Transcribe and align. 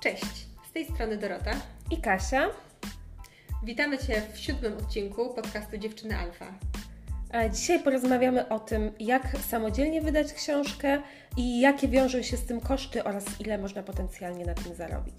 Cześć, 0.00 0.46
z 0.68 0.72
tej 0.72 0.84
strony 0.84 1.16
Dorota 1.16 1.52
i 1.90 2.00
Kasia. 2.00 2.50
Witamy 3.64 3.98
Cię 3.98 4.22
w 4.32 4.38
siódmym 4.38 4.78
odcinku 4.78 5.34
podcastu 5.34 5.78
Dziewczyny 5.78 6.16
Alfa. 6.16 6.54
Dzisiaj 7.52 7.82
porozmawiamy 7.82 8.48
o 8.48 8.58
tym, 8.58 8.92
jak 9.00 9.22
samodzielnie 9.48 10.02
wydać 10.02 10.32
książkę 10.32 11.02
i 11.36 11.60
jakie 11.60 11.88
wiążą 11.88 12.22
się 12.22 12.36
z 12.36 12.46
tym 12.46 12.60
koszty 12.60 13.04
oraz 13.04 13.40
ile 13.40 13.58
można 13.58 13.82
potencjalnie 13.82 14.44
na 14.44 14.54
tym 14.54 14.74
zarobić. 14.74 15.16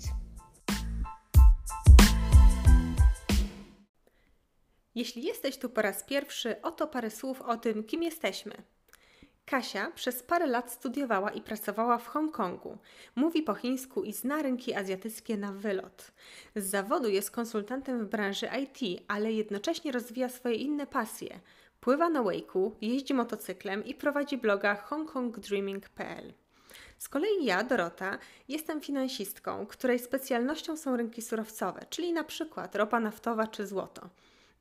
Jeśli 4.95 5.23
jesteś 5.23 5.57
tu 5.57 5.69
po 5.69 5.81
raz 5.81 6.03
pierwszy, 6.03 6.61
oto 6.61 6.87
parę 6.87 7.09
słów 7.09 7.41
o 7.41 7.57
tym, 7.57 7.83
kim 7.83 8.03
jesteśmy. 8.03 8.53
Kasia 9.45 9.91
przez 9.95 10.23
parę 10.23 10.47
lat 10.47 10.71
studiowała 10.71 11.31
i 11.31 11.41
pracowała 11.41 11.97
w 11.97 12.07
Hongkongu. 12.07 12.77
Mówi 13.15 13.43
po 13.43 13.53
chińsku 13.53 14.03
i 14.03 14.13
zna 14.13 14.41
rynki 14.41 14.73
azjatyckie 14.73 15.37
na 15.37 15.53
wylot. 15.53 16.11
Z 16.55 16.65
zawodu 16.65 17.09
jest 17.09 17.31
konsultantem 17.31 18.05
w 18.05 18.09
branży 18.09 18.47
IT, 18.63 19.03
ale 19.07 19.31
jednocześnie 19.31 19.91
rozwija 19.91 20.29
swoje 20.29 20.55
inne 20.55 20.87
pasje. 20.87 21.39
Pływa 21.79 22.09
na 22.09 22.23
wake'u, 22.23 22.71
jeździ 22.81 23.13
motocyklem 23.13 23.85
i 23.85 23.95
prowadzi 23.95 24.37
bloga 24.37 24.75
hongkongdreaming.pl. 24.75 26.33
Z 26.97 27.09
kolei 27.09 27.45
ja, 27.45 27.63
Dorota, 27.63 28.17
jestem 28.47 28.81
finansistką, 28.81 29.65
której 29.65 29.99
specjalnością 29.99 30.77
są 30.77 30.97
rynki 30.97 31.21
surowcowe, 31.21 31.85
czyli 31.89 32.13
na 32.13 32.23
przykład 32.23 32.75
ropa 32.75 32.99
naftowa 32.99 33.47
czy 33.47 33.67
złoto. 33.67 34.09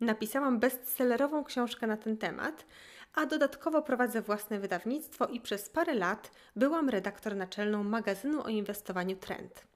Napisałam 0.00 0.60
bestsellerową 0.60 1.44
książkę 1.44 1.86
na 1.86 1.96
ten 1.96 2.16
temat, 2.16 2.66
a 3.14 3.26
dodatkowo 3.26 3.82
prowadzę 3.82 4.22
własne 4.22 4.60
wydawnictwo 4.60 5.26
i 5.26 5.40
przez 5.40 5.68
parę 5.68 5.94
lat 5.94 6.30
byłam 6.56 6.88
redaktor 6.88 7.36
naczelną 7.36 7.84
magazynu 7.84 8.42
o 8.42 8.48
inwestowaniu 8.48 9.16
Trend. 9.16 9.66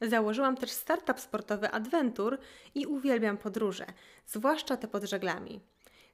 Założyłam 0.00 0.56
też 0.56 0.70
startup 0.70 1.20
sportowy 1.20 1.70
Adventure 1.70 2.38
i 2.74 2.86
uwielbiam 2.86 3.38
podróże, 3.38 3.86
zwłaszcza 4.26 4.76
te 4.76 4.88
pod 4.88 5.04
żeglami. 5.04 5.60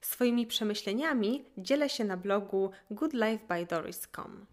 Swoimi 0.01 0.47
przemyśleniami 0.47 1.45
dzielę 1.59 1.89
się 1.89 2.05
na 2.05 2.17
blogu 2.17 2.71
goodlifebydoris.com. 2.91 4.47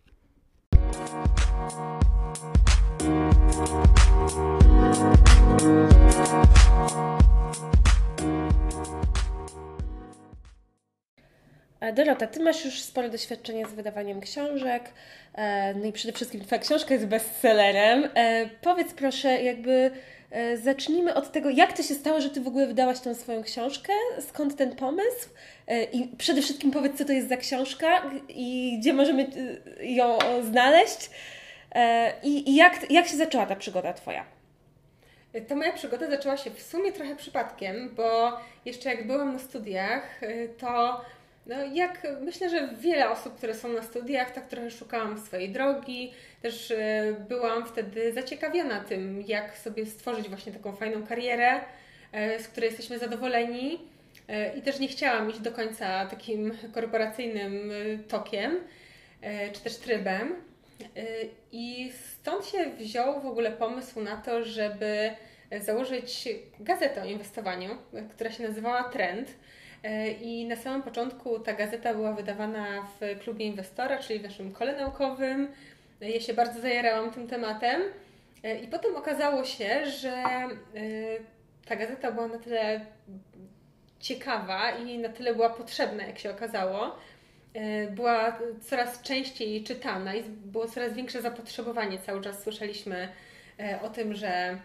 Dorota, 11.92 12.28
Ty 12.28 12.40
masz 12.40 12.66
już 12.66 12.82
spore 12.82 13.10
doświadczenie 13.10 13.66
z 13.66 13.74
wydawaniem 13.74 14.22
książek, 14.22 14.84
e, 15.36 15.74
no 15.74 15.86
i 15.86 15.92
przede 15.92 16.14
wszystkim 16.14 16.42
Twoja 16.42 16.62
książka 16.62 16.94
jest 16.94 17.06
bestsellerem. 17.06 18.10
E, 18.16 18.50
powiedz 18.62 18.94
proszę, 18.94 19.44
jakby 19.44 19.92
e, 20.32 20.58
zacznijmy 20.58 21.14
od 21.14 21.32
tego, 21.32 21.50
jak 21.50 21.74
to 21.74 21.84
się 21.84 21.94
stało, 21.94 22.22
że 22.22 22.30
Ty 22.30 22.42
w 22.42 22.48
ogóle 22.48 22.68
wydałaś 22.68 23.00
tą 23.00 23.16
swoją 23.16 23.44
książkę, 23.44 23.94
skąd 24.20 24.56
ten 24.56 24.76
pomysł 24.76 25.30
i 25.94 26.10
przede 26.18 26.42
wszystkim 26.42 26.72
powiedz, 26.72 26.98
co 26.98 27.06
to 27.06 27.12
jest 27.12 27.30
za 27.30 27.38
książka 27.38 28.12
i 28.30 28.78
gdzie 28.80 28.94
możemy 28.94 29.28
ją 29.82 30.18
znaleźć 30.44 31.10
i 32.24 32.56
jak, 32.56 32.92
jak 32.92 33.08
się 33.08 33.18
zaczęła 33.18 33.46
ta 33.46 33.56
przygoda 33.56 33.94
Twoja? 33.94 34.26
Ta 35.48 35.56
moja 35.56 35.74
przygoda 35.74 36.10
zaczęła 36.10 36.38
się 36.38 36.52
w 36.52 36.62
sumie 36.62 36.92
trochę 36.92 37.16
przypadkiem, 37.16 37.96
bo 37.96 38.38
jeszcze 38.66 38.90
jak 38.90 39.08
byłam 39.08 39.34
na 39.34 39.40
studiach, 39.40 40.22
to 40.58 41.02
no, 41.46 41.56
jak 41.74 42.08
myślę, 42.22 42.50
że 42.50 42.68
wiele 42.68 43.10
osób, 43.10 43.36
które 43.38 43.54
są 43.54 43.74
na 43.74 43.82
studiach, 43.82 44.32
tak 44.32 44.48
trochę 44.48 44.72
szukałam 44.72 45.20
swojej 45.20 45.50
drogi. 45.50 46.14
Też 46.42 46.72
y, 46.72 47.16
byłam 47.30 47.66
wtedy 47.66 48.14
zaciekawiona 48.14 48.80
tym, 48.80 49.24
jak 49.28 49.58
sobie 49.58 49.86
stworzyć 49.86 50.30
właśnie 50.30 50.54
taką 50.54 50.76
fajną 50.76 51.08
karierę, 51.08 51.60
y, 51.60 52.44
z 52.44 52.48
której 52.48 52.68
jesteśmy 52.68 53.00
zadowoleni. 53.00 53.74
Y, 54.30 54.58
I 54.58 54.62
też 54.62 54.80
nie 54.80 54.88
chciałam 54.88 55.30
iść 55.30 55.40
do 55.40 55.52
końca 55.52 56.06
takim 56.06 56.52
korporacyjnym 56.74 57.72
tokiem, 58.08 58.60
czy 59.54 59.62
też 59.62 59.78
trybem. 59.78 60.36
I 61.52 61.92
stąd 62.14 62.46
się 62.46 62.66
wziął 62.66 63.22
w 63.22 63.26
ogóle 63.26 63.52
pomysł 63.52 64.02
na 64.02 64.18
to, 64.18 64.44
żeby 64.44 65.12
założyć 65.62 66.30
gazetę 66.60 67.04
o 67.04 67.06
inwestowaniu, 67.06 67.78
która 68.16 68.32
się 68.32 68.44
nazywała 68.44 68.84
Trend 68.84 69.28
E, 69.30 69.36
I 70.22 70.46
na 70.48 70.56
samym 70.56 70.82
początku 70.82 71.40
ta 71.40 71.54
gazeta 71.54 71.94
była 71.94 72.14
wydawana 72.14 72.66
w 72.82 73.24
klubie 73.24 73.46
inwestora, 73.46 74.00
czyli 74.00 74.20
w 74.20 74.24
naszym 74.24 74.52
kole 74.52 74.76
naukowym. 74.76 75.48
E, 76.02 76.10
ja 76.10 76.20
się 76.20 76.34
bardzo 76.34 76.62
zajarałam 76.62 77.12
tym 77.12 77.28
tematem. 77.28 77.82
E, 78.44 78.60
I 78.60 78.68
potem 78.68 78.96
okazało 78.96 79.44
się, 79.44 79.86
że 79.86 80.24
ta 81.66 81.76
gazeta 81.76 82.12
była 82.12 82.28
na 82.28 82.38
tyle 82.38 82.86
ciekawa 84.00 84.72
i 84.72 84.98
na 84.98 85.10
tyle 85.10 85.36
była 85.36 85.50
potrzebna, 85.50 86.04
jak 86.04 86.20
się 86.20 86.32
okazało. 86.32 86.96
Była 87.92 88.40
coraz 88.62 89.02
częściej 89.02 89.64
czytana 89.64 90.16
i 90.16 90.24
było 90.24 90.68
coraz 90.68 90.94
większe 90.94 91.22
zapotrzebowanie. 91.22 92.00
Cały 92.00 92.22
czas 92.22 92.44
słyszeliśmy 92.44 93.10
o 93.82 93.90
tym, 93.90 94.16
że 94.16 94.58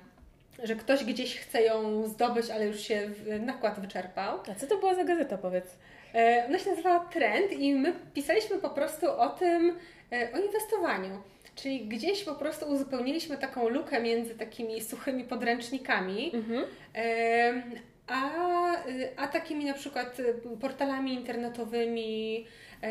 że 0.63 0.77
ktoś 0.77 1.05
gdzieś 1.05 1.37
chce 1.37 1.63
ją 1.63 2.07
zdobyć, 2.07 2.51
ale 2.51 2.67
już 2.67 2.81
się 2.81 3.11
nakład 3.41 3.81
wyczerpał. 3.81 4.39
A 4.51 4.55
co 4.55 4.67
to 4.67 4.79
była 4.79 4.95
za 4.95 5.05
gazeta, 5.05 5.39
powiedz? 5.39 5.77
E, 6.15 6.45
ona 6.49 6.59
się 6.59 6.71
nazywała 6.71 7.01
Trend 7.01 7.53
i 7.53 7.75
my 7.75 7.93
pisaliśmy 8.15 8.59
po 8.59 8.71
prostu 8.71 9.11
o 9.11 9.29
tym, 9.29 9.79
e, 10.13 10.33
o 10.33 10.39
inwestowaniu. 10.39 11.23
Czyli 11.55 11.89
gdzieś 11.89 12.25
po 12.25 12.35
prostu 12.35 12.67
uzupełniliśmy 12.67 13.39
taką 13.39 13.69
lukę 13.69 14.01
między 14.01 14.35
takimi 14.35 14.81
suchymi 14.81 15.25
podręcznikami, 15.25 16.31
mhm. 16.35 16.65
E, 16.95 17.63
a, 18.07 18.31
a 19.17 19.29
takimi 19.29 19.65
na 19.65 19.75
przykład 19.75 20.17
portalami 20.61 21.15
internetowymi, 21.15 22.47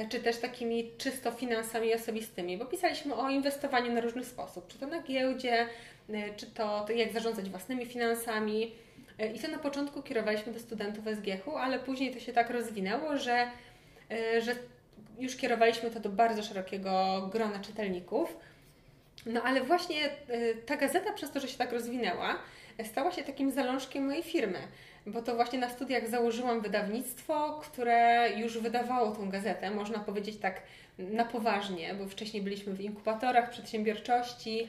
czy 0.10 0.20
też 0.20 0.38
takimi 0.38 0.92
czysto 0.98 1.32
finansami 1.32 1.96
osobistymi, 1.96 2.58
bo 2.58 2.66
pisaliśmy 2.66 3.16
o 3.16 3.30
inwestowaniu 3.30 3.94
na 3.94 4.02
różny 4.02 4.24
sposób, 4.24 4.68
czy 4.68 4.80
to 4.80 4.88
na 4.88 5.02
giełdzie, 5.02 5.68
czy 6.38 6.46
to, 6.46 6.86
to 6.88 6.94
jak 6.94 7.14
zarządzać 7.14 7.50
własnymi 7.50 7.86
finansami. 7.86 8.72
E, 9.20 9.34
I 9.34 9.40
to 9.40 9.48
na 9.48 9.58
początku 9.58 10.02
kierowaliśmy 10.02 10.54
do 10.54 10.60
studentów 10.60 11.06
SGH-u, 11.06 11.56
ale 11.56 11.80
później 11.80 12.14
to 12.14 12.20
się 12.20 12.34
tak 12.34 12.50
rozwinęło, 12.50 13.18
że, 13.18 13.52
e, 14.12 14.42
że 14.42 14.56
już 15.20 15.36
kierowaliśmy 15.36 15.92
to 15.92 16.00
do 16.00 16.10
bardzo 16.10 16.44
szerokiego 16.44 17.22
grona 17.32 17.60
czytelników. 17.60 18.38
No 19.26 19.44
ale 19.44 19.62
właśnie 19.62 20.10
ta 20.66 20.78
gazeta 20.78 21.14
przez 21.14 21.32
to, 21.32 21.40
że 21.40 21.48
się 21.48 21.58
tak 21.58 21.72
rozwinęła, 21.72 22.40
stała 22.84 23.12
się 23.12 23.24
takim 23.24 23.52
zalążkiem 23.52 24.06
mojej 24.06 24.24
firmy, 24.24 24.60
bo 25.06 25.22
to 25.22 25.36
właśnie 25.36 25.60
na 25.60 25.70
studiach 25.70 26.08
założyłam 26.10 26.62
wydawnictwo, 26.62 27.60
które 27.64 28.30
już 28.38 28.58
wydawało 28.58 29.12
tą 29.12 29.30
gazetę, 29.30 29.72
można 29.72 30.00
powiedzieć 30.00 30.38
tak 30.38 30.62
na 30.98 31.26
poważnie, 31.26 31.94
bo 31.94 32.06
wcześniej 32.06 32.44
byliśmy 32.44 32.74
w 32.74 32.82
inkubatorach 32.82 33.50
przedsiębiorczości, 33.50 34.68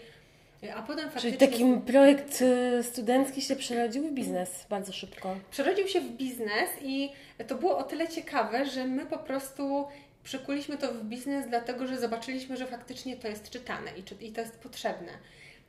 a 0.75 0.83
potem 0.83 1.05
faktycznie... 1.05 1.39
Czyli 1.39 1.53
taki 1.53 1.81
projekt 1.93 2.43
y, 2.43 2.83
studencki 2.83 3.43
się 3.43 3.57
przerodził 3.57 4.09
w 4.09 4.13
biznes 4.13 4.67
bardzo 4.71 4.93
szybko. 4.93 5.37
Przerodził 5.51 5.89
się 5.89 6.01
w 6.01 6.11
biznes 6.11 6.71
i 6.83 7.13
to 7.47 7.55
było 7.55 7.79
o 7.79 7.83
tyle 7.83 8.09
ciekawe, 8.09 8.67
że 8.67 8.85
my 8.85 9.07
po 9.07 9.19
prostu 9.19 9.87
przekuliśmy 10.25 10.79
to 10.79 10.95
w 10.95 11.05
biznes, 11.05 11.49
dlatego 11.49 11.87
że 11.87 11.99
zobaczyliśmy, 11.99 12.57
że 12.57 12.67
faktycznie 12.67 13.17
to 13.17 13.29
jest 13.29 13.51
czytane 13.51 13.91
i, 13.97 14.27
i 14.27 14.33
to 14.33 14.41
jest 14.41 14.59
potrzebne. 14.59 15.13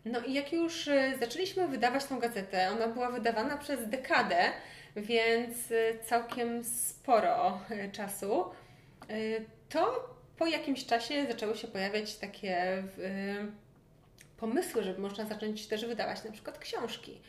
No 0.05 0.19
i 0.19 0.33
jak 0.33 0.53
już 0.53 0.87
y, 0.87 1.13
zaczęliśmy 1.19 1.67
wydawać 1.67 2.05
tą 2.05 2.19
gazetę, 2.19 2.71
ona 2.71 2.87
była 2.87 3.11
wydawana 3.11 3.57
przez 3.57 3.89
dekadę, 3.89 4.37
więc 4.95 5.71
y, 5.71 5.99
całkiem 6.05 6.63
sporo 6.63 7.59
czasu, 7.91 8.45
to 9.69 10.09
po 10.37 10.47
jakimś 10.47 10.85
czasie 10.85 11.25
zaczęły 11.27 11.57
się 11.57 11.67
pojawiać 11.67 12.15
takie 12.15 12.83
pomysły, 14.39 14.83
żeby 14.83 15.01
można 15.01 15.25
zacząć 15.25 15.67
też 15.67 15.85
wydawać 15.85 16.23
na 16.23 16.31
przykład 16.31 16.59
książki. 16.59 17.21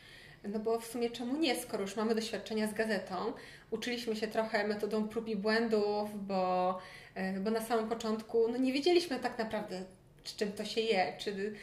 No 0.44 0.58
bo 0.58 0.80
w 0.80 0.86
sumie 0.86 1.10
czemu 1.10 1.36
nie, 1.36 1.56
skoro 1.56 1.82
już 1.82 1.96
mamy 1.96 2.14
doświadczenia 2.14 2.66
z 2.66 2.74
gazetą, 2.74 3.32
uczyliśmy 3.70 4.16
się 4.16 4.28
trochę 4.28 4.68
metodą 4.68 5.08
prób 5.08 5.28
i 5.28 5.36
błędów, 5.36 6.26
bo, 6.26 6.78
e, 7.14 7.40
bo 7.40 7.50
na 7.50 7.60
samym 7.60 7.88
początku 7.88 8.48
no 8.52 8.58
nie 8.58 8.72
wiedzieliśmy 8.72 9.20
tak 9.20 9.38
naprawdę, 9.38 9.84
z 10.24 10.36
czym 10.36 10.52
to 10.52 10.64
się 10.64 10.80
je, 10.80 11.12
czy 11.18 11.54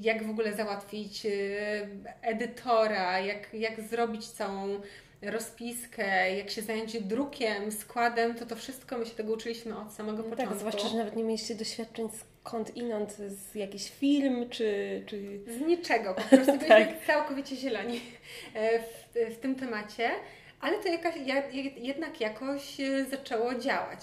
jak 0.00 0.26
w 0.26 0.30
ogóle 0.30 0.52
załatwić 0.52 1.26
e, 1.26 1.30
edytora, 2.22 3.20
jak, 3.20 3.54
jak 3.54 3.80
zrobić 3.80 4.28
całą 4.28 4.80
rozpiskę, 5.22 6.36
jak 6.36 6.50
się 6.50 6.62
zająć 6.62 7.02
drukiem, 7.02 7.72
składem, 7.72 8.34
to 8.34 8.46
to 8.46 8.56
wszystko 8.56 8.98
my 8.98 9.06
się 9.06 9.14
tego 9.14 9.32
uczyliśmy 9.32 9.78
od 9.78 9.92
samego 9.92 10.18
no 10.18 10.22
tak, 10.22 10.30
początku. 10.30 10.54
Tak, 10.54 10.58
zwłaszcza, 10.58 10.88
że 10.88 10.96
nawet 10.96 11.16
nie 11.16 11.24
mieliście 11.24 11.54
doświadczeń 11.54 12.08
skąd 12.46 12.76
inąd, 12.76 13.12
z 13.12 13.54
jakiś 13.54 13.90
film, 13.90 14.48
czy... 14.50 15.02
czy... 15.06 15.40
Z 15.46 15.60
niczego, 15.60 16.14
po 16.14 16.22
prostu 16.36 16.52
byliśmy 16.52 16.68
tak. 16.68 17.06
całkowicie 17.06 17.56
zieloni 17.56 18.00
e, 18.54 18.78
w, 18.78 19.34
w 19.34 19.36
tym 19.36 19.54
temacie, 19.54 20.10
ale 20.60 20.78
to 20.78 20.88
jakaś, 20.88 21.14
jednak 21.76 22.20
jakoś 22.20 22.80
e, 22.80 23.04
zaczęło 23.04 23.54
działać, 23.54 24.00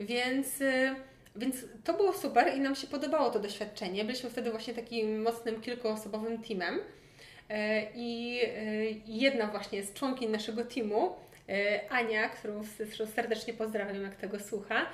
więc... 0.00 0.60
E, 0.60 0.94
więc 1.36 1.56
to 1.84 1.94
było 1.94 2.12
super 2.12 2.56
i 2.56 2.60
nam 2.60 2.74
się 2.74 2.86
podobało 2.86 3.30
to 3.30 3.38
doświadczenie. 3.38 4.04
Byliśmy 4.04 4.30
wtedy 4.30 4.50
właśnie 4.50 4.74
takim 4.74 5.22
mocnym, 5.22 5.60
kilkuosobowym 5.60 6.42
teamem. 6.42 6.80
I 7.94 8.40
jedna 9.06 9.46
właśnie 9.46 9.82
z 9.82 9.92
członkiń 9.92 10.30
naszego 10.30 10.64
teamu, 10.64 11.16
Ania, 11.90 12.28
którą 12.28 12.62
serdecznie 13.14 13.54
pozdrawiam, 13.54 14.02
jak 14.02 14.14
tego 14.14 14.40
słucha, 14.40 14.86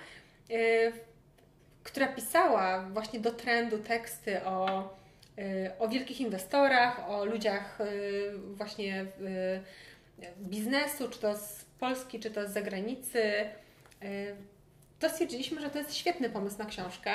która 1.82 2.08
pisała 2.08 2.80
właśnie 2.82 3.20
do 3.20 3.32
trendu 3.32 3.78
teksty 3.78 4.44
o, 4.44 4.88
o 5.78 5.88
wielkich 5.88 6.20
inwestorach, 6.20 7.10
o 7.10 7.24
ludziach 7.24 7.78
właśnie 8.56 9.06
biznesu, 10.38 11.08
czy 11.08 11.18
to 11.18 11.36
z 11.36 11.64
Polski, 11.80 12.20
czy 12.20 12.30
to 12.30 12.48
z 12.48 12.52
zagranicy, 12.52 13.22
to 14.98 15.10
stwierdziliśmy, 15.10 15.60
że 15.60 15.70
to 15.70 15.78
jest 15.78 15.94
świetny 15.94 16.30
pomysł 16.30 16.58
na 16.58 16.64
książkę. 16.64 17.10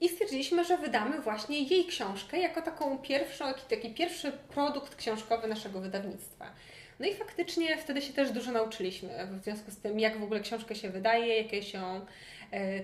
I 0.00 0.08
stwierdziliśmy, 0.08 0.64
że 0.64 0.78
wydamy 0.78 1.20
właśnie 1.20 1.62
jej 1.62 1.86
książkę 1.86 2.38
jako 2.38 2.62
taką 2.62 2.98
pierwszą, 2.98 3.44
taki 3.70 3.94
pierwszy 3.94 4.32
produkt 4.32 4.96
książkowy 4.96 5.48
naszego 5.48 5.80
wydawnictwa. 5.80 6.52
No 7.00 7.06
i 7.06 7.14
faktycznie 7.14 7.76
wtedy 7.76 8.02
się 8.02 8.12
też 8.12 8.30
dużo 8.30 8.52
nauczyliśmy 8.52 9.26
w 9.26 9.44
związku 9.44 9.70
z 9.70 9.76
tym, 9.76 10.00
jak 10.00 10.18
w 10.18 10.22
ogóle 10.22 10.40
książkę 10.40 10.74
się 10.74 10.90
wydaje, 10.90 11.42
jakie 11.42 11.62
się 11.62 12.00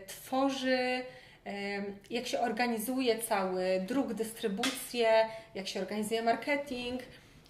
tworzy, 0.06 0.78
e, 1.46 1.82
jak 2.10 2.26
się 2.26 2.40
organizuje 2.40 3.18
cały 3.18 3.64
druk, 3.88 4.14
dystrybucję, 4.14 5.08
jak 5.54 5.68
się 5.68 5.80
organizuje 5.80 6.22
marketing, 6.22 7.00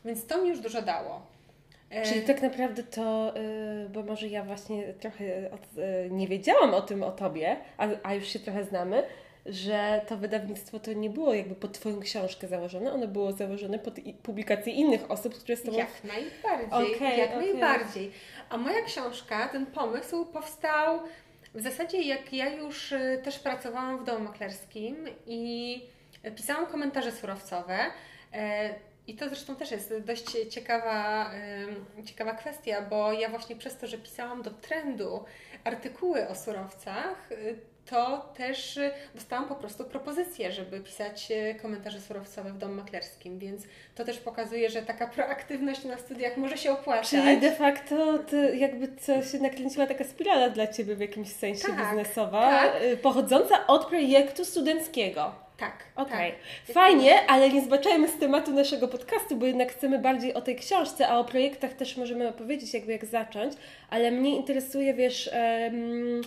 więc 0.04 0.26
to 0.26 0.42
mi 0.42 0.48
już 0.48 0.60
dużo 0.60 0.82
dało. 0.82 1.32
E, 1.92 2.02
Czyli 2.02 2.22
tak 2.22 2.42
naprawdę 2.42 2.82
to, 2.82 3.36
y, 3.36 3.88
bo 3.88 4.02
może 4.02 4.28
ja 4.28 4.44
właśnie 4.44 4.94
trochę 4.94 5.50
od, 5.50 5.78
y, 5.78 6.10
nie 6.10 6.28
wiedziałam 6.28 6.74
o 6.74 6.80
tym 6.80 7.02
o 7.02 7.10
Tobie, 7.10 7.56
a, 7.78 7.88
a 8.02 8.14
już 8.14 8.28
się 8.28 8.38
trochę 8.38 8.64
znamy, 8.64 9.02
że 9.46 10.00
to 10.08 10.16
wydawnictwo 10.16 10.80
to 10.80 10.92
nie 10.92 11.10
było 11.10 11.34
jakby 11.34 11.54
pod 11.54 11.72
Twoją 11.72 12.00
książkę 12.00 12.48
założone, 12.48 12.92
ono 12.92 13.08
było 13.08 13.32
założone 13.32 13.78
pod 13.78 13.94
publikacje 14.22 14.72
innych 14.72 15.10
osób, 15.10 15.34
które 15.34 15.56
z 15.56 15.62
Tobą... 15.62 15.78
Jak 15.78 16.04
najbardziej, 16.04 16.96
okay, 16.96 17.16
jak 17.16 17.30
okay. 17.30 17.40
najbardziej. 17.40 18.10
A 18.50 18.56
moja 18.56 18.82
książka, 18.82 19.48
ten 19.48 19.66
pomysł 19.66 20.26
powstał 20.26 21.00
w 21.54 21.60
zasadzie 21.60 22.02
jak 22.02 22.32
ja 22.32 22.48
już 22.48 22.92
y, 22.92 23.20
też 23.24 23.38
pracowałam 23.38 23.98
w 23.98 24.04
domu 24.04 24.24
maklerskim 24.24 25.08
i 25.26 25.82
pisałam 26.36 26.66
komentarze 26.66 27.12
surowcowe, 27.12 27.78
e, 28.32 28.74
i 29.06 29.14
to 29.14 29.28
zresztą 29.28 29.56
też 29.56 29.70
jest 29.70 29.98
dość 29.98 30.24
ciekawa, 30.50 31.30
ciekawa 32.04 32.34
kwestia, 32.34 32.82
bo 32.82 33.12
ja 33.12 33.28
właśnie 33.28 33.56
przez 33.56 33.78
to, 33.78 33.86
że 33.86 33.98
pisałam 33.98 34.42
do 34.42 34.50
trendu 34.50 35.24
artykuły 35.64 36.28
o 36.28 36.34
surowcach, 36.34 37.32
y, 37.32 37.58
to 37.86 38.32
też 38.36 38.78
dostałam 39.14 39.48
po 39.48 39.54
prostu 39.54 39.84
propozycję, 39.84 40.52
żeby 40.52 40.80
pisać 40.80 41.28
y, 41.30 41.54
komentarze 41.62 42.00
surowcowe 42.00 42.50
w 42.50 42.58
domu 42.58 42.74
maklerskim, 42.74 43.38
więc 43.38 43.62
to 43.94 44.04
też 44.04 44.18
pokazuje, 44.18 44.70
że 44.70 44.82
taka 44.82 45.06
proaktywność 45.06 45.84
na 45.84 45.98
studiach 45.98 46.36
może 46.36 46.58
się 46.58 46.72
opłacać. 46.72 47.08
Czyli 47.08 47.40
de 47.40 47.52
facto 47.52 48.18
to 48.18 48.36
jakby 48.36 48.96
coś 48.96 49.32
się 49.32 49.38
nakręciła 49.38 49.86
taka 49.86 50.04
spirala 50.04 50.50
dla 50.50 50.66
Ciebie 50.66 50.96
w 50.96 51.00
jakimś 51.00 51.28
sensie 51.28 51.68
tak, 51.68 51.76
biznesowa, 51.76 52.50
tak. 52.50 52.82
Y, 52.82 52.96
pochodząca 52.96 53.66
od 53.66 53.86
projektu 53.86 54.44
studenckiego. 54.44 55.32
Tak. 55.56 55.84
Okej. 55.96 56.32
Okay. 56.62 56.74
Fajnie, 56.74 57.26
ale 57.28 57.50
nie 57.50 57.62
zbaczajmy 57.62 58.08
z 58.08 58.18
tematu 58.18 58.52
naszego 58.52 58.88
podcastu, 58.88 59.36
bo 59.36 59.46
jednak 59.46 59.72
chcemy 59.72 59.98
bardziej 59.98 60.34
o 60.34 60.40
tej 60.40 60.56
książce, 60.56 61.08
a 61.08 61.18
o 61.18 61.24
projektach 61.24 61.72
też 61.72 61.96
możemy 61.96 62.28
opowiedzieć, 62.28 62.74
jakby 62.74 62.92
jak 62.92 63.04
zacząć, 63.04 63.54
ale 63.90 64.10
mnie 64.10 64.36
interesuje, 64.36 64.94
wiesz. 64.94 65.30
Um, 65.32 66.22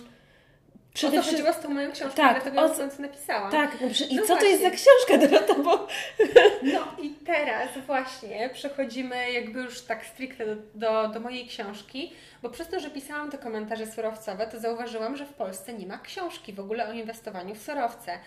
Przede 0.96 1.22
wszystkim 1.22 1.44
chodziło 1.44 1.60
z 1.60 1.66
tą 1.66 1.74
moją 1.74 1.92
książką, 1.92 2.16
tak, 2.16 2.42
dlatego 2.42 2.60
o, 2.60 3.02
napisałam. 3.02 3.50
Tak, 3.50 3.76
no, 3.80 3.86
i 4.10 4.16
no 4.16 4.22
co 4.22 4.26
właśnie. 4.26 4.36
to 4.36 4.44
jest 4.44 4.62
za 4.62 4.70
książka, 4.70 5.26
Dorota? 5.26 5.54
Bo... 5.54 5.86
No 6.74 7.02
i 7.02 7.10
teraz 7.10 7.68
właśnie 7.86 8.50
przechodzimy 8.52 9.32
jakby 9.32 9.60
już 9.60 9.82
tak 9.82 10.06
stricte 10.06 10.46
do, 10.46 10.56
do, 10.74 11.08
do, 11.08 11.20
mojej 11.20 11.46
książki, 11.46 12.12
bo 12.42 12.50
przez 12.50 12.68
to, 12.68 12.80
że 12.80 12.90
pisałam 12.90 13.30
te 13.30 13.38
komentarze 13.38 13.86
surowcowe, 13.86 14.46
to 14.46 14.60
zauważyłam, 14.60 15.16
że 15.16 15.26
w 15.26 15.32
Polsce 15.32 15.72
nie 15.72 15.86
ma 15.86 15.98
książki 15.98 16.52
w 16.52 16.60
ogóle 16.60 16.88
o 16.88 16.92
inwestowaniu 16.92 17.54
w 17.54 17.62
surowce 17.62 18.18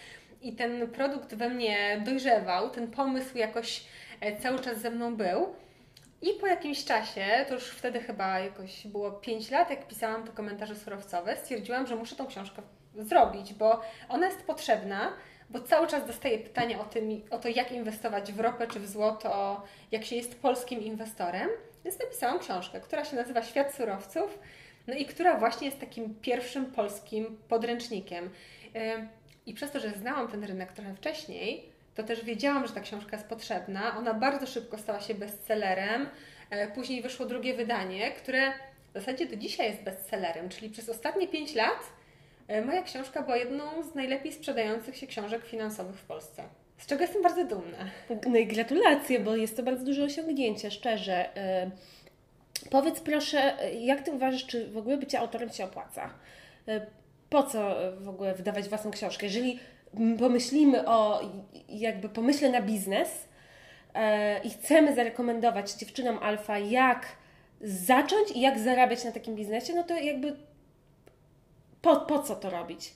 i 0.42 0.54
ten 0.54 0.88
produkt 0.88 1.36
we 1.36 1.50
mnie 1.50 2.02
dojrzewał, 2.06 2.70
ten 2.70 2.88
pomysł 2.88 3.38
jakoś 3.38 3.84
e, 4.22 4.36
cały 4.38 4.60
czas 4.60 4.78
ze 4.78 4.92
mną 4.92 5.16
był. 5.16 5.56
I 6.22 6.34
po 6.34 6.48
jakimś 6.48 6.86
czasie, 6.86 7.46
to 7.48 7.54
już 7.54 7.64
wtedy 7.64 8.00
chyba 8.00 8.40
jakoś 8.40 8.88
było 8.88 9.12
5 9.12 9.52
lat, 9.52 9.70
jak 9.70 9.88
pisałam 9.88 10.24
te 10.24 10.32
komentarze 10.32 10.76
surowcowe, 10.76 11.38
stwierdziłam, 11.38 11.88
że 11.88 11.96
muszę 11.96 12.16
tą 12.16 12.28
książkę 12.28 12.62
zrobić, 12.96 13.54
bo 13.54 13.82
ona 14.10 14.28
jest 14.28 14.44
potrzebna, 14.44 15.14
bo 15.50 15.60
cały 15.60 15.88
czas 15.88 16.08
dostaję 16.08 16.40
pytania 16.40 16.82
o, 16.82 16.86
tym, 16.86 17.22
o 17.32 17.38
to, 17.38 17.48
jak 17.48 17.72
inwestować 17.72 18.34
w 18.34 18.40
ropę 18.40 18.68
czy 18.68 18.80
w 18.80 18.90
złoto, 18.90 19.62
jak 19.92 20.06
się 20.06 20.16
jest 20.16 20.42
polskim 20.42 20.82
inwestorem. 20.82 21.50
Więc 21.86 22.00
napisałam 22.00 22.40
książkę, 22.40 22.82
która 22.82 23.06
się 23.06 23.16
nazywa 23.16 23.44
Świat 23.44 23.74
surowców, 23.74 24.40
no 24.88 24.94
i 24.94 25.06
która 25.06 25.38
właśnie 25.38 25.68
jest 25.68 25.80
takim 25.80 26.16
pierwszym 26.16 26.66
polskim 26.66 27.38
podręcznikiem. 27.48 28.30
I 29.46 29.54
przez 29.54 29.72
to, 29.72 29.80
że 29.80 29.92
znałam 29.92 30.28
ten 30.28 30.44
rynek 30.44 30.72
trochę 30.72 30.96
wcześniej, 30.96 31.70
to 32.00 32.08
też 32.08 32.26
wiedziałam, 32.26 32.68
że 32.68 32.74
ta 32.74 32.82
książka 32.82 33.18
jest 33.18 33.30
potrzebna. 33.30 33.98
Ona 33.98 34.14
bardzo 34.14 34.48
szybko 34.48 34.78
stała 34.78 35.02
się 35.02 35.14
bestsellerem. 35.14 36.10
E, 36.50 36.68
później 36.68 37.02
wyszło 37.02 37.26
drugie 37.26 37.54
wydanie, 37.54 38.12
które 38.12 38.52
w 38.92 38.94
zasadzie 38.94 39.26
do 39.26 39.36
dzisiaj 39.36 39.68
jest 39.68 39.84
bestsellerem, 39.84 40.50
czyli 40.50 40.70
przez 40.70 40.90
ostatnie 40.90 41.28
5 41.28 41.56
lat 41.56 41.80
e, 42.48 42.66
moja 42.66 42.84
książka 42.84 43.22
była 43.22 43.38
jedną 43.38 43.84
z 43.84 43.96
najlepiej 43.96 44.34
sprzedających 44.34 44.98
się 44.98 45.08
książek 45.08 45.46
finansowych 45.46 45.96
w 45.96 46.06
Polsce. 46.06 46.44
Z 46.78 46.86
czego 46.86 47.02
jestem 47.02 47.22
bardzo 47.22 47.46
dumna. 47.46 47.78
No 48.28 48.38
i 48.38 48.48
gratulacje, 48.48 49.20
bo 49.20 49.36
jest 49.36 49.58
to 49.58 49.64
bardzo 49.64 49.86
duże 49.86 50.04
osiągnięcie, 50.04 50.72
szczerze. 50.72 51.38
E, 51.38 51.72
powiedz 52.70 53.00
proszę, 53.00 53.58
jak 53.80 54.02
Ty 54.02 54.12
uważasz, 54.12 54.46
czy 54.46 54.68
w 54.68 54.78
ogóle 54.78 54.98
bycie 54.98 55.20
autorem 55.20 55.50
się 55.50 55.66
opłaca? 55.66 56.14
po 57.30 57.44
co 57.44 57.76
w 57.98 58.10
ogóle 58.10 58.34
wydawać 58.34 58.70
własną 58.70 58.92
książkę? 58.92 59.26
Jeżeli 59.26 59.60
pomyślimy 60.20 60.88
o 60.88 61.22
jakby 61.70 62.10
pomyśle 62.10 62.50
na 62.50 62.62
biznes 62.62 63.10
e, 63.94 64.40
i 64.44 64.50
chcemy 64.50 64.96
zarekomendować 64.96 65.74
dziewczynom 65.74 66.18
alfa, 66.22 66.58
jak 66.58 67.06
zacząć 67.62 68.32
i 68.32 68.42
jak 68.42 68.60
zarabiać 68.60 69.04
na 69.04 69.12
takim 69.12 69.36
biznesie, 69.36 69.74
no 69.74 69.84
to 69.84 69.94
jakby 69.94 70.36
po, 71.82 71.96
po 71.96 72.20
co 72.20 72.36
to 72.36 72.50
robić? 72.50 72.94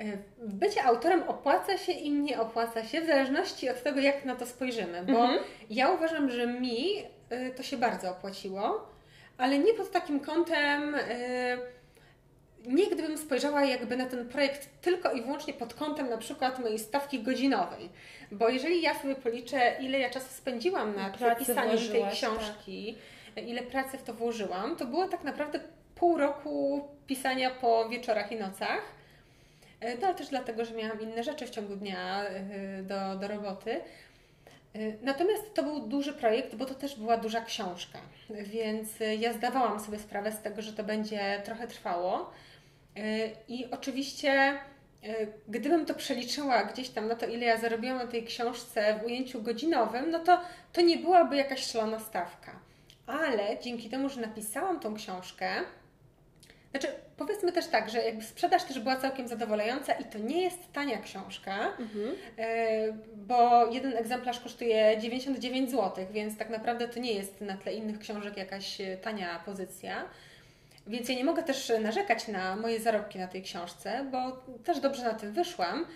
E, 0.00 0.04
bycie 0.38 0.84
autorem 0.84 1.22
opłaca 1.22 1.78
się 1.78 1.92
i 1.92 2.10
nie 2.10 2.40
opłaca 2.40 2.84
się, 2.84 3.00
w 3.00 3.06
zależności 3.06 3.70
od 3.70 3.82
tego, 3.82 4.00
jak 4.00 4.24
na 4.24 4.36
to 4.36 4.46
spojrzymy. 4.46 5.04
Bo 5.04 5.20
mhm. 5.20 5.38
ja 5.70 5.90
uważam, 5.90 6.30
że 6.30 6.46
mi 6.46 7.04
e, 7.30 7.50
to 7.50 7.62
się 7.62 7.76
bardzo 7.76 8.10
opłaciło, 8.10 8.88
ale 9.38 9.58
nie 9.58 9.74
pod 9.74 9.90
takim 9.90 10.20
kątem. 10.20 10.92
Yy, 10.92 11.81
nie 12.66 12.86
gdybym 12.86 13.18
spojrzała 13.18 13.64
jakby 13.64 13.96
na 13.96 14.06
ten 14.06 14.28
projekt 14.28 14.68
tylko 14.80 15.12
i 15.12 15.22
wyłącznie 15.22 15.54
pod 15.54 15.74
kątem 15.74 16.10
na 16.10 16.18
przykład 16.18 16.58
mojej 16.58 16.78
stawki 16.78 17.22
godzinowej, 17.22 17.88
bo 18.32 18.48
jeżeli 18.48 18.82
ja 18.82 19.00
sobie 19.00 19.14
policzę, 19.14 19.76
ile 19.80 19.98
ja 19.98 20.10
czasu 20.10 20.28
spędziłam 20.30 20.96
na 20.96 21.12
napisaniu 21.20 21.78
tej 21.78 22.04
książki, 22.12 22.96
tak. 23.34 23.48
ile 23.48 23.62
pracy 23.62 23.98
w 23.98 24.02
to 24.02 24.14
włożyłam, 24.14 24.76
to 24.76 24.86
było 24.86 25.08
tak 25.08 25.24
naprawdę 25.24 25.60
pół 25.94 26.18
roku 26.18 26.88
pisania 27.06 27.50
po 27.50 27.88
wieczorach 27.88 28.32
i 28.32 28.36
nocach. 28.36 28.82
E, 29.80 29.98
no 29.98 30.06
ale 30.06 30.16
też 30.16 30.28
dlatego, 30.28 30.64
że 30.64 30.74
miałam 30.74 31.00
inne 31.00 31.24
rzeczy 31.24 31.46
w 31.46 31.50
ciągu 31.50 31.76
dnia 31.76 32.24
e, 32.24 32.82
do, 32.82 33.16
do 33.16 33.28
roboty. 33.28 33.70
E, 33.72 33.80
natomiast 35.02 35.54
to 35.54 35.62
był 35.62 35.80
duży 35.80 36.12
projekt, 36.12 36.54
bo 36.54 36.66
to 36.66 36.74
też 36.74 36.98
była 36.98 37.16
duża 37.16 37.40
książka, 37.40 37.98
więc 38.30 38.88
ja 39.18 39.32
zdawałam 39.32 39.80
sobie 39.80 39.98
sprawę 39.98 40.32
z 40.32 40.42
tego, 40.42 40.62
że 40.62 40.72
to 40.72 40.84
będzie 40.84 41.42
trochę 41.44 41.68
trwało. 41.68 42.30
I 43.48 43.66
oczywiście, 43.70 44.52
y, 45.04 45.32
gdybym 45.48 45.86
to 45.86 45.94
przeliczyła 45.94 46.64
gdzieś 46.64 46.88
tam 46.88 47.08
na 47.08 47.14
to, 47.14 47.26
ile 47.26 47.46
ja 47.46 47.56
zarobiłam 47.56 47.98
na 47.98 48.06
tej 48.06 48.24
książce 48.24 48.98
w 49.02 49.04
ujęciu 49.04 49.42
godzinowym, 49.42 50.10
no 50.10 50.18
to, 50.18 50.40
to 50.72 50.80
nie 50.80 50.96
byłaby 50.96 51.36
jakaś 51.36 51.66
szalona 51.66 52.00
stawka. 52.00 52.60
Ale 53.06 53.58
dzięki 53.62 53.90
temu, 53.90 54.08
że 54.08 54.20
napisałam 54.20 54.80
tą 54.80 54.94
książkę, 54.94 55.50
znaczy, 56.70 56.88
powiedzmy 57.16 57.52
też 57.52 57.66
tak, 57.66 57.90
że 57.90 58.02
jakby 58.02 58.24
sprzedaż 58.24 58.64
też 58.64 58.80
była 58.80 58.96
całkiem 58.96 59.28
zadowalająca 59.28 59.92
i 59.92 60.04
to 60.04 60.18
nie 60.18 60.42
jest 60.42 60.72
tania 60.72 60.98
książka, 60.98 61.76
mhm. 61.78 62.14
Y, 62.38 62.94
bo 63.16 63.66
jeden 63.72 63.96
egzemplarz 63.96 64.40
kosztuje 64.40 64.98
99 65.00 65.70
zł, 65.70 66.06
więc 66.10 66.38
tak 66.38 66.50
naprawdę 66.50 66.88
to 66.88 67.00
nie 67.00 67.12
jest 67.12 67.40
na 67.40 67.56
tle 67.56 67.74
innych 67.74 67.98
książek 67.98 68.36
jakaś 68.36 68.78
tania 69.02 69.42
pozycja. 69.46 70.04
Więc 70.86 71.08
ja 71.08 71.14
nie 71.14 71.24
mogę 71.24 71.42
też 71.42 71.72
narzekać 71.80 72.28
na 72.28 72.56
moje 72.56 72.80
zarobki 72.80 73.18
na 73.18 73.28
tej 73.28 73.42
książce, 73.42 74.06
bo 74.10 74.42
też 74.64 74.80
dobrze 74.80 75.02
na 75.02 75.14
tym 75.14 75.32
wyszłam, 75.32 75.86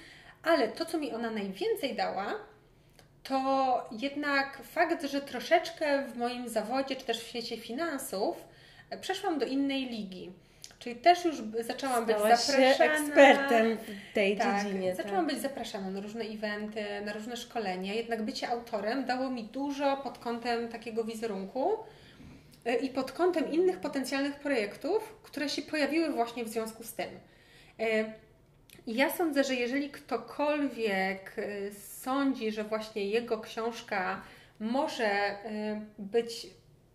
ale 0.42 0.68
to, 0.68 0.84
co 0.84 0.98
mi 0.98 1.12
ona 1.12 1.30
najwięcej 1.30 1.94
dała, 1.96 2.34
to 3.22 3.88
jednak 3.92 4.62
fakt, 4.62 5.06
że 5.06 5.20
troszeczkę 5.20 6.06
w 6.06 6.16
moim 6.16 6.48
zawodzie, 6.48 6.96
czy 6.96 7.04
też 7.04 7.20
w 7.20 7.26
świecie 7.26 7.56
finansów, 7.56 8.36
przeszłam 9.00 9.38
do 9.38 9.46
innej 9.46 9.86
ligi. 9.86 10.32
Czyli 10.78 10.96
też 10.96 11.24
już 11.24 11.36
zaczęłam 11.60 12.04
Stałaś 12.04 12.30
być 12.30 12.40
zapraszana. 12.40 12.74
się 12.74 12.84
ekspertem 12.84 13.76
w 13.76 14.14
tej 14.14 14.36
tak, 14.36 14.64
dziedzinie. 14.64 14.94
Zaczęłam 14.94 15.26
być 15.26 15.38
zapraszana 15.38 15.90
na 15.90 16.00
różne 16.00 16.24
eventy, 16.24 16.84
na 17.04 17.12
różne 17.12 17.36
szkolenia. 17.36 17.94
Jednak 17.94 18.22
bycie 18.22 18.48
autorem 18.48 19.04
dało 19.04 19.30
mi 19.30 19.44
dużo 19.44 19.96
pod 19.96 20.18
kątem 20.18 20.68
takiego 20.68 21.04
wizerunku 21.04 21.76
i 22.72 22.88
pod 22.88 23.12
kątem 23.12 23.52
innych 23.52 23.80
potencjalnych 23.80 24.34
projektów, 24.34 25.16
które 25.22 25.48
się 25.48 25.62
pojawiły 25.62 26.12
właśnie 26.12 26.44
w 26.44 26.48
związku 26.48 26.84
z 26.84 26.92
tym. 26.92 27.08
Y, 27.80 28.12
ja 28.86 29.10
sądzę, 29.10 29.44
że 29.44 29.54
jeżeli 29.54 29.90
ktokolwiek 29.90 31.38
y, 31.38 31.72
sądzi, 31.74 32.52
że 32.52 32.64
właśnie 32.64 33.04
jego 33.04 33.38
książka 33.40 34.22
może 34.60 35.38
być 35.98 36.46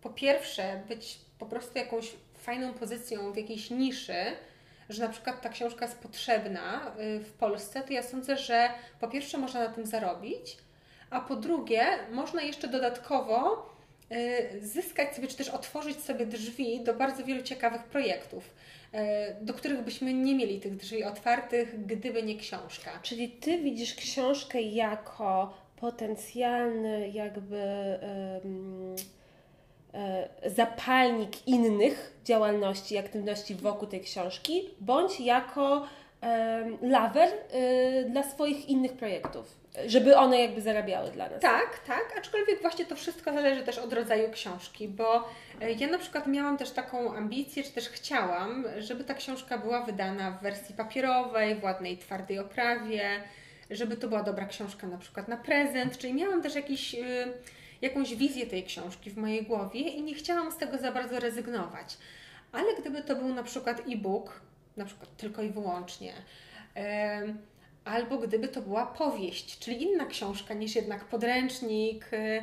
po 0.02 0.10
pierwsze 0.10 0.82
być 0.88 1.18
po 1.38 1.46
prostu 1.46 1.78
jakąś 1.78 2.12
fajną 2.34 2.72
pozycją 2.74 3.32
w 3.32 3.36
jakiejś 3.36 3.70
niszy, 3.70 4.24
że 4.88 5.02
na 5.02 5.08
przykład 5.08 5.40
ta 5.40 5.48
książka 5.48 5.86
jest 5.86 5.98
potrzebna 5.98 6.92
w 6.98 7.32
Polsce, 7.38 7.82
to 7.82 7.92
ja 7.92 8.02
sądzę, 8.02 8.36
że 8.36 8.68
po 9.00 9.08
pierwsze 9.08 9.38
można 9.38 9.60
na 9.60 9.68
tym 9.68 9.86
zarobić, 9.86 10.56
a 11.10 11.20
po 11.20 11.36
drugie 11.36 11.86
można 12.10 12.42
jeszcze 12.42 12.68
dodatkowo 12.68 13.71
zyskać 14.60 15.14
sobie, 15.14 15.28
czy 15.28 15.36
też 15.36 15.48
otworzyć 15.48 16.00
sobie 16.00 16.26
drzwi 16.26 16.80
do 16.80 16.94
bardzo 16.94 17.24
wielu 17.24 17.42
ciekawych 17.42 17.82
projektów, 17.82 18.54
y, 18.94 18.98
do 19.40 19.54
których 19.54 19.82
byśmy 19.82 20.14
nie 20.14 20.34
mieli 20.34 20.60
tych 20.60 20.76
drzwi 20.76 21.04
otwartych, 21.04 21.86
gdyby 21.86 22.22
nie 22.22 22.36
książka. 22.36 22.90
Czyli 23.02 23.28
Ty 23.28 23.58
widzisz 23.58 23.94
książkę 23.94 24.62
jako 24.62 25.54
potencjalny 25.76 27.08
jakby... 27.08 27.62
Um 28.44 28.96
E, 29.94 30.28
zapalnik 30.46 31.48
innych 31.48 32.16
działalności, 32.24 32.98
aktywności 32.98 33.54
wokół 33.54 33.88
tej 33.88 34.00
książki, 34.00 34.62
bądź 34.80 35.20
jako 35.20 35.86
lawer 36.82 37.28
e, 37.28 38.04
dla 38.04 38.22
swoich 38.22 38.68
innych 38.68 38.92
projektów, 38.92 39.56
żeby 39.86 40.16
one 40.16 40.40
jakby 40.40 40.60
zarabiały 40.60 41.10
dla 41.10 41.28
nas. 41.28 41.40
Tak, 41.40 41.78
tak, 41.86 42.14
aczkolwiek 42.18 42.62
właśnie 42.62 42.84
to 42.84 42.96
wszystko 42.96 43.32
zależy 43.32 43.62
też 43.62 43.78
od 43.78 43.92
rodzaju 43.92 44.30
książki, 44.30 44.88
bo 44.88 45.28
e, 45.60 45.72
ja 45.72 45.88
na 45.88 45.98
przykład 45.98 46.26
miałam 46.26 46.58
też 46.58 46.70
taką 46.70 47.14
ambicję, 47.14 47.62
czy 47.62 47.72
też 47.72 47.88
chciałam, 47.88 48.64
żeby 48.78 49.04
ta 49.04 49.14
książka 49.14 49.58
była 49.58 49.82
wydana 49.82 50.30
w 50.30 50.42
wersji 50.42 50.74
papierowej, 50.74 51.54
w 51.54 51.64
ładnej, 51.64 51.98
twardej 51.98 52.38
oprawie, 52.38 53.22
żeby 53.70 53.96
to 53.96 54.08
była 54.08 54.22
dobra 54.22 54.46
książka 54.46 54.86
na 54.86 54.98
przykład 54.98 55.28
na 55.28 55.36
prezent, 55.36 55.98
czyli 55.98 56.14
miałam 56.14 56.42
też 56.42 56.54
jakiś 56.54 56.96
jakąś 57.82 58.14
wizję 58.14 58.46
tej 58.46 58.64
książki 58.64 59.10
w 59.10 59.16
mojej 59.16 59.42
głowie 59.42 59.80
i 59.80 60.02
nie 60.02 60.14
chciałam 60.14 60.52
z 60.52 60.56
tego 60.56 60.78
za 60.78 60.92
bardzo 60.92 61.20
rezygnować. 61.20 61.98
Ale 62.52 62.74
gdyby 62.80 63.02
to 63.02 63.16
był 63.16 63.28
na 63.28 63.42
przykład 63.42 63.82
e-book, 63.88 64.40
na 64.76 64.84
przykład 64.84 65.16
tylko 65.16 65.42
i 65.42 65.50
wyłącznie, 65.50 66.12
albo 67.84 68.18
gdyby 68.18 68.48
to 68.48 68.62
była 68.62 68.86
powieść, 68.86 69.58
czyli 69.58 69.82
inna 69.82 70.06
książka 70.06 70.54
niż 70.54 70.76
jednak 70.76 71.04
podręcznik, 71.04 72.12
y, 72.12 72.42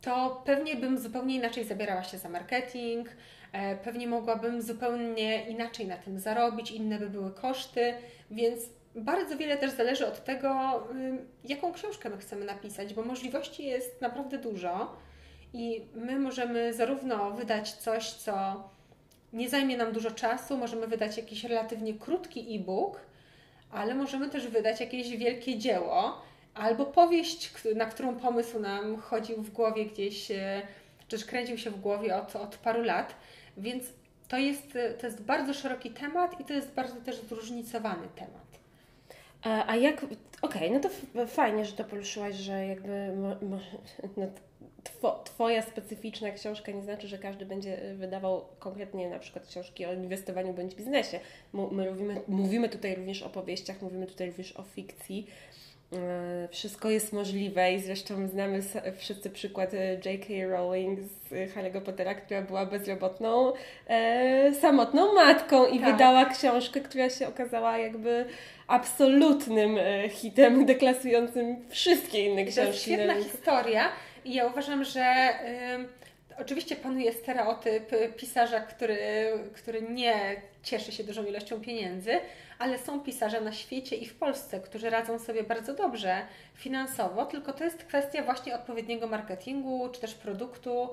to 0.00 0.42
pewnie 0.44 0.76
bym 0.76 0.98
zupełnie 0.98 1.34
inaczej 1.34 1.64
zabierała 1.64 2.04
się 2.04 2.18
za 2.18 2.28
marketing, 2.28 3.08
e, 3.52 3.76
pewnie 3.76 4.06
mogłabym 4.06 4.62
zupełnie 4.62 5.48
inaczej 5.48 5.86
na 5.86 5.96
tym 5.96 6.18
zarobić, 6.18 6.70
inne 6.70 6.98
by 6.98 7.10
były 7.10 7.30
koszty, 7.32 7.94
więc 8.30 8.60
bardzo 8.94 9.36
wiele 9.36 9.56
też 9.56 9.70
zależy 9.70 10.06
od 10.06 10.24
tego, 10.24 10.82
jaką 11.44 11.72
książkę 11.72 12.10
my 12.10 12.18
chcemy 12.18 12.44
napisać, 12.44 12.94
bo 12.94 13.02
możliwości 13.02 13.64
jest 13.66 14.00
naprawdę 14.00 14.38
dużo 14.38 14.96
i 15.52 15.86
my 15.94 16.18
możemy 16.18 16.74
zarówno 16.74 17.30
wydać 17.30 17.72
coś, 17.72 18.10
co 18.10 18.64
nie 19.32 19.48
zajmie 19.48 19.76
nam 19.76 19.92
dużo 19.92 20.10
czasu, 20.10 20.56
możemy 20.56 20.86
wydać 20.86 21.16
jakiś 21.16 21.44
relatywnie 21.44 21.94
krótki 21.94 22.56
e-book, 22.56 23.00
ale 23.70 23.94
możemy 23.94 24.30
też 24.30 24.48
wydać 24.48 24.80
jakieś 24.80 25.16
wielkie 25.16 25.58
dzieło 25.58 26.22
albo 26.54 26.86
powieść, 26.86 27.52
na 27.74 27.86
którą 27.86 28.16
pomysł 28.16 28.60
nam 28.60 28.96
chodził 28.96 29.42
w 29.42 29.50
głowie 29.50 29.86
gdzieś, 29.86 30.30
e, 30.30 30.62
czy 31.08 31.26
kręcił 31.26 31.58
się 31.58 31.70
w 31.70 31.80
głowie 31.80 32.16
od, 32.16 32.36
od 32.36 32.56
paru 32.56 32.82
lat, 32.82 33.14
więc 33.56 33.84
to 34.28 34.38
jest, 34.38 34.78
to 35.00 35.06
jest 35.06 35.22
bardzo 35.22 35.54
szeroki 35.54 35.90
temat 35.90 36.40
i 36.40 36.44
to 36.44 36.52
jest 36.52 36.74
bardzo 36.74 37.00
też 37.00 37.16
zróżnicowany 37.16 38.08
temat. 38.14 38.48
A 39.66 39.76
jak, 39.76 39.96
okej, 40.04 40.18
okay, 40.42 40.70
no 40.70 40.80
to 40.80 41.26
fajnie, 41.26 41.64
że 41.64 41.72
to 41.72 41.84
poruszyłaś, 41.84 42.34
że 42.34 42.66
jakby 42.66 43.16
no, 43.50 43.58
two, 44.90 45.20
Twoja 45.24 45.62
specyficzna 45.62 46.30
książka 46.30 46.72
nie 46.72 46.82
znaczy, 46.82 47.08
że 47.08 47.18
każdy 47.18 47.46
będzie 47.46 47.76
wydawał 47.94 48.44
konkretnie 48.58 49.10
na 49.10 49.18
przykład 49.18 49.46
książki 49.46 49.86
o 49.86 49.92
inwestowaniu 49.92 50.52
bądź 50.52 50.74
biznesie. 50.74 51.20
My 51.52 51.90
mówimy, 51.90 52.20
mówimy 52.28 52.68
tutaj 52.68 52.94
również 52.94 53.22
o 53.22 53.28
powieściach, 53.28 53.82
mówimy 53.82 54.06
tutaj 54.06 54.26
również 54.26 54.56
o 54.56 54.62
fikcji. 54.62 55.26
E, 55.92 56.48
wszystko 56.50 56.90
jest 56.90 57.12
możliwe 57.12 57.72
i 57.72 57.80
zresztą 57.80 58.28
znamy 58.28 58.62
wszyscy 58.96 59.30
przykład 59.30 59.74
e, 59.74 59.94
J.K. 59.94 60.48
Rowling 60.50 61.00
z 61.00 61.30
Harry'ego 61.54 61.80
Pottera, 61.80 62.14
która 62.14 62.42
była 62.42 62.66
bezrobotną, 62.66 63.52
e, 63.88 64.54
samotną 64.60 65.14
matką 65.14 65.66
i 65.66 65.80
tak. 65.80 65.92
wydała 65.92 66.24
książkę, 66.24 66.80
która 66.80 67.10
się 67.10 67.28
okazała 67.28 67.78
jakby 67.78 68.24
absolutnym 68.66 69.78
e, 69.78 70.08
hitem, 70.08 70.66
deklasującym 70.66 71.56
wszystkie 71.68 72.24
inne 72.24 72.44
książki. 72.44 72.62
To 72.62 72.68
jest 72.68 72.82
świetna 72.82 73.14
historia 73.14 73.92
ja 74.34 74.46
uważam, 74.46 74.84
że 74.84 75.34
oczywiście 76.38 76.76
panuje 76.76 77.12
stereotyp 77.12 78.16
pisarza, 78.16 78.60
który, 78.60 78.98
który 79.54 79.82
nie 79.82 80.42
cieszy 80.62 80.92
się 80.92 81.04
dużą 81.04 81.24
ilością 81.24 81.60
pieniędzy, 81.60 82.10
ale 82.58 82.78
są 82.78 83.00
pisarze 83.00 83.40
na 83.40 83.52
świecie 83.52 83.96
i 83.96 84.06
w 84.06 84.14
Polsce, 84.14 84.60
którzy 84.60 84.90
radzą 84.90 85.18
sobie 85.18 85.42
bardzo 85.42 85.74
dobrze 85.74 86.16
finansowo, 86.54 87.26
tylko 87.26 87.52
to 87.52 87.64
jest 87.64 87.84
kwestia 87.84 88.22
właśnie 88.22 88.54
odpowiedniego 88.54 89.06
marketingu, 89.06 89.88
czy 89.92 90.00
też 90.00 90.14
produktu, 90.14 90.88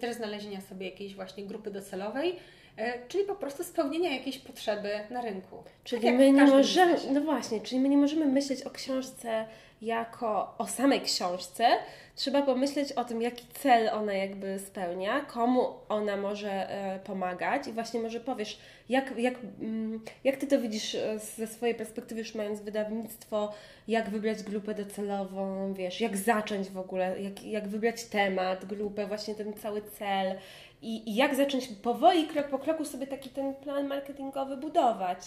też 0.00 0.16
znalezienia 0.16 0.60
sobie 0.60 0.90
jakiejś 0.90 1.14
właśnie 1.14 1.44
grupy 1.44 1.70
docelowej, 1.70 2.36
e, 2.76 3.08
czyli 3.08 3.24
po 3.24 3.34
prostu 3.34 3.64
spełnienia 3.64 4.10
jakiejś 4.10 4.38
potrzeby 4.38 4.90
na 5.10 5.20
rynku. 5.20 5.64
Czyli 5.84 6.02
tak 6.02 6.14
my 6.14 6.32
nie 6.32 6.44
możemy, 6.44 6.96
no 7.12 7.20
właśnie, 7.20 7.60
czyli 7.60 7.80
my 7.80 7.88
nie 7.88 7.96
możemy 7.96 8.26
myśleć 8.26 8.62
o 8.62 8.70
książce 8.70 9.46
jako 9.82 10.54
o 10.58 10.66
samej 10.66 11.00
książce, 11.00 11.68
trzeba 12.14 12.42
pomyśleć 12.42 12.92
o 12.92 13.04
tym, 13.04 13.22
jaki 13.22 13.46
cel 13.46 13.88
ona 13.88 14.12
jakby 14.12 14.58
spełnia, 14.58 15.20
komu 15.20 15.74
ona 15.88 16.16
może 16.16 16.70
e, 16.70 16.98
pomagać 16.98 17.66
i 17.66 17.72
właśnie 17.72 18.00
może 18.00 18.20
powiesz, 18.20 18.58
jak, 18.88 19.18
jak, 19.18 19.34
mm, 19.60 20.00
jak 20.24 20.36
Ty 20.36 20.46
to 20.46 20.60
widzisz 20.60 20.94
e, 20.94 21.18
ze 21.18 21.46
swojej 21.46 21.74
perspektywy, 21.74 22.20
już 22.20 22.34
mając 22.34 22.60
wydawnictwo, 22.60 23.52
jak 23.88 24.10
wybrać 24.10 24.42
grupę 24.42 24.74
docelową, 24.74 25.74
wiesz, 25.74 26.00
jak 26.00 26.16
zacząć 26.16 26.70
w 26.70 26.78
ogóle, 26.78 27.22
jak, 27.22 27.44
jak 27.44 27.68
wybrać 27.68 28.04
temat, 28.04 28.64
grupę, 28.64 29.06
właśnie 29.06 29.34
ten 29.34 29.54
cały 29.54 29.82
cel 29.82 30.34
i, 30.82 31.10
i 31.10 31.14
jak 31.14 31.34
zacząć 31.34 31.68
powoli, 31.68 32.26
krok 32.26 32.48
po 32.48 32.58
kroku 32.58 32.84
sobie 32.84 33.06
taki 33.06 33.30
ten 33.30 33.54
plan 33.54 33.86
marketingowy 33.86 34.56
budować. 34.56 35.18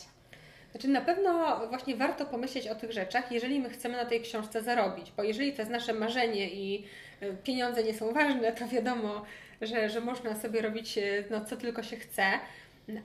Znaczy 0.72 0.88
na 0.88 1.02
pewno 1.02 1.62
właśnie 1.68 1.96
warto 1.96 2.26
pomyśleć 2.26 2.68
o 2.68 2.76
tych 2.76 2.92
rzeczach, 2.92 3.32
jeżeli 3.32 3.60
my 3.60 3.70
chcemy 3.70 3.98
na 3.98 4.06
tej 4.06 4.22
książce 4.22 4.62
zarobić, 4.62 5.12
bo 5.18 5.24
jeżeli 5.24 5.54
to 5.54 5.62
jest 5.62 5.72
nasze 5.72 5.94
marzenie 5.94 6.50
i 6.50 6.86
e, 7.22 7.34
pieniądze 7.34 7.84
nie 7.84 7.94
są 7.94 8.14
ważne, 8.14 8.52
to 8.52 8.68
wiadomo, 8.68 9.26
że, 9.62 9.90
że 9.90 10.02
można 10.02 10.36
sobie 10.36 10.62
robić 10.62 10.98
e, 10.98 11.02
no, 11.30 11.46
co 11.46 11.58
tylko 11.58 11.84
się 11.84 11.98
chce, 11.98 12.24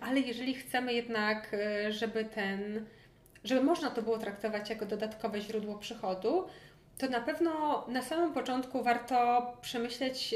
ale 0.01 0.21
jeżeli 0.21 0.55
chcemy 0.55 0.95
jednak, 0.95 1.55
e, 1.55 1.93
żeby 1.93 2.25
ten, 2.25 2.87
żeby 3.45 3.61
można 3.61 3.91
to 3.91 4.03
było 4.03 4.19
traktować 4.19 4.71
jako 4.71 4.87
dodatkowe 4.87 5.41
źródło 5.41 5.79
przychodu, 5.79 6.47
to 6.99 7.09
na 7.09 7.21
pewno 7.21 7.85
na 7.89 8.03
samym 8.03 8.33
początku 8.33 8.83
warto 8.83 9.47
przemyśleć, 9.61 10.35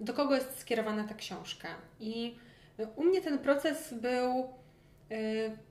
do 0.00 0.14
kogo 0.14 0.34
jest 0.34 0.58
skierowana 0.58 1.04
ta 1.04 1.14
książka. 1.14 1.68
I 2.00 2.36
u 2.96 3.04
mnie 3.04 3.20
ten 3.20 3.38
proces 3.38 3.94
był 3.94 4.48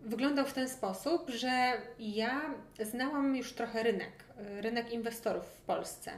wyglądał 0.02 0.46
w 0.46 0.54
ten 0.54 0.70
sposób, 0.70 1.30
że 1.30 1.72
ja 2.00 2.42
znałam 2.80 3.36
już 3.36 3.54
trochę 3.54 3.84
rynek, 3.84 4.12
y, 4.58 4.62
rynek 4.62 4.94
inwestorów 4.94 5.46
w 5.46 5.62
Polsce. 5.62 6.12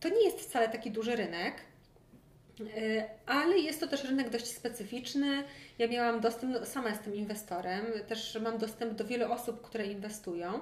To 0.00 0.08
nie 0.08 0.24
jest 0.24 0.40
wcale 0.40 0.68
taki 0.68 0.90
duży 0.90 1.16
rynek, 1.16 1.54
y, 2.60 3.04
ale 3.26 3.58
jest 3.58 3.80
to 3.80 3.86
też 3.86 4.04
rynek 4.04 4.30
dość 4.30 4.46
specyficzny. 4.46 5.44
Ja 5.78 5.88
miałam 5.88 6.20
dostęp, 6.20 6.66
sama 6.66 6.88
jestem 6.88 7.14
inwestorem, 7.14 7.86
też 8.08 8.38
mam 8.42 8.58
dostęp 8.58 8.94
do 8.94 9.04
wielu 9.04 9.32
osób, 9.32 9.62
które 9.62 9.86
inwestują, 9.86 10.60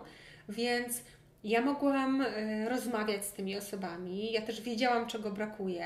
więc 0.48 1.02
ja 1.44 1.60
mogłam 1.60 2.24
rozmawiać 2.68 3.24
z 3.24 3.32
tymi 3.32 3.56
osobami. 3.56 4.32
Ja 4.32 4.42
też 4.42 4.60
wiedziałam, 4.60 5.06
czego 5.06 5.30
brakuje. 5.30 5.84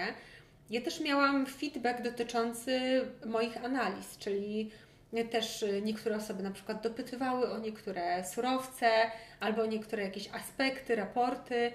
Ja 0.71 0.81
też 0.81 1.01
miałam 1.01 1.47
feedback 1.47 2.03
dotyczący 2.03 3.01
moich 3.27 3.65
analiz, 3.65 4.19
czyli 4.19 4.71
też 5.31 5.63
y, 5.63 5.83
niektóre 5.83 6.17
osoby 6.17 6.43
na 6.43 6.51
przykład 6.51 6.83
dopytywały 6.83 7.51
o 7.51 7.59
niektóre 7.59 8.25
surowce 8.25 8.91
albo 9.41 9.63
o 9.63 9.67
niektóre 9.67 10.03
jakieś 10.03 10.29
aspekty, 10.35 10.97
raporty. 10.97 11.73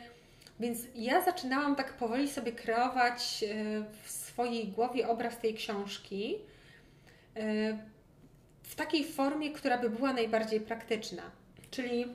Więc 0.60 0.80
ja 0.96 1.22
zaczynałam 1.22 1.76
tak 1.76 1.94
powoli 1.94 2.30
sobie 2.30 2.52
kreować 2.52 3.44
y, 3.44 3.86
w 4.04 4.12
swojej 4.12 4.68
głowie 4.68 5.08
obraz 5.08 5.40
tej 5.40 5.54
książki 5.54 6.36
y, 7.38 7.78
w 8.64 8.76
takiej 8.76 9.06
formie, 9.06 9.52
która 9.52 9.78
by 9.78 9.90
była 9.90 10.14
najbardziej 10.14 10.62
praktyczna. 10.62 11.24
Czyli 11.72 12.06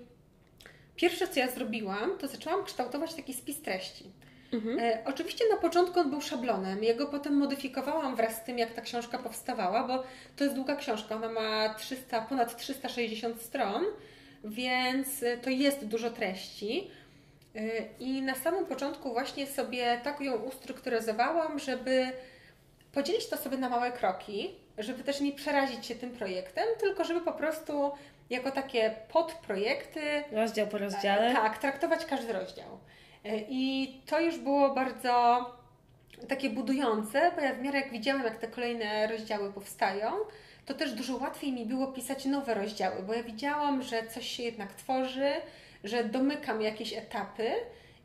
pierwsze, 0.97 1.29
co 1.29 1.41
ja 1.41 1.51
zrobiłam, 1.51 2.19
to 2.19 2.29
zaczęłam 2.29 2.65
kształtować 2.65 3.15
taki 3.15 3.35
spis 3.35 3.63
treści. 3.63 4.18
Mhm. 4.53 4.79
E, 4.81 4.99
oczywiście 5.05 5.45
na 5.51 5.57
początku 5.57 6.01
on 6.01 6.11
był 6.11 6.21
szablonem. 6.21 6.85
Ja 6.85 6.95
go 6.95 7.07
potem 7.07 7.35
modyfikowałam 7.35 8.17
wraz 8.17 8.37
z 8.37 8.45
tym, 8.45 8.59
jak 8.59 8.73
ta 8.73 8.83
książka 8.83 9.19
powstawała, 9.19 9.85
bo 9.85 10.05
to 10.37 10.45
jest 10.45 10.57
długa 10.57 10.77
książka. 10.77 11.15
Ona 11.15 11.29
ma 11.29 11.75
300, 11.75 12.21
ponad 12.21 12.57
360 12.57 13.43
stron, 13.43 13.85
więc 14.45 15.25
to 15.43 15.51
jest 15.51 15.85
dużo 15.85 16.11
treści. 16.11 16.91
E, 17.57 17.61
I 18.01 18.23
na 18.23 18.35
samym 18.35 18.67
początku 18.67 19.13
właśnie 19.13 19.47
sobie 19.47 20.01
tak 20.05 20.21
ją 20.21 20.35
ustrukturyzowałam, 20.35 21.59
żeby 21.59 22.07
podzielić 22.93 23.27
to 23.27 23.37
sobie 23.37 23.57
na 23.57 23.69
małe 23.69 23.93
kroki, 23.93 24.55
żeby 24.79 25.05
też 25.05 25.21
nie 25.21 25.33
przerazić 25.33 25.87
się 25.87 25.95
tym 25.95 26.11
projektem, 26.11 26.65
tylko 26.81 27.05
żeby 27.05 27.21
po 27.21 27.33
prostu 27.33 27.91
jako 28.31 28.51
takie 28.51 28.95
podprojekty. 29.13 30.01
Rozdział 30.33 30.67
po 30.67 30.79
rozdziale. 30.79 31.35
Tak, 31.35 31.59
traktować 31.59 32.05
każdy 32.05 32.33
rozdział. 32.33 32.79
E, 33.29 33.41
I 33.49 33.93
to 34.07 34.21
już 34.21 34.39
było 34.39 34.75
bardzo 34.75 35.45
takie 36.29 36.51
budujące, 36.51 37.33
bo 37.37 37.41
ja 37.41 37.55
w 37.55 37.63
miarę 37.63 37.81
jak 37.81 37.91
widziałam, 37.91 38.25
jak 38.25 38.39
te 38.39 38.49
kolejne 38.49 39.07
rozdziały 39.07 39.53
powstają, 39.53 40.13
to 40.67 40.75
też 40.75 40.93
dużo 40.93 41.17
łatwiej 41.17 41.53
mi 41.53 41.67
było 41.67 41.87
pisać 41.87 42.25
nowe 42.25 42.55
rozdziały, 42.55 43.03
bo 43.03 43.15
ja 43.15 43.23
widziałam, 43.23 43.83
że 43.83 44.07
coś 44.07 44.29
się 44.29 44.43
jednak 44.43 44.75
tworzy, 44.75 45.33
że 45.85 46.05
domykam 46.05 46.63
jakieś 46.63 46.93
etapy 46.93 47.51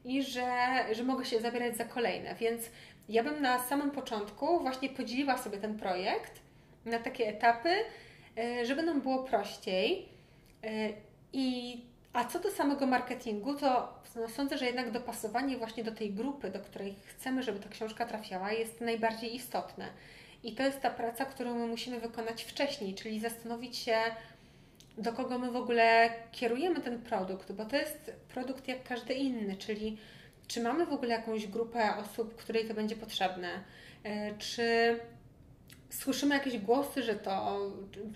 i 0.05 0.23
że, 0.23 0.47
że 0.91 1.03
mogę 1.03 1.25
się 1.25 1.39
zabierać 1.39 1.77
za 1.77 1.85
kolejne. 1.85 2.35
Więc 2.35 2.61
ja 3.09 3.23
bym 3.23 3.41
na 3.41 3.59
samym 3.59 3.91
początku 3.91 4.59
właśnie 4.59 4.89
podzieliła 4.89 5.37
sobie 5.37 5.57
ten 5.57 5.79
projekt 5.79 6.41
na 6.85 6.99
takie 6.99 7.27
etapy, 7.27 7.69
e, 8.37 8.65
żeby 8.65 8.83
nam 8.83 9.01
było 9.01 9.23
prościej. 9.23 10.09
E, 10.63 10.89
I, 11.33 11.77
a 12.13 12.25
co 12.25 12.39
do 12.39 12.51
samego 12.51 12.87
marketingu, 12.87 13.53
to 13.53 13.99
no, 14.15 14.29
sądzę, 14.29 14.57
że 14.57 14.65
jednak 14.65 14.91
dopasowanie 14.91 15.57
właśnie 15.57 15.83
do 15.83 15.91
tej 15.91 16.13
grupy, 16.13 16.49
do 16.49 16.59
której 16.59 16.95
chcemy, 17.05 17.43
żeby 17.43 17.59
ta 17.59 17.69
książka 17.69 18.05
trafiała, 18.05 18.51
jest 18.51 18.81
najbardziej 18.81 19.35
istotne. 19.35 19.89
I 20.43 20.55
to 20.55 20.63
jest 20.63 20.81
ta 20.81 20.89
praca, 20.89 21.25
którą 21.25 21.53
my 21.53 21.67
musimy 21.67 21.99
wykonać 21.99 22.43
wcześniej, 22.43 22.95
czyli 22.95 23.19
zastanowić 23.19 23.77
się, 23.77 23.95
do 24.97 25.13
kogo 25.13 25.39
my 25.39 25.51
w 25.51 25.55
ogóle 25.55 26.09
kierujemy 26.31 26.81
ten 26.81 27.01
produkt, 27.01 27.51
bo 27.51 27.65
to 27.65 27.75
jest 27.75 28.11
produkt 28.33 28.67
jak 28.67 28.83
każdy 28.83 29.13
inny, 29.13 29.57
czyli 29.57 29.97
czy 30.47 30.61
mamy 30.61 30.85
w 30.85 30.93
ogóle 30.93 31.09
jakąś 31.09 31.47
grupę 31.47 31.95
osób, 31.95 32.35
której 32.35 32.67
to 32.67 32.73
będzie 32.73 32.95
potrzebne, 32.95 33.49
e, 34.03 34.37
czy 34.37 34.99
słyszymy 35.89 36.35
jakieś 36.35 36.57
głosy, 36.57 37.03
że 37.03 37.15
to, 37.15 37.59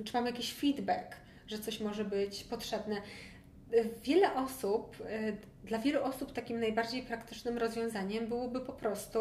czy 0.06 0.14
mamy 0.14 0.30
jakiś 0.30 0.54
feedback, 0.54 1.16
że 1.48 1.60
coś 1.60 1.80
może 1.80 2.06
być 2.06 2.44
potrzebne. 2.44 3.02
Wiele 4.04 4.36
osób, 4.36 4.98
e, 5.06 5.34
dla 5.64 5.80
wielu 5.80 6.04
osób 6.04 6.32
takim 6.34 6.60
najbardziej 6.60 7.04
praktycznym 7.04 7.58
rozwiązaniem 7.58 8.28
byłoby 8.28 8.60
po 8.60 8.74
prostu 8.74 9.20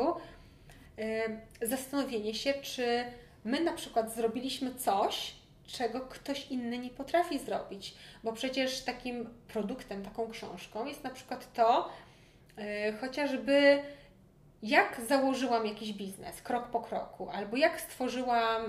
e, 0.98 1.66
zastanowienie 1.66 2.34
się, 2.34 2.54
czy 2.54 3.04
my 3.44 3.60
na 3.60 3.72
przykład 3.72 4.14
zrobiliśmy 4.14 4.74
coś, 4.74 5.34
czego 5.66 6.00
ktoś 6.00 6.50
inny 6.50 6.78
nie 6.78 6.90
potrafi 6.90 7.38
zrobić, 7.38 7.94
bo 8.24 8.32
przecież 8.32 8.80
takim 8.80 9.28
produktem, 9.48 10.04
taką 10.04 10.30
książką 10.30 10.86
jest 10.86 11.04
na 11.04 11.10
przykład 11.10 11.52
to, 11.52 11.88
e, 12.58 12.92
chociażby 12.92 13.82
jak 14.62 15.00
założyłam 15.08 15.66
jakiś 15.66 15.92
biznes 15.92 16.42
krok 16.42 16.66
po 16.66 16.80
kroku, 16.80 17.30
albo 17.30 17.56
jak 17.56 17.80
stworzyłam, 17.80 18.62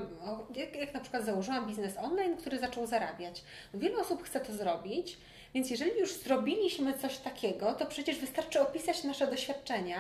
jak, 0.56 0.76
jak 0.76 0.94
na 0.94 1.00
przykład 1.00 1.26
założyłam 1.26 1.68
biznes 1.68 1.98
online, 1.98 2.38
który 2.38 2.60
zaczął 2.60 2.86
zarabiać. 2.86 3.44
Wiele 3.74 3.98
osób 3.98 4.24
chce 4.24 4.40
to 4.40 4.54
zrobić, 4.54 5.18
więc 5.58 5.70
jeżeli 5.70 6.00
już 6.00 6.14
zrobiliśmy 6.14 6.94
coś 6.94 7.18
takiego, 7.18 7.74
to 7.74 7.86
przecież 7.86 8.20
wystarczy 8.20 8.62
opisać 8.62 9.04
nasze 9.04 9.28
doświadczenia 9.28 10.00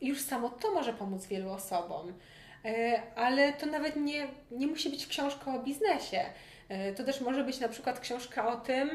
i 0.00 0.08
już 0.08 0.20
samo 0.20 0.48
to 0.50 0.70
może 0.70 0.92
pomóc 0.92 1.26
wielu 1.26 1.50
osobom. 1.50 2.12
E, 2.64 3.02
ale 3.14 3.52
to 3.52 3.66
nawet 3.66 3.96
nie, 3.96 4.28
nie 4.50 4.66
musi 4.66 4.90
być 4.90 5.06
książka 5.06 5.54
o 5.54 5.58
biznesie. 5.58 6.24
E, 6.68 6.92
to 6.92 7.04
też 7.04 7.20
może 7.20 7.44
być 7.44 7.60
na 7.60 7.68
przykład 7.68 8.00
książka 8.00 8.48
o 8.48 8.56
tym, 8.56 8.90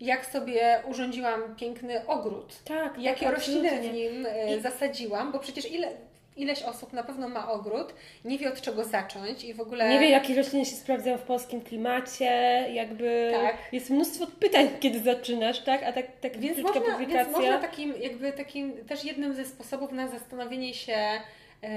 jak 0.00 0.26
sobie 0.26 0.82
urządziłam 0.90 1.56
piękny 1.56 2.06
ogród. 2.06 2.62
Tak, 2.64 2.98
jakie 2.98 3.26
tak, 3.26 3.34
rośliny 3.34 3.80
w 3.80 3.92
nim 3.92 4.26
e, 4.26 4.56
I... 4.56 4.60
zasadziłam, 4.60 5.32
bo 5.32 5.38
przecież 5.38 5.70
ile, 5.70 5.92
ileś 6.36 6.62
osób 6.62 6.92
na 6.92 7.02
pewno 7.02 7.28
ma 7.28 7.52
ogród, 7.52 7.94
nie 8.24 8.38
wie 8.38 8.48
od 8.48 8.60
czego 8.60 8.84
zacząć 8.84 9.44
i 9.44 9.54
w 9.54 9.60
ogóle... 9.60 9.88
Nie 9.88 10.00
wie, 10.00 10.10
jakie 10.10 10.34
rośliny 10.34 10.64
się 10.64 10.76
sprawdzają 10.76 11.18
w 11.18 11.22
polskim 11.22 11.60
klimacie, 11.60 12.24
jakby 12.72 13.30
tak. 13.32 13.56
jest 13.72 13.90
mnóstwo 13.90 14.26
pytań, 14.40 14.68
kiedy 14.80 15.00
zaczynasz, 15.00 15.64
tak? 15.64 15.82
A 15.82 15.92
tak, 15.92 16.06
tak 16.20 16.38
więc 16.38 16.58
można, 16.58 16.80
publikacja... 16.80 17.24
Więc 17.24 17.36
można 17.36 17.58
takim, 17.58 17.94
jakby 18.00 18.32
takim 18.32 18.84
też 18.84 19.04
jednym 19.04 19.34
ze 19.34 19.44
sposobów 19.44 19.92
na 19.92 20.08
zastanowienie 20.08 20.74
się, 20.74 21.20
yy, 21.62 21.68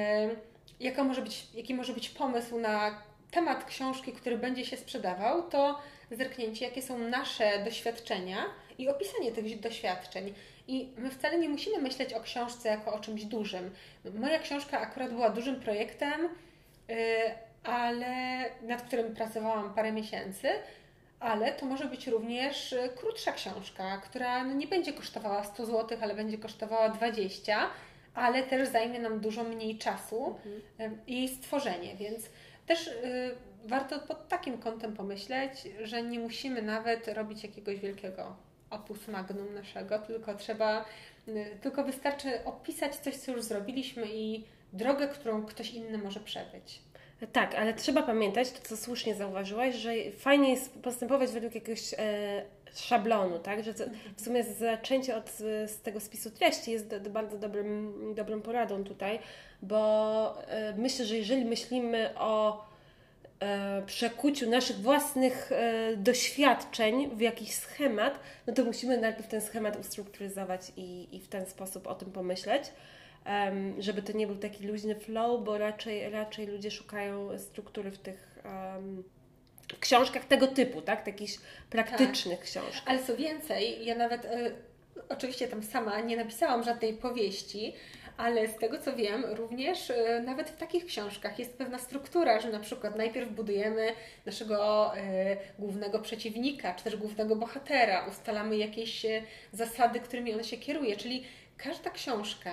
jaka 0.79 1.03
może 1.03 1.21
być, 1.21 1.47
jaki 1.53 1.73
może 1.73 1.93
być 1.93 2.09
pomysł 2.09 2.59
na 2.59 3.01
temat 3.31 3.65
książki, 3.65 4.11
który 4.11 4.37
będzie 4.37 4.65
się 4.65 4.77
sprzedawał, 4.77 5.49
to 5.49 5.79
zerknięcie, 6.11 6.65
jakie 6.65 6.81
są 6.81 6.97
nasze 6.97 7.63
doświadczenia 7.63 8.37
i 8.77 8.89
opisanie 8.89 9.31
tych 9.31 9.59
doświadczeń. 9.59 10.33
I 10.67 10.93
my 10.97 11.10
wcale 11.10 11.38
nie 11.38 11.49
musimy 11.49 11.82
myśleć 11.82 12.13
o 12.13 12.21
książce 12.21 12.69
jako 12.69 12.93
o 12.93 12.99
czymś 12.99 13.25
dużym. 13.25 13.71
Moja 14.13 14.39
książka 14.39 14.80
akurat 14.80 15.12
była 15.12 15.30
dużym 15.30 15.60
projektem, 15.60 16.25
y, 16.25 16.95
ale 17.63 18.45
nad 18.62 18.82
którym 18.82 19.15
pracowałam 19.15 19.73
parę 19.73 19.91
miesięcy, 19.91 20.47
ale 21.19 21.54
to 21.54 21.65
może 21.65 21.86
być 21.86 22.08
również 22.08 22.73
y, 22.73 22.89
krótsza 22.95 23.32
książka, 23.32 23.97
która 23.97 24.43
no 24.43 24.54
nie 24.54 24.67
będzie 24.67 24.93
kosztowała 24.93 25.43
100 25.43 25.65
zł, 25.65 25.97
ale 26.01 26.15
będzie 26.15 26.38
kosztowała 26.38 26.89
20, 26.89 27.69
ale 28.13 28.43
też 28.43 28.69
zajmie 28.69 28.99
nam 28.99 29.19
dużo 29.19 29.43
mniej 29.43 29.78
czasu 29.78 30.36
mhm. 30.78 31.01
jej 31.08 31.28
stworzenie, 31.28 31.95
więc 31.95 32.30
też 32.65 32.89
warto 33.65 33.99
pod 33.99 34.28
takim 34.28 34.58
kątem 34.58 34.93
pomyśleć, 34.93 35.51
że 35.84 36.04
nie 36.04 36.19
musimy 36.19 36.62
nawet 36.62 37.08
robić 37.08 37.43
jakiegoś 37.43 37.80
wielkiego 37.80 38.36
opus 38.75 39.07
magnum 39.07 39.53
naszego, 39.53 39.99
tylko 39.99 40.35
trzeba, 40.35 40.85
y, 41.27 41.57
tylko 41.61 41.83
wystarczy 41.83 42.45
opisać 42.45 42.95
coś, 42.95 43.15
co 43.15 43.31
już 43.31 43.43
zrobiliśmy 43.43 44.07
i 44.07 44.43
drogę, 44.73 45.07
którą 45.07 45.45
ktoś 45.45 45.73
inny 45.73 45.97
może 45.97 46.19
przebyć. 46.19 46.81
Tak, 47.31 47.55
ale 47.55 47.73
trzeba 47.73 48.03
pamiętać, 48.03 48.51
to 48.51 48.67
co 48.67 48.77
słusznie 48.77 49.15
zauważyłaś, 49.15 49.75
że 49.75 49.91
fajnie 50.17 50.49
jest 50.49 50.73
postępować 50.79 51.31
według 51.31 51.55
jakiegoś 51.55 51.93
e, 51.93 51.97
szablonu, 52.75 53.39
tak? 53.39 53.63
Że 53.63 53.73
w 54.15 54.21
sumie 54.21 54.43
zaczęcie 54.43 55.17
od 55.17 55.29
z 55.65 55.81
tego 55.81 55.99
spisu 55.99 56.31
treści 56.31 56.71
jest 56.71 56.88
do, 56.88 56.99
do 56.99 57.09
bardzo 57.09 57.38
dobrym, 57.38 57.93
dobrą 58.15 58.41
poradą 58.41 58.83
tutaj, 58.83 59.19
bo 59.61 60.47
e, 60.47 60.73
myślę, 60.77 61.05
że 61.05 61.17
jeżeli 61.17 61.45
myślimy 61.45 62.09
o 62.17 62.65
przekuciu 63.86 64.50
naszych 64.50 64.78
własnych 64.78 65.52
e, 65.52 65.98
doświadczeń 65.98 67.10
w 67.15 67.21
jakiś 67.21 67.54
schemat, 67.54 68.19
no 68.48 68.54
to 68.54 68.63
musimy 68.63 68.98
najpierw 68.98 69.28
ten 69.28 69.41
schemat 69.41 69.80
ustrukturyzować 69.80 70.71
i, 70.78 71.15
i 71.15 71.19
w 71.19 71.28
ten 71.28 71.45
sposób 71.45 71.88
o 71.88 71.95
tym 71.95 72.12
pomyśleć, 72.12 72.63
żeby 73.80 74.02
to 74.02 74.12
nie 74.12 74.28
był 74.28 74.36
taki 74.36 74.67
luźny 74.67 74.95
flow, 74.95 75.43
bo 75.43 75.58
raczej, 75.58 76.10
raczej 76.10 76.48
ludzie 76.48 76.71
szukają 76.71 77.39
struktury 77.39 77.91
w 77.91 77.98
tych 77.98 78.39
w 79.74 79.80
książkach 79.80 80.26
tego 80.26 80.48
typu, 80.48 80.82
tak? 80.82 81.06
Takich 81.06 81.41
praktycznych 81.69 82.39
tak. 82.39 82.48
książkach. 82.48 82.84
Ale 82.86 83.04
co 83.04 83.17
więcej, 83.17 83.86
ja 83.86 83.95
nawet 83.95 84.26
y, 84.26 84.56
oczywiście 85.10 85.48
tam 85.48 85.63
sama 85.63 86.02
nie 86.02 86.17
napisałam 86.17 86.63
żadnej 86.63 86.93
powieści, 86.93 87.74
ale 88.17 88.47
z 88.47 88.56
tego 88.56 88.78
co 88.78 88.95
wiem, 88.95 89.25
również 89.25 89.91
e, 89.91 90.21
nawet 90.25 90.49
w 90.49 90.58
takich 90.58 90.86
książkach 90.86 91.39
jest 91.39 91.58
pewna 91.58 91.80
struktura, 91.80 92.39
że 92.39 92.49
na 92.49 92.60
przykład 92.60 92.95
najpierw 92.95 93.32
budujemy 93.32 93.88
naszego 94.25 94.91
e, 94.97 95.38
głównego 95.60 95.99
przeciwnika, 95.99 96.73
czy 96.73 96.84
też 96.84 96.95
głównego 96.95 97.36
bohatera, 97.36 98.08
ustalamy 98.08 98.58
jakieś 98.58 99.06
e, 99.06 99.21
zasady, 99.54 99.99
którymi 99.99 100.34
on 100.34 100.43
się 100.43 100.58
kieruje, 100.58 100.97
czyli 100.97 101.23
każda 101.58 101.89
książka, 101.89 102.51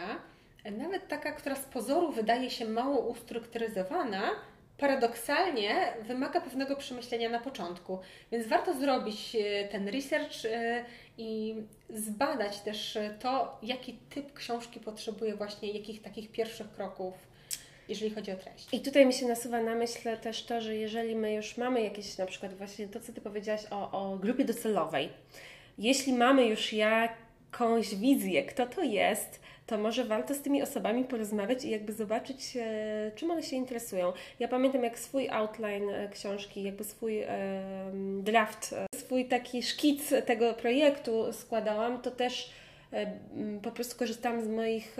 nawet 0.79 1.09
taka, 1.09 1.33
która 1.33 1.57
z 1.57 1.65
pozoru 1.65 2.13
wydaje 2.13 2.51
się 2.51 2.65
mało 2.65 2.99
ustrukturyzowana, 2.99 4.31
paradoksalnie 4.79 5.93
wymaga 6.01 6.41
pewnego 6.41 6.77
przemyślenia 6.77 7.29
na 7.29 7.41
początku. 7.41 7.99
Więc 8.33 8.47
warto 8.47 8.75
zrobić 8.75 9.37
ten 9.71 9.89
research 9.89 10.37
i 11.19 11.55
zbadać 11.93 12.61
też 12.61 12.99
to, 13.21 13.59
jaki 13.63 13.93
typ 14.11 14.33
książki 14.33 14.81
potrzebuje 14.81 15.37
właśnie 15.37 15.73
jakich 15.73 16.03
takich 16.03 16.31
pierwszych 16.31 16.71
kroków, 16.71 17.15
jeżeli 17.89 18.15
chodzi 18.15 18.33
o 18.33 18.37
treść. 18.37 18.69
I 18.73 18.81
tutaj 18.81 19.07
mi 19.07 19.13
się 19.13 19.27
nasuwa 19.27 19.63
na 19.63 19.75
myśl 19.75 20.17
też 20.23 20.45
to, 20.45 20.61
że 20.61 20.77
jeżeli 20.77 21.17
my 21.17 21.35
już 21.35 21.57
mamy 21.57 21.83
jakieś, 21.83 22.19
na 22.19 22.27
przykład 22.27 22.55
właśnie 22.55 22.89
to, 22.89 23.01
co 23.01 23.13
Ty 23.13 23.21
powiedziałaś 23.21 23.63
o, 23.71 23.91
o 23.91 24.17
grupie 24.17 24.45
docelowej, 24.45 25.09
jeśli 25.79 26.13
mamy 26.13 26.47
już 26.47 26.73
jak 26.73 27.13
jakąś 27.53 27.95
wizję, 27.95 28.43
kto 28.43 28.67
to 28.67 28.83
jest, 28.83 29.41
to 29.67 29.79
może 29.79 30.05
warto 30.05 30.35
z 30.35 30.41
tymi 30.41 30.63
osobami 30.63 31.05
porozmawiać 31.05 31.65
i 31.65 31.71
jakby 31.71 31.93
zobaczyć, 31.93 32.57
e, 32.57 33.11
czym 33.15 33.31
one 33.31 33.43
się 33.43 33.57
interesują. 33.57 34.13
Ja 34.41 34.49
pamiętam, 34.49 34.85
jak 34.85 34.99
swój 34.99 35.29
outline 35.29 35.91
e, 35.91 36.09
książki, 36.09 36.63
jakby 36.63 36.85
swój 36.85 37.21
e, 37.21 37.29
draft, 38.23 38.75
swój 38.95 39.25
taki 39.25 39.63
szkic 39.63 40.13
tego 40.27 40.55
projektu 40.55 41.33
składałam, 41.33 42.03
to 42.03 42.11
też 42.11 42.51
po 43.63 43.71
prostu 43.71 43.99
korzystałam 43.99 44.45
z 44.45 44.49
moich 44.49 44.97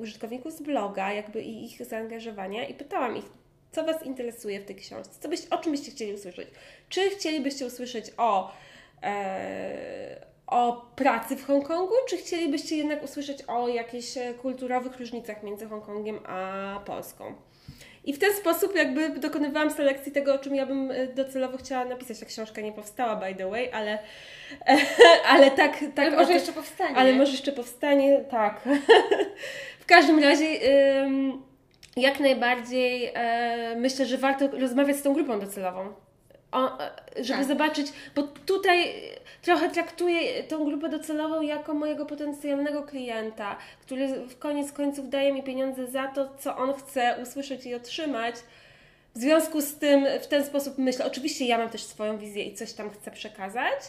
użytkowników 0.00 0.52
z 0.52 0.62
bloga, 0.62 1.12
jakby 1.12 1.42
i 1.42 1.64
ich 1.64 1.84
zaangażowania 1.84 2.68
i 2.68 2.74
pytałam 2.74 3.16
ich, 3.16 3.24
co 3.72 3.84
Was 3.84 4.06
interesuje 4.06 4.60
w 4.60 4.64
tej 4.64 4.76
książce, 4.76 5.20
co 5.20 5.28
byś, 5.28 5.46
o 5.50 5.58
czym 5.58 5.72
byście 5.72 5.90
chcieli 5.90 6.14
usłyszeć. 6.14 6.48
Czy 6.88 7.10
chcielibyście 7.10 7.66
usłyszeć 7.66 8.06
o 8.16 8.52
o 10.50 10.86
pracy 10.96 11.36
w 11.36 11.46
Hongkongu, 11.46 11.94
czy 12.08 12.16
chcielibyście 12.16 12.76
jednak 12.76 13.04
usłyszeć 13.04 13.42
o 13.42 13.68
jakichś 13.68 14.16
e, 14.16 14.34
kulturowych 14.34 14.98
różnicach 14.98 15.42
między 15.42 15.66
Hongkongiem 15.66 16.18
a 16.26 16.80
Polską? 16.84 17.34
I 18.04 18.12
w 18.12 18.18
ten 18.18 18.34
sposób 18.34 18.76
jakby 18.76 19.08
dokonywałam 19.08 19.70
selekcji 19.70 20.12
tego, 20.12 20.34
o 20.34 20.38
czym 20.38 20.54
ja 20.54 20.66
bym 20.66 20.90
e, 20.90 21.06
docelowo 21.06 21.58
chciała 21.58 21.84
napisać. 21.84 22.18
Ta 22.18 22.26
książka 22.26 22.60
nie 22.60 22.72
powstała, 22.72 23.16
by 23.16 23.34
the 23.34 23.50
way, 23.50 23.72
ale, 23.72 23.98
ale 25.32 25.50
tak, 25.50 25.84
tak. 25.94 26.06
Ale 26.06 26.16
może 26.16 26.32
jeszcze 26.32 26.52
powstanie. 26.52 26.96
Ale 26.96 27.12
może 27.12 27.32
jeszcze 27.32 27.52
powstanie, 27.52 28.24
tak. 28.30 28.60
w 29.80 29.86
każdym 29.86 30.18
razie 30.18 30.46
jak 31.98 32.20
najbardziej 32.20 33.10
e, 33.14 33.76
myślę, 33.76 34.06
że 34.06 34.18
warto 34.18 34.48
rozmawiać 34.48 34.96
z 34.96 35.02
tą 35.02 35.14
grupą 35.14 35.40
docelową. 35.40 36.07
O, 36.52 36.78
żeby 37.16 37.38
tak. 37.38 37.48
zobaczyć, 37.48 37.86
bo 38.14 38.22
tutaj 38.22 38.94
trochę 39.42 39.70
traktuję 39.70 40.44
tą 40.44 40.64
grupę 40.64 40.88
docelową 40.88 41.40
jako 41.42 41.74
mojego 41.74 42.06
potencjalnego 42.06 42.82
klienta, 42.82 43.56
który 43.80 44.08
w 44.08 44.38
koniec 44.38 44.72
końców 44.72 45.10
daje 45.10 45.32
mi 45.32 45.42
pieniądze 45.42 45.86
za 45.86 46.06
to, 46.06 46.28
co 46.38 46.56
on 46.56 46.74
chce 46.74 47.16
usłyszeć 47.22 47.66
i 47.66 47.74
otrzymać. 47.74 48.34
W 49.14 49.18
związku 49.18 49.60
z 49.60 49.74
tym 49.74 50.06
w 50.22 50.26
ten 50.26 50.44
sposób 50.44 50.78
myślę, 50.78 51.06
oczywiście 51.06 51.46
ja 51.46 51.58
mam 51.58 51.70
też 51.70 51.82
swoją 51.82 52.18
wizję 52.18 52.44
i 52.44 52.54
coś 52.54 52.72
tam 52.72 52.90
chcę 52.90 53.10
przekazać, 53.10 53.80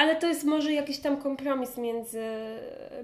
ale 0.00 0.16
to 0.16 0.26
jest 0.26 0.44
może 0.44 0.72
jakiś 0.72 0.98
tam 0.98 1.16
kompromis 1.16 1.76
między, 1.76 2.22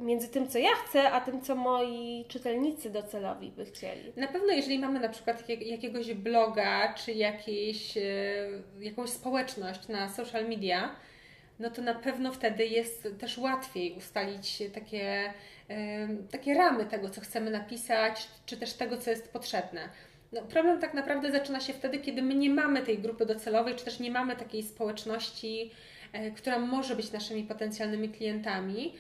między 0.01 0.29
tym, 0.29 0.49
co 0.49 0.59
ja 0.59 0.71
chcę, 0.85 1.11
a 1.11 1.21
tym, 1.21 1.43
co 1.43 1.55
moi 1.55 2.25
czytelnicy 2.29 2.91
docelowi 2.91 3.51
by 3.51 3.65
chcieli. 3.65 4.13
Na 4.17 4.29
pewno, 4.29 4.53
jeżeli 4.53 4.79
mamy 4.79 5.01
na 5.01 5.09
przykład 5.09 5.49
jakiegoś 5.49 6.15
bloga, 6.15 6.95
czy 6.95 7.13
jakieś, 7.13 7.97
e, 7.97 8.03
jakąś 8.81 9.11
społeczność 9.11 9.89
na 9.89 10.09
social 10.09 10.49
media, 10.49 10.97
no 11.59 11.71
to 11.71 11.83
na 11.83 11.95
pewno 11.95 12.33
wtedy 12.33 12.67
jest 12.67 13.09
też 13.19 13.39
łatwiej 13.39 13.93
ustalić 13.93 14.63
takie, 14.75 15.33
takie 16.31 16.55
ramy 16.55 16.85
tego, 16.87 17.11
co 17.11 17.21
chcemy 17.21 17.51
napisać, 17.51 18.29
czy 18.47 18.57
też 18.57 18.73
tego, 18.73 18.97
co 18.97 19.11
jest 19.11 19.33
potrzebne. 19.33 19.89
No, 20.33 20.43
problem 20.43 20.81
tak 20.81 20.95
naprawdę 20.95 21.33
zaczyna 21.33 21.61
się 21.61 21.73
wtedy, 21.73 21.99
kiedy 21.99 22.23
my 22.23 22.35
nie 22.35 22.51
mamy 22.51 22.83
tej 22.83 22.99
grupy 22.99 23.27
docelowej, 23.27 23.75
czy 23.75 23.85
też 23.85 24.01
nie 24.01 24.11
mamy 24.11 24.37
takiej 24.37 24.63
społeczności, 24.63 25.71
e, 25.71 25.96
która 26.37 26.59
może 26.59 26.97
być 26.97 27.13
naszymi 27.13 27.43
potencjalnymi 27.43 28.09
klientami 28.09 28.95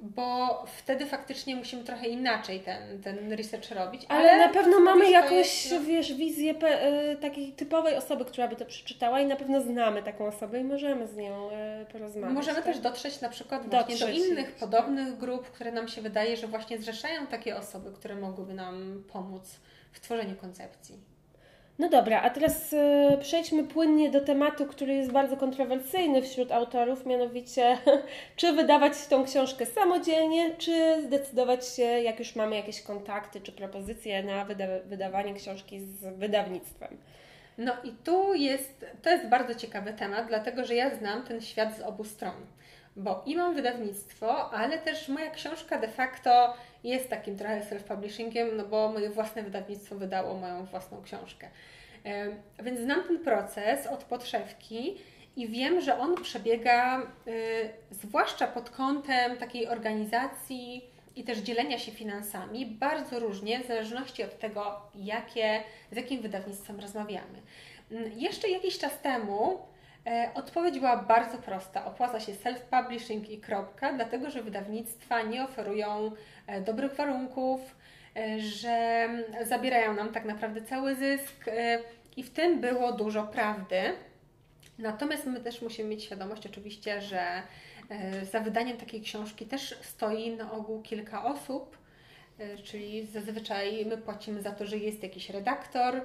bo 0.00 0.64
wtedy 0.66 1.06
faktycznie 1.06 1.56
musimy 1.56 1.84
trochę 1.84 2.08
inaczej 2.08 2.60
ten, 2.60 3.02
ten 3.02 3.32
research 3.32 3.70
robić. 3.70 4.06
Ale, 4.08 4.30
ale 4.32 4.46
na 4.46 4.52
pewno 4.52 4.80
mamy 4.80 5.10
jakąś, 5.10 5.64
jest, 5.64 5.70
no... 5.70 5.80
wiesz, 5.80 6.14
wizję 6.14 6.54
e, 6.60 7.16
takiej 7.16 7.52
typowej 7.52 7.96
osoby, 7.96 8.24
która 8.24 8.48
by 8.48 8.56
to 8.56 8.64
przeczytała 8.64 9.20
i 9.20 9.26
na 9.26 9.36
pewno 9.36 9.60
znamy 9.60 10.02
taką 10.02 10.26
osobę 10.26 10.60
i 10.60 10.64
możemy 10.64 11.06
z 11.08 11.16
nią 11.16 11.50
e, 11.50 11.86
porozmawiać. 11.92 12.34
Możemy 12.34 12.56
tak? 12.56 12.64
też 12.64 12.78
dotrzeć 12.78 13.20
na 13.20 13.28
przykład 13.28 13.70
właśnie 13.70 13.96
dotrzeć. 13.96 14.18
do 14.18 14.26
innych 14.26 14.52
podobnych 14.52 15.18
grup, 15.18 15.50
które 15.50 15.72
nam 15.72 15.88
się 15.88 16.02
wydaje, 16.02 16.36
że 16.36 16.46
właśnie 16.46 16.78
zrzeszają 16.78 17.26
takie 17.26 17.56
osoby, 17.56 17.92
które 17.92 18.16
mogłyby 18.16 18.54
nam 18.54 19.04
pomóc 19.12 19.60
w 19.92 20.00
tworzeniu 20.00 20.36
koncepcji. 20.36 21.13
No 21.78 21.88
dobra, 21.88 22.22
a 22.22 22.30
teraz 22.30 22.72
e, 22.72 23.18
przejdźmy 23.20 23.64
płynnie 23.64 24.10
do 24.10 24.20
tematu, 24.20 24.66
który 24.66 24.94
jest 24.94 25.12
bardzo 25.12 25.36
kontrowersyjny 25.36 26.22
wśród 26.22 26.52
autorów, 26.52 27.06
mianowicie 27.06 27.78
czy 28.36 28.52
wydawać 28.52 29.06
tą 29.06 29.24
książkę 29.24 29.66
samodzielnie, 29.66 30.54
czy 30.58 31.02
zdecydować 31.02 31.68
się, 31.68 31.82
jak 31.82 32.18
już 32.18 32.36
mamy 32.36 32.56
jakieś 32.56 32.82
kontakty 32.82 33.40
czy 33.40 33.52
propozycje 33.52 34.22
na 34.22 34.44
wyda 34.44 34.64
wydawanie 34.84 35.34
książki 35.34 35.80
z 35.80 36.18
wydawnictwem. 36.18 36.96
No 37.58 37.72
i 37.84 37.92
tu 38.04 38.34
jest, 38.34 38.86
to 39.02 39.10
jest 39.10 39.28
bardzo 39.28 39.54
ciekawy 39.54 39.92
temat, 39.92 40.28
dlatego 40.28 40.64
że 40.64 40.74
ja 40.74 40.94
znam 40.94 41.22
ten 41.22 41.40
świat 41.40 41.76
z 41.76 41.80
obu 41.80 42.04
stron. 42.04 42.34
Bo 42.96 43.22
i 43.26 43.36
mam 43.36 43.54
wydawnictwo, 43.54 44.50
ale 44.50 44.78
też 44.78 45.08
moja 45.08 45.30
książka 45.30 45.78
de 45.78 45.88
facto 45.88 46.54
jest 46.84 47.08
takim 47.10 47.38
trochę 47.38 47.60
self-publishingiem, 47.60 48.46
no 48.56 48.64
bo 48.64 48.92
moje 48.92 49.10
własne 49.10 49.42
wydawnictwo 49.42 49.94
wydało 49.94 50.34
moją 50.34 50.64
własną 50.64 51.02
książkę. 51.02 51.48
Więc 52.62 52.80
znam 52.80 53.02
ten 53.02 53.18
proces 53.18 53.86
od 53.86 54.04
podszewki 54.04 54.96
i 55.36 55.48
wiem, 55.48 55.80
że 55.80 55.98
on 55.98 56.14
przebiega 56.22 57.02
y, 57.02 57.70
zwłaszcza 57.90 58.46
pod 58.46 58.70
kątem 58.70 59.36
takiej 59.36 59.68
organizacji 59.68 60.84
i 61.16 61.24
też 61.24 61.38
dzielenia 61.38 61.78
się 61.78 61.92
finansami 61.92 62.66
bardzo 62.66 63.18
różnie 63.18 63.60
w 63.60 63.66
zależności 63.66 64.24
od 64.24 64.38
tego, 64.38 64.80
jakie, 64.94 65.62
z 65.92 65.96
jakim 65.96 66.22
wydawnictwem 66.22 66.80
rozmawiamy. 66.80 67.42
Mm, 67.90 68.12
jeszcze 68.18 68.48
jakiś 68.48 68.78
czas 68.78 69.00
temu 69.00 69.58
Odpowiedź 70.34 70.78
była 70.78 70.96
bardzo 70.96 71.38
prosta. 71.38 71.84
Opłaca 71.84 72.20
się 72.20 72.32
self-publishing 72.32 73.30
i 73.30 73.40
kropka, 73.40 73.92
dlatego 73.92 74.30
że 74.30 74.42
wydawnictwa 74.42 75.22
nie 75.22 75.44
oferują 75.44 76.12
e, 76.46 76.60
dobrych 76.60 76.94
warunków, 76.94 77.76
e, 78.16 78.40
że 78.40 79.08
zabierają 79.42 79.94
nam 79.94 80.12
tak 80.12 80.24
naprawdę 80.24 80.62
cały 80.62 80.94
zysk 80.94 81.44
i 82.16 82.22
w 82.22 82.30
tym 82.30 82.60
było 82.60 82.92
dużo 82.92 83.22
prawdy. 83.22 83.82
Natomiast 84.78 85.26
my 85.26 85.40
też 85.40 85.62
musimy 85.62 85.88
mieć 85.88 86.04
świadomość 86.04 86.46
oczywiście, 86.46 87.00
że 87.00 87.42
za 88.32 88.40
wydaniem 88.40 88.76
takiej 88.76 89.00
książki 89.00 89.46
też 89.46 89.78
stoi 89.82 90.36
na 90.36 90.52
ogół 90.52 90.82
kilka 90.82 91.24
osób, 91.24 91.78
czyli 92.64 93.06
zazwyczaj 93.06 93.86
my 93.86 93.98
płacimy 93.98 94.42
za 94.42 94.50
to, 94.50 94.66
że 94.66 94.78
jest 94.78 95.02
jakiś 95.02 95.30
redaktor, 95.30 96.02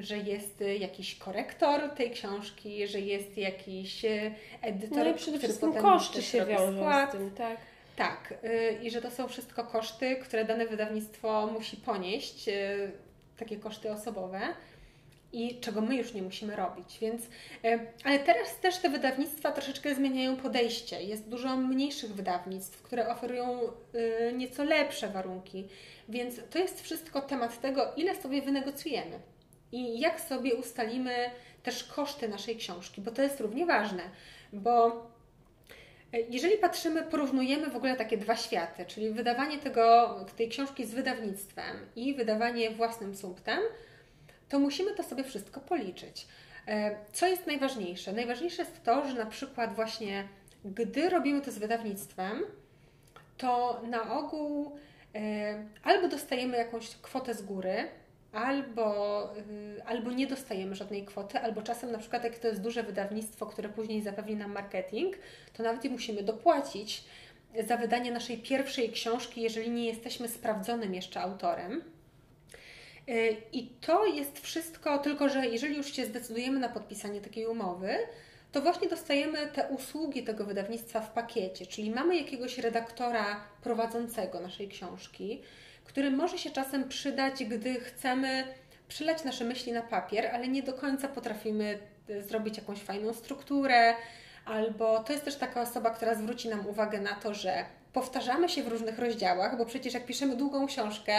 że 0.00 0.18
jest 0.18 0.64
jakiś 0.78 1.14
korektor 1.14 1.90
tej 1.90 2.10
książki, 2.10 2.86
że 2.86 3.00
jest 3.00 3.38
jakiś 3.38 4.04
e, 4.04 4.30
edytor, 4.62 4.98
no 4.98 5.10
i 5.10 5.14
przede 5.14 5.38
wszystkim 5.38 5.72
koszty 5.72 6.22
się 6.22 6.46
wiążą 6.46 7.08
z 7.08 7.12
tym, 7.12 7.30
tak? 7.30 7.56
Tak, 7.98 8.34
y, 8.44 8.78
i 8.82 8.90
że 8.90 9.02
to 9.02 9.10
są 9.10 9.28
wszystko 9.28 9.64
koszty, 9.64 10.16
które 10.16 10.44
dane 10.44 10.66
wydawnictwo 10.66 11.46
musi 11.46 11.76
ponieść, 11.76 12.48
y, 12.48 12.90
takie 13.38 13.56
koszty 13.56 13.92
osobowe 13.92 14.40
i 15.32 15.60
czego 15.60 15.80
my 15.80 15.96
już 15.96 16.14
nie 16.14 16.22
musimy 16.22 16.56
robić. 16.56 16.98
Więc, 17.00 17.22
y, 17.24 17.28
ale 18.04 18.18
teraz 18.18 18.56
też 18.60 18.78
te 18.78 18.88
wydawnictwa 18.88 19.52
troszeczkę 19.52 19.94
zmieniają 19.94 20.36
podejście. 20.36 21.02
Jest 21.02 21.28
dużo 21.28 21.56
mniejszych 21.56 22.14
wydawnictw, 22.14 22.82
które 22.82 23.08
oferują 23.08 23.58
nieco 24.36 24.64
lepsze 24.64 25.08
warunki. 25.08 25.68
Więc 26.08 26.34
to 26.50 26.58
jest 26.58 26.82
wszystko 26.82 27.20
temat 27.20 27.60
tego, 27.60 27.92
ile 27.96 28.16
sobie 28.16 28.42
wynegocjujemy 28.42 29.20
i 29.72 30.00
jak 30.00 30.20
sobie 30.20 30.54
ustalimy 30.54 31.30
też 31.62 31.84
koszty 31.84 32.28
naszej 32.28 32.56
książki, 32.56 33.00
bo 33.00 33.10
to 33.10 33.22
jest 33.22 33.40
równie 33.40 33.66
ważne, 33.66 34.02
bo 34.52 34.86
e, 36.12 36.20
jeżeli 36.20 36.56
patrzymy, 36.56 37.02
porównujemy 37.02 37.70
w 37.70 37.76
ogóle 37.76 37.96
takie 37.96 38.18
dwa 38.18 38.36
światy, 38.36 38.86
czyli 38.86 39.10
wydawanie 39.10 39.58
tego, 39.58 40.16
tej 40.36 40.48
książki 40.48 40.86
z 40.86 40.94
wydawnictwem 40.94 41.76
i 41.96 42.14
wydawanie 42.14 42.70
własnym 42.70 43.16
sumptem, 43.16 43.60
to 44.48 44.58
musimy 44.58 44.94
to 44.94 45.02
sobie 45.02 45.24
wszystko 45.24 45.60
policzyć. 45.60 46.26
E, 46.66 46.96
co 47.12 47.26
jest 47.26 47.46
najważniejsze? 47.46 48.12
Najważniejsze 48.12 48.62
jest 48.62 48.82
to, 48.84 49.08
że 49.08 49.14
na 49.14 49.26
przykład 49.26 49.74
właśnie 49.74 50.28
gdy 50.64 51.10
robimy 51.10 51.40
to 51.40 51.52
z 51.52 51.58
wydawnictwem, 51.58 52.42
to 53.36 53.82
na 53.86 54.18
ogół 54.18 54.78
albo 55.82 56.08
dostajemy 56.08 56.56
jakąś 56.56 56.88
kwotę 56.96 57.34
z 57.34 57.42
góry, 57.42 57.88
albo, 58.32 59.30
y, 59.36 59.82
albo 59.84 60.12
nie 60.12 60.26
dostajemy 60.26 60.74
żadnej 60.74 61.04
kwoty, 61.04 61.38
albo 61.38 61.62
czasem 61.62 61.92
na 61.92 61.98
przykład 61.98 62.24
jak 62.24 62.38
to 62.38 62.48
jest 62.48 62.60
duże 62.60 62.82
wydawnictwo, 62.82 63.46
które 63.46 63.68
później 63.68 64.02
zapewni 64.02 64.36
nam 64.36 64.52
marketing, 64.52 65.16
to 65.52 65.62
nawet 65.62 65.84
i 65.84 65.90
musimy 65.90 66.22
dopłacić 66.22 67.04
za 67.66 67.76
wydanie 67.76 68.12
naszej 68.12 68.38
pierwszej 68.38 68.90
książki, 68.90 69.42
jeżeli 69.42 69.70
nie 69.70 69.86
jesteśmy 69.86 70.28
sprawdzonym 70.28 70.94
jeszcze 70.94 71.20
autorem. 71.20 71.82
E, 73.08 73.30
I 73.52 73.66
to 73.80 74.06
jest 74.06 74.40
wszystko, 74.40 74.98
tylko 74.98 75.28
że 75.28 75.46
jeżeli 75.46 75.76
już 75.76 75.92
się 75.92 76.06
zdecydujemy 76.06 76.58
na 76.58 76.68
podpisanie 76.68 77.20
takiej 77.20 77.46
umowy, 77.46 77.96
to 78.52 78.60
właśnie 78.60 78.88
dostajemy 78.88 79.46
te 79.46 79.68
usługi 79.68 80.22
tego 80.22 80.44
wydawnictwa 80.44 81.00
w 81.00 81.10
pakiecie, 81.10 81.66
czyli 81.66 81.90
mamy 81.90 82.16
jakiegoś 82.16 82.58
redaktora 82.58 83.40
prowadzącego 83.62 84.40
naszej 84.40 84.68
książki, 84.68 85.42
który 85.84 86.10
może 86.10 86.38
się 86.38 86.50
czasem 86.50 86.88
przydać, 86.88 87.44
gdy 87.44 87.80
chcemy 87.80 88.44
przylać 88.88 89.24
nasze 89.24 89.44
myśli 89.44 89.72
na 89.72 89.82
papier, 89.82 90.26
ale 90.26 90.48
nie 90.48 90.62
do 90.62 90.72
końca 90.72 91.08
potrafimy 91.08 91.78
e, 92.08 92.22
zrobić 92.22 92.56
jakąś 92.56 92.78
fajną 92.78 93.14
strukturę, 93.14 93.94
albo 94.44 94.98
to 94.98 95.12
jest 95.12 95.24
też 95.24 95.36
taka 95.36 95.62
osoba, 95.62 95.90
która 95.90 96.14
zwróci 96.14 96.48
nam 96.48 96.66
uwagę 96.66 97.00
na 97.00 97.14
to, 97.14 97.34
że 97.34 97.64
powtarzamy 97.92 98.48
się 98.48 98.62
w 98.62 98.68
różnych 98.68 98.98
rozdziałach, 98.98 99.58
bo 99.58 99.66
przecież 99.66 99.94
jak 99.94 100.06
piszemy 100.06 100.36
długą 100.36 100.66
książkę, 100.66 101.14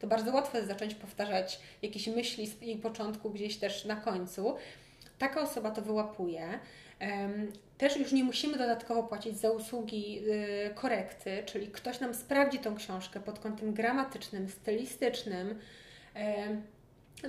to 0.00 0.06
bardzo 0.06 0.32
łatwo 0.32 0.56
jest 0.56 0.68
zacząć 0.68 0.94
powtarzać 0.94 1.60
jakieś 1.82 2.06
myśli 2.06 2.46
z 2.46 2.62
jej 2.62 2.76
początku 2.76 3.30
gdzieś 3.30 3.56
też 3.56 3.84
na 3.84 3.96
końcu. 3.96 4.56
Taka 5.22 5.40
osoba 5.40 5.70
to 5.70 5.82
wyłapuje. 5.82 6.58
Też 7.78 7.96
już 7.96 8.12
nie 8.12 8.24
musimy 8.24 8.58
dodatkowo 8.58 9.02
płacić 9.02 9.38
za 9.38 9.50
usługi 9.50 10.22
y, 10.28 10.74
korekty, 10.74 11.42
czyli 11.46 11.66
ktoś 11.66 12.00
nam 12.00 12.14
sprawdzi 12.14 12.58
tą 12.58 12.76
książkę 12.76 13.20
pod 13.20 13.38
kątem 13.38 13.74
gramatycznym, 13.74 14.48
stylistycznym. 14.48 15.58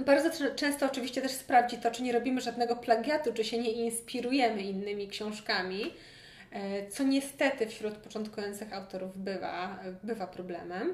Bardzo 0.06 0.30
często 0.56 0.86
oczywiście 0.86 1.22
też 1.22 1.32
sprawdzi 1.32 1.78
to, 1.78 1.92
czy 1.92 2.04
nie 2.04 2.12
robimy 2.12 2.42
żadnego 2.42 2.76
plagiatu, 2.76 3.34
czy 3.34 3.44
się 3.44 3.58
nie 3.58 3.72
inspirujemy 3.72 4.62
innymi 4.62 5.08
książkami, 5.08 5.94
e, 6.52 6.88
co 6.88 7.04
niestety 7.04 7.68
wśród 7.68 7.94
początkujących 7.94 8.74
autorów 8.74 9.18
bywa, 9.18 9.80
bywa 10.04 10.28
problemem, 10.28 10.94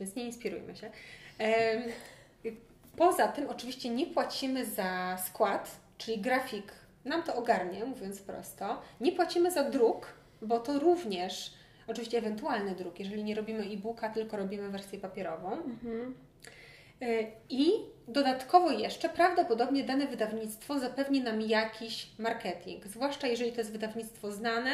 więc 0.00 0.16
nie 0.16 0.24
inspirujmy 0.24 0.76
się. 0.76 0.90
Poza 2.96 3.28
tym 3.28 3.48
oczywiście 3.48 3.90
nie 3.90 4.06
płacimy 4.06 4.66
za 4.66 5.18
skład, 5.26 5.80
czyli 6.00 6.18
grafik 6.18 6.72
nam 7.04 7.22
to 7.22 7.36
ogarnie, 7.36 7.84
mówiąc 7.84 8.22
prosto. 8.22 8.82
Nie 9.00 9.12
płacimy 9.12 9.50
za 9.50 9.70
druk, 9.70 10.06
bo 10.42 10.58
to 10.58 10.78
również, 10.78 11.54
oczywiście 11.86 12.18
ewentualny 12.18 12.74
druk, 12.74 12.98
jeżeli 12.98 13.24
nie 13.24 13.34
robimy 13.34 13.62
e-booka, 13.64 14.08
tylko 14.08 14.36
robimy 14.36 14.70
wersję 14.70 14.98
papierową. 14.98 15.52
Mhm. 15.52 16.14
E, 17.02 17.06
I 17.48 17.70
dodatkowo 18.08 18.70
jeszcze 18.70 19.08
prawdopodobnie 19.08 19.84
dane 19.84 20.06
wydawnictwo 20.06 20.78
zapewni 20.78 21.20
nam 21.20 21.40
jakiś 21.40 22.06
marketing, 22.18 22.86
zwłaszcza 22.86 23.26
jeżeli 23.26 23.52
to 23.52 23.58
jest 23.58 23.72
wydawnictwo 23.72 24.32
znane, 24.32 24.70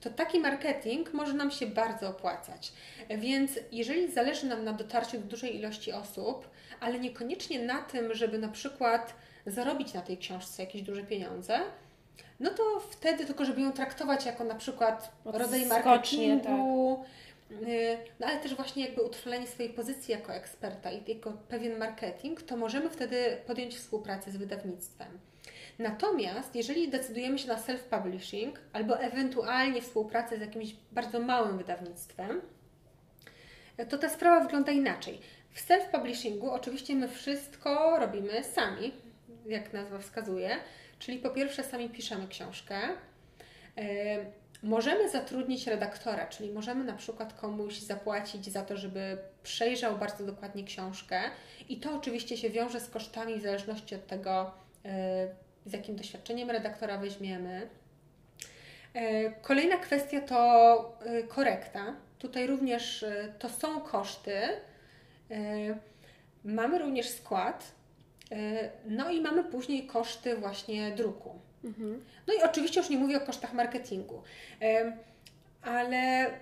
to 0.00 0.10
taki 0.10 0.40
marketing 0.40 1.12
może 1.12 1.32
nam 1.32 1.50
się 1.50 1.66
bardzo 1.66 2.08
opłacać. 2.08 2.72
Więc 3.18 3.58
jeżeli 3.72 4.12
zależy 4.12 4.46
nam 4.46 4.64
na 4.64 4.72
dotarciu 4.72 5.18
do 5.18 5.26
dużej 5.26 5.56
ilości 5.56 5.92
osób, 5.92 6.48
ale 6.80 6.98
niekoniecznie 6.98 7.58
na 7.58 7.82
tym, 7.82 8.14
żeby 8.14 8.38
na 8.38 8.48
przykład 8.48 9.14
zarobić 9.46 9.94
na 9.94 10.00
tej 10.00 10.18
książce 10.18 10.62
jakieś 10.62 10.82
duże 10.82 11.02
pieniądze, 11.02 11.60
no 12.40 12.50
to 12.50 12.80
wtedy 12.90 13.24
tylko, 13.24 13.44
żeby 13.44 13.60
ją 13.60 13.72
traktować 13.72 14.26
jako 14.26 14.44
na 14.44 14.54
przykład 14.54 15.12
rodzaj 15.24 15.66
marketingu, 15.66 17.04
tak. 17.50 17.58
no 18.20 18.26
ale 18.26 18.40
też 18.40 18.54
właśnie 18.54 18.84
jakby 18.84 19.02
utrwalenie 19.02 19.46
swojej 19.46 19.72
pozycji 19.72 20.12
jako 20.12 20.34
eksperta 20.34 20.90
i 20.92 21.02
jako 21.14 21.32
pewien 21.48 21.78
marketing, 21.78 22.42
to 22.42 22.56
możemy 22.56 22.90
wtedy 22.90 23.36
podjąć 23.46 23.76
współpracę 23.76 24.30
z 24.30 24.36
wydawnictwem. 24.36 25.18
Natomiast 25.78 26.56
jeżeli 26.56 26.88
decydujemy 26.88 27.38
się 27.38 27.48
na 27.48 27.56
self-publishing 27.56 28.52
albo 28.72 29.00
ewentualnie 29.00 29.82
współpracę 29.82 30.38
z 30.38 30.40
jakimś 30.40 30.74
bardzo 30.92 31.20
małym 31.20 31.58
wydawnictwem, 31.58 32.40
to 33.88 33.98
ta 33.98 34.08
sprawa 34.08 34.40
wygląda 34.40 34.72
inaczej. 34.72 35.20
W 35.50 35.68
self-publishingu 35.68 36.48
oczywiście 36.50 36.94
my 36.94 37.08
wszystko 37.08 37.98
robimy 38.00 38.44
sami, 38.44 38.92
jak 39.46 39.72
nazwa 39.72 39.98
wskazuje, 39.98 40.56
czyli 40.98 41.18
po 41.18 41.30
pierwsze 41.30 41.64
sami 41.64 41.90
piszemy 41.90 42.28
książkę. 42.28 42.76
E, 43.76 43.84
możemy 44.62 45.08
zatrudnić 45.08 45.66
redaktora, 45.66 46.26
czyli 46.26 46.52
możemy 46.52 46.84
na 46.84 46.92
przykład 46.92 47.32
komuś 47.32 47.78
zapłacić 47.78 48.52
za 48.52 48.62
to, 48.62 48.76
żeby 48.76 49.18
przejrzał 49.42 49.98
bardzo 49.98 50.26
dokładnie 50.26 50.64
książkę 50.64 51.20
i 51.68 51.80
to 51.80 51.96
oczywiście 51.96 52.36
się 52.36 52.50
wiąże 52.50 52.80
z 52.80 52.90
kosztami 52.90 53.38
w 53.38 53.42
zależności 53.42 53.94
od 53.94 54.06
tego, 54.06 54.50
e, 54.84 55.28
z 55.66 55.72
jakim 55.72 55.96
doświadczeniem 55.96 56.50
redaktora 56.50 56.98
weźmiemy. 56.98 57.68
E, 58.94 59.30
kolejna 59.30 59.76
kwestia 59.76 60.20
to 60.20 60.98
korekta. 61.28 61.96
Tutaj 62.18 62.46
również 62.46 63.04
to 63.38 63.48
są 63.48 63.80
koszty. 63.80 64.40
Mamy 66.44 66.78
również 66.78 67.08
skład, 67.08 67.74
no 68.84 69.10
i 69.10 69.20
mamy 69.20 69.44
później 69.44 69.86
koszty 69.86 70.36
właśnie 70.36 70.90
druku. 70.90 71.30
Mhm. 71.64 72.04
No 72.26 72.34
i 72.34 72.42
oczywiście 72.42 72.80
już 72.80 72.90
nie 72.90 72.98
mówię 72.98 73.16
o 73.16 73.26
kosztach 73.26 73.52
marketingu, 73.52 74.22
e, 74.62 74.96
ale 75.62 75.96
e, 75.96 76.32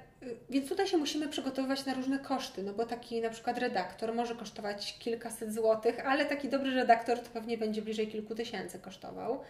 więc 0.50 0.68
tutaj 0.68 0.86
się 0.86 0.96
musimy 0.96 1.28
przygotowywać 1.28 1.86
na 1.86 1.94
różne 1.94 2.18
koszty, 2.18 2.62
no 2.62 2.72
bo 2.72 2.86
taki 2.86 3.20
na 3.20 3.30
przykład 3.30 3.58
redaktor 3.58 4.14
może 4.14 4.34
kosztować 4.34 4.98
kilkaset 4.98 5.54
złotych, 5.54 6.06
ale 6.06 6.24
taki 6.24 6.48
dobry 6.48 6.74
redaktor 6.74 7.18
to 7.18 7.30
pewnie 7.30 7.58
będzie 7.58 7.82
bliżej 7.82 8.08
kilku 8.08 8.34
tysięcy 8.34 8.78
kosztował. 8.78 9.40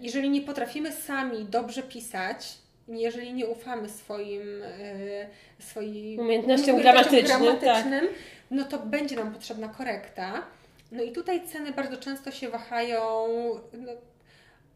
Jeżeli 0.00 0.30
nie 0.30 0.40
potrafimy 0.40 0.92
sami 0.92 1.44
dobrze 1.44 1.82
pisać, 1.82 2.58
jeżeli 2.88 3.32
nie 3.32 3.46
ufamy 3.46 3.88
swoim, 3.88 4.42
swoim 5.58 6.20
umiejętnościom 6.20 6.80
gramatycznym, 6.80 7.24
gramatycznym 7.24 8.00
tak. 8.00 8.14
no 8.50 8.64
to 8.64 8.78
będzie 8.78 9.16
nam 9.16 9.32
potrzebna 9.32 9.68
korekta. 9.68 10.42
No 10.92 11.02
i 11.02 11.12
tutaj 11.12 11.46
ceny 11.46 11.72
bardzo 11.72 11.96
często 11.96 12.30
się 12.30 12.48
wahają 12.48 13.02
no, 13.72 13.92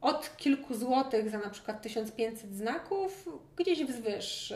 od 0.01 0.37
kilku 0.37 0.75
złotych 0.75 1.31
za 1.31 1.39
na 1.39 1.51
przykład 1.51 1.83
1500 1.83 2.55
znaków, 2.55 3.29
gdzieś 3.57 3.85
wzwyż. 3.85 4.55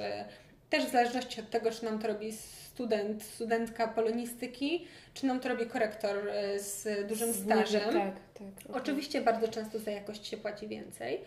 Też 0.70 0.84
w 0.84 0.92
zależności 0.92 1.40
od 1.40 1.50
tego, 1.50 1.70
czy 1.70 1.84
nam 1.84 1.98
to 1.98 2.08
robi 2.08 2.32
student, 2.32 3.22
studentka 3.22 3.88
polonistyki, 3.88 4.86
czy 5.14 5.26
nam 5.26 5.40
to 5.40 5.48
robi 5.48 5.66
korektor 5.66 6.28
e, 6.28 6.58
z 6.58 7.08
dużym 7.08 7.32
stażem. 7.32 7.92
Tak, 7.92 8.14
tak, 8.34 8.70
okay. 8.70 8.82
Oczywiście 8.82 9.20
bardzo 9.20 9.48
często 9.48 9.78
za 9.78 9.90
jakość 9.90 10.26
się 10.26 10.36
płaci 10.36 10.68
więcej. 10.68 11.20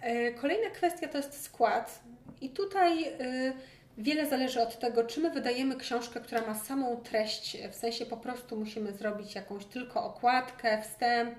E, 0.00 0.32
kolejna 0.32 0.70
kwestia 0.70 1.08
to 1.08 1.18
jest 1.18 1.42
skład. 1.42 2.02
I 2.40 2.50
tutaj 2.50 3.04
e, 3.04 3.52
Wiele 3.98 4.26
zależy 4.26 4.62
od 4.62 4.78
tego, 4.78 5.04
czy 5.04 5.20
my 5.20 5.30
wydajemy 5.30 5.76
książkę, 5.76 6.20
która 6.20 6.46
ma 6.46 6.54
samą 6.54 6.96
treść, 6.96 7.56
w 7.72 7.74
sensie 7.74 8.06
po 8.06 8.16
prostu 8.16 8.56
musimy 8.56 8.92
zrobić 8.92 9.34
jakąś 9.34 9.64
tylko 9.64 10.04
okładkę, 10.04 10.82
wstęp, 10.82 11.38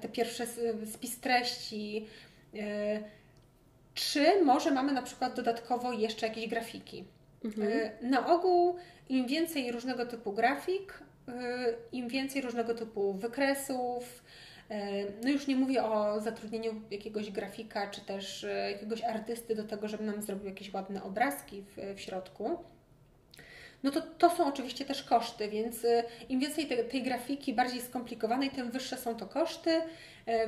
te 0.00 0.08
pierwsze 0.08 0.46
spis 0.92 1.20
treści, 1.20 2.06
e, 2.54 3.00
czy 3.94 4.44
może 4.44 4.70
mamy 4.70 4.92
na 4.92 5.02
przykład 5.02 5.34
dodatkowo 5.34 5.92
jeszcze 5.92 6.28
jakieś 6.28 6.48
grafiki. 6.48 7.04
Mhm. 7.44 7.72
E, 7.72 7.90
na 8.02 8.26
ogół 8.34 8.76
im 9.08 9.26
więcej 9.26 9.72
różnego 9.72 10.06
typu 10.06 10.32
grafik, 10.32 10.98
e, 11.28 11.32
im 11.92 12.08
więcej 12.08 12.42
różnego 12.42 12.74
typu 12.74 13.12
wykresów, 13.12 14.24
no 15.22 15.30
już 15.30 15.46
nie 15.46 15.56
mówię 15.56 15.84
o 15.84 16.20
zatrudnieniu 16.20 16.74
jakiegoś 16.90 17.30
grafika 17.30 17.90
czy 17.90 18.00
też 18.00 18.44
e, 18.44 18.70
jakiegoś 18.70 19.02
artysty 19.02 19.54
do 19.54 19.64
tego, 19.64 19.88
żeby 19.88 20.04
nam 20.04 20.22
zrobił 20.22 20.46
jakieś 20.46 20.72
ładne 20.72 21.02
obrazki 21.02 21.62
w, 21.62 21.96
w 21.96 22.00
środku. 22.00 22.58
No 23.82 23.90
to, 23.90 24.00
to 24.00 24.30
są 24.30 24.46
oczywiście 24.46 24.84
też 24.84 25.02
koszty, 25.02 25.48
więc 25.48 25.84
e, 25.84 26.04
im 26.28 26.40
więcej 26.40 26.66
te, 26.66 26.76
tej 26.76 27.02
grafiki 27.02 27.54
bardziej 27.54 27.80
skomplikowanej, 27.80 28.50
tym 28.50 28.70
wyższe 28.70 28.96
są 28.96 29.14
to 29.14 29.26
koszty, 29.26 29.80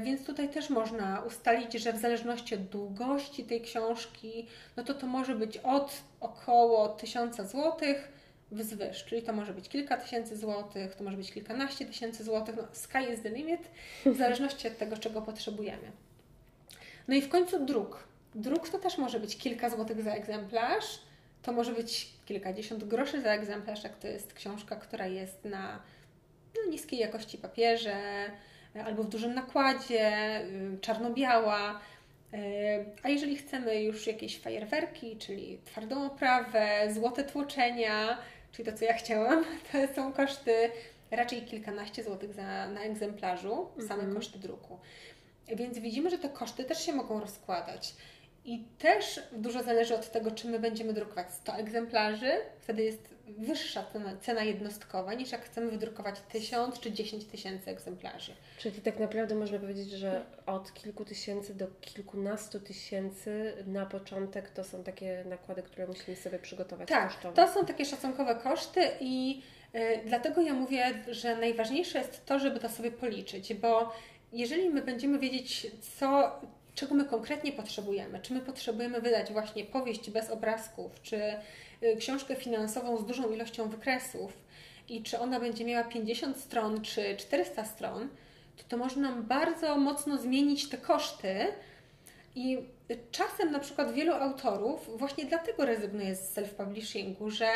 więc 0.01 0.27
tutaj 0.27 0.49
też 0.49 0.71
można 0.71 1.21
ustalić, 1.21 1.73
że 1.73 1.93
w 1.93 1.99
zależności 1.99 2.55
od 2.55 2.63
długości 2.63 3.45
tej 3.45 3.61
książki, 3.61 4.47
no 4.77 4.85
to 4.85 4.95
to 4.95 5.07
może 5.07 5.35
być 5.35 5.57
od 5.57 6.03
około 6.21 6.89
1000 6.89 7.37
złotych 7.37 8.18
wzwyż, 8.51 9.05
czyli 9.05 9.23
to 9.23 9.33
może 9.33 9.55
być 9.55 9.69
kilka 9.69 9.97
tysięcy 9.97 10.37
złotych, 10.37 10.95
to 10.95 11.05
może 11.05 11.17
być 11.17 11.33
kilkanaście 11.33 11.87
tysięcy 11.87 12.25
złotych, 12.25 12.57
no 12.57 12.63
sky 12.73 13.13
is 13.15 13.23
the 13.23 13.31
limit, 13.31 13.61
w 14.07 14.17
zależności 14.23 14.69
od 14.69 14.79
tego, 14.79 14.97
czego 14.97 15.23
potrzebujemy. 15.23 15.93
No 17.09 17.15
i 17.15 17.23
w 17.23 17.29
końcu 17.29 17.65
druk. 17.65 18.09
Druk 18.35 18.69
to 18.69 18.79
też 18.79 18.99
może 18.99 19.21
być 19.21 19.37
kilka 19.37 19.71
złotych 19.71 20.03
za 20.03 20.13
egzemplarz, 20.13 20.99
to 21.43 21.53
może 21.53 21.73
być 21.73 22.09
kilkadziesiąt 22.27 22.85
groszy 22.85 23.21
za 23.21 23.31
egzemplarz, 23.31 23.85
jak 23.85 23.97
to 23.97 24.09
jest 24.09 24.33
książka, 24.33 24.77
która 24.77 25.07
jest 25.07 25.45
na 25.45 25.83
no, 26.57 26.71
niskiej 26.71 26.99
jakości 26.99 27.39
papierze 27.39 27.97
albo 28.85 29.03
w 29.03 29.09
dużym 29.09 29.35
nakładzie, 29.35 30.41
y, 30.41 30.79
czarno-biała. 30.81 31.81
Y, 32.35 32.37
a 33.03 33.09
jeżeli 33.09 33.37
chcemy 33.37 33.83
już 33.83 34.07
jakieś 34.07 34.41
fajerwerki, 34.41 35.17
czyli 35.17 35.59
twardą 35.65 36.07
oprawę, 36.07 36.89
złote 36.95 37.25
tłoczenia, 37.25 38.19
czyli 38.59 38.73
to, 38.73 38.79
co 38.79 38.85
ja 38.85 38.95
chciałam, 38.95 39.45
to 39.73 39.95
są 39.95 40.13
koszty 40.13 40.71
raczej 41.11 41.43
kilkanaście 41.43 42.05
złotych 42.05 42.33
za, 42.33 42.69
na 42.69 42.81
egzemplarzu, 42.81 43.69
same 43.77 43.95
mhm. 43.95 44.15
koszty 44.15 44.39
druku. 44.39 44.79
Więc 45.57 45.79
widzimy, 45.79 46.11
że 46.11 46.19
te 46.19 46.29
koszty 46.29 46.65
też 46.65 46.87
się 46.87 46.93
mogą 46.93 47.21
rozkładać. 47.21 47.95
I 48.49 48.65
też 48.79 49.21
dużo 49.33 49.63
zależy 49.63 49.95
od 49.95 50.11
tego, 50.13 50.31
czy 50.31 50.49
my 50.49 50.59
będziemy 50.59 50.93
drukować 50.93 51.31
100 51.31 51.53
egzemplarzy, 51.53 52.31
wtedy 52.61 52.83
jest 52.83 53.15
wyższa 53.39 53.85
cena, 53.93 54.17
cena 54.17 54.45
jednostkowa 54.45 55.15
niż 55.15 55.33
jak 55.33 55.45
chcemy 55.45 55.71
wydrukować 55.71 56.15
1000 56.29 56.81
czy 56.81 56.93
10 56.93 57.25
tysięcy 57.25 57.71
egzemplarzy. 57.71 58.33
Czyli 58.59 58.81
tak 58.81 58.99
naprawdę 58.99 59.35
można 59.35 59.59
powiedzieć, 59.59 59.91
że 59.91 60.25
od 60.47 60.75
kilku 60.75 61.05
tysięcy 61.05 61.55
do 61.55 61.67
kilkunastu 61.81 62.61
tysięcy 62.61 63.55
na 63.67 63.87
początek 63.87 64.51
to 64.51 64.65
są 64.65 64.85
takie 64.85 65.25
nakłady, 65.27 65.63
które 65.63 65.87
musimy 65.87 66.17
sobie 66.17 66.39
przygotować 66.39 66.89
tak, 66.89 67.09
kosztowo. 67.09 67.35
to 67.35 67.49
są 67.49 67.67
takie 67.67 67.85
szacunkowe 67.85 68.35
koszty 68.35 68.81
i 69.01 69.43
y, 69.75 70.01
dlatego 70.07 70.41
ja 70.41 70.55
mówię, 70.55 71.05
że 71.09 71.37
najważniejsze 71.37 71.99
jest 71.99 72.27
to, 72.27 72.39
żeby 72.39 72.61
to 72.61 72.69
sobie 72.69 72.91
policzyć, 72.91 73.55
bo 73.55 73.93
jeżeli 74.33 74.71
my 74.71 74.83
będziemy 74.83 75.19
wiedzieć, 75.19 75.67
co 75.99 76.41
czego 76.79 76.95
my 76.95 77.05
konkretnie 77.05 77.53
potrzebujemy. 77.53 78.21
Czy 78.21 78.35
my 78.35 78.41
potrzebujemy 78.41 79.01
wydać 79.01 79.33
właśnie 79.33 79.65
powieść 79.65 80.11
bez 80.11 80.31
obrazków, 80.31 81.03
czy 81.03 81.17
y, 81.83 81.97
książkę 81.97 82.37
finansową 82.37 82.99
z 82.99 83.07
dużą 83.07 83.31
ilością 83.33 83.69
wykresów 83.69 84.33
i 84.89 85.03
czy 85.03 85.19
ona 85.19 85.41
będzie 85.41 85.65
miała 85.65 85.85
50 85.85 86.37
stron 86.37 86.83
czy 86.83 87.17
400 87.17 87.65
stron, 87.65 88.09
to 88.57 88.65
to 88.69 88.77
może 88.77 89.01
nam 89.01 89.23
bardzo 89.23 89.79
mocno 89.79 90.19
zmienić 90.19 90.69
te 90.69 90.79
koszty. 90.79 91.47
I 92.35 92.59
czasem 93.11 93.53
na 93.53 93.59
przykład 93.59 93.93
wielu 93.93 94.13
autorów 94.13 94.99
właśnie 94.99 95.25
dlatego 95.25 95.67
rezygnuje 95.67 96.15
z 96.15 96.37
self-publishingu, 96.37 97.31
że 97.31 97.47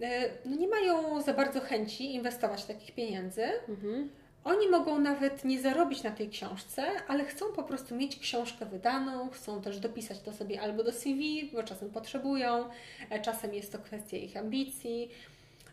y, 0.00 0.06
no 0.44 0.56
nie 0.56 0.68
mają 0.68 1.22
za 1.22 1.34
bardzo 1.34 1.60
chęci 1.60 2.14
inwestować 2.14 2.64
takich 2.64 2.94
pieniędzy. 2.94 3.44
Mhm 3.68 4.08
oni 4.48 4.68
mogą 4.68 4.98
nawet 4.98 5.44
nie 5.44 5.60
zarobić 5.60 6.02
na 6.02 6.10
tej 6.10 6.28
książce, 6.28 6.82
ale 7.08 7.24
chcą 7.24 7.52
po 7.52 7.62
prostu 7.62 7.94
mieć 7.94 8.18
książkę 8.18 8.66
wydaną, 8.66 9.30
chcą 9.30 9.62
też 9.62 9.80
dopisać 9.80 10.20
to 10.20 10.32
sobie 10.32 10.60
albo 10.60 10.84
do 10.84 10.92
CV, 10.92 11.50
bo 11.54 11.62
czasem 11.62 11.90
potrzebują, 11.90 12.68
e, 13.10 13.20
czasem 13.20 13.54
jest 13.54 13.72
to 13.72 13.78
kwestia 13.78 14.16
ich 14.16 14.36
ambicji. 14.36 15.10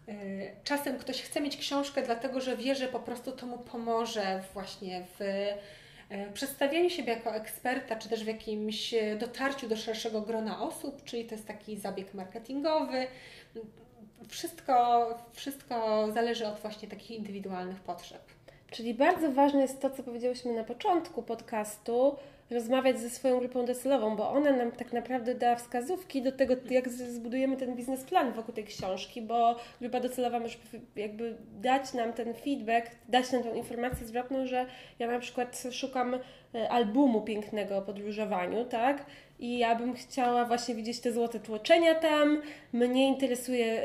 E, 0.08 0.14
czasem 0.64 0.98
ktoś 0.98 1.22
chce 1.22 1.42
mieć 1.42 1.58
książkę, 1.58 2.02
dlatego 2.02 2.42
że 2.42 2.58
wie, 2.58 2.76
że 2.76 2.88
po 2.88 3.00
prostu 3.00 3.32
to 3.32 3.46
mu 3.46 3.58
pomoże 3.58 4.44
właśnie 4.54 5.06
w 5.20 5.22
e, 6.10 6.32
przedstawianiu 6.34 6.90
siebie 6.90 7.14
jako 7.14 7.36
eksperta, 7.36 7.96
czy 7.96 8.10
też 8.10 8.24
w 8.24 8.28
jakimś 8.28 8.94
dotarciu 9.20 9.68
do 9.68 9.78
szerszego 9.78 10.22
grona 10.22 10.62
osób, 10.62 11.04
czyli 11.04 11.26
to 11.26 11.36
jest 11.36 11.48
taki 11.48 11.78
zabieg 11.78 12.14
marketingowy. 12.14 13.08
Wszystko, 14.28 15.08
wszystko 15.34 16.08
zależy 16.12 16.48
od 16.48 16.60
właśnie 16.60 16.88
takich 16.88 17.12
indywidualnych 17.12 17.80
potrzeb. 17.80 18.35
Czyli 18.76 18.94
bardzo 18.94 19.32
ważne 19.32 19.62
jest 19.62 19.82
to, 19.82 19.90
co 19.90 20.04
powiedziałyśmy 20.04 20.54
na 20.54 20.64
początku 20.64 21.24
podcastu, 21.24 22.16
rozmawiać 22.52 23.00
ze 23.00 23.10
swoją 23.10 23.40
grupą 23.40 23.66
docelową, 23.66 24.16
bo 24.16 24.30
ona 24.30 24.52
nam 24.52 24.72
tak 24.72 24.94
naprawdę 24.94 25.36
da 25.36 25.56
wskazówki 25.56 26.22
do 26.22 26.32
tego, 26.32 26.56
jak 26.70 26.90
zbudujemy 26.90 27.58
ten 27.58 27.76
biznesplan 27.76 28.34
wokół 28.34 28.54
tej 28.54 28.64
książki, 28.64 29.22
bo 29.22 29.56
grupa 29.82 30.00
docelowa 30.00 30.40
może 30.40 30.58
jakby 30.96 31.36
dać 31.62 31.94
nam 31.94 32.14
ten 32.14 32.34
feedback, 32.34 32.92
dać 33.10 33.32
nam 33.32 33.44
tą 33.44 33.54
informację 33.54 34.08
zwrotną, 34.08 34.46
że 34.46 34.66
ja 35.00 35.08
na 35.08 35.20
przykład 35.20 35.64
szukam 35.72 36.20
e, 36.56 36.70
albumu 36.70 37.22
pięknego 37.22 37.78
o 37.78 37.82
podróżowaniu, 37.82 38.66
tak? 38.66 39.06
I 39.40 39.58
ja 39.58 39.76
bym 39.76 39.94
chciała 39.94 40.46
właśnie 40.46 40.76
widzieć 40.76 41.00
te 41.00 41.12
złote 41.12 41.40
tłoczenia 41.40 41.96
tam. 41.96 42.42
Mnie 42.74 43.08
interesuje 43.08 43.66
e, 43.66 43.84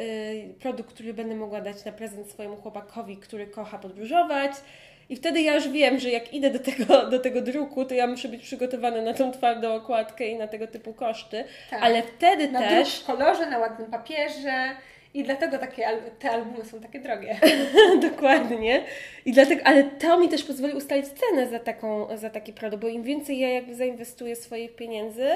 produkt, 0.60 0.94
który 0.94 1.14
będę 1.14 1.34
mogła 1.34 1.60
dać 1.60 1.84
na 1.84 1.92
prezent 1.92 2.30
swojemu 2.30 2.56
chłopakowi, 2.56 3.16
który 3.16 3.46
kocha 3.46 3.78
podróżować. 3.78 4.52
I 5.08 5.16
wtedy 5.16 5.42
ja 5.42 5.54
już 5.54 5.68
wiem, 5.68 5.98
że 5.98 6.10
jak 6.10 6.34
idę 6.34 6.50
do 6.50 6.58
tego, 6.58 7.10
do 7.10 7.18
tego 7.18 7.40
druku, 7.40 7.84
to 7.84 7.94
ja 7.94 8.06
muszę 8.06 8.28
być 8.28 8.42
przygotowana 8.42 9.02
na 9.02 9.14
tą 9.14 9.32
twardą 9.32 9.74
okładkę 9.74 10.26
i 10.26 10.38
na 10.38 10.48
tego 10.48 10.66
typu 10.66 10.92
koszty. 10.94 11.44
Tak. 11.70 11.82
Ale 11.82 12.02
wtedy 12.02 12.50
na 12.50 12.60
też. 12.60 12.98
Na 12.98 13.14
w 13.14 13.18
kolorze, 13.18 13.50
na 13.50 13.58
ładnym 13.58 13.90
papierze. 13.90 14.76
I 15.14 15.24
dlatego 15.24 15.58
takie, 15.58 15.88
te 16.18 16.30
albumy 16.30 16.64
są 16.64 16.80
takie 16.80 17.00
drogie. 17.00 17.40
Dokładnie. 18.10 18.84
I 19.24 19.32
dlatego, 19.32 19.62
ale 19.64 19.84
to 19.84 20.18
mi 20.18 20.28
też 20.28 20.44
pozwoli 20.44 20.74
ustalić 20.74 21.06
cenę 21.06 21.48
za, 21.48 21.58
taką, 21.58 22.16
za 22.16 22.30
taki 22.30 22.52
produkt, 22.52 22.82
bo 22.82 22.88
im 22.88 23.02
więcej 23.02 23.38
ja 23.38 23.48
jakby 23.48 23.74
zainwestuję 23.74 24.36
swoich 24.36 24.76
pieniędzy, 24.76 25.28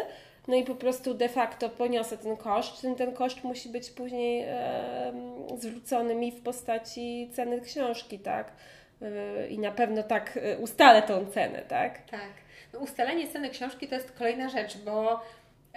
no 0.48 0.56
i 0.56 0.64
po 0.64 0.74
prostu 0.74 1.14
de 1.14 1.28
facto 1.28 1.68
poniosę 1.68 2.18
ten 2.18 2.36
koszt, 2.36 2.82
ten, 2.82 2.94
ten 2.94 3.12
koszt 3.12 3.44
musi 3.44 3.68
być 3.68 3.90
później 3.90 4.42
e, 4.42 5.12
zwrócony 5.56 6.14
mi 6.14 6.32
w 6.32 6.42
postaci 6.42 7.30
ceny 7.32 7.60
książki, 7.60 8.18
tak? 8.18 8.52
Yy, 9.00 9.48
i 9.48 9.58
na 9.58 9.70
pewno 9.70 10.02
tak 10.02 10.36
yy, 10.36 10.58
ustalę 10.58 11.02
tą 11.02 11.26
cenę, 11.26 11.62
tak? 11.62 12.10
Tak. 12.10 12.30
No, 12.72 12.78
ustalenie 12.78 13.28
ceny 13.28 13.50
książki 13.50 13.88
to 13.88 13.94
jest 13.94 14.12
kolejna 14.12 14.48
rzecz, 14.48 14.78
bo 14.78 15.20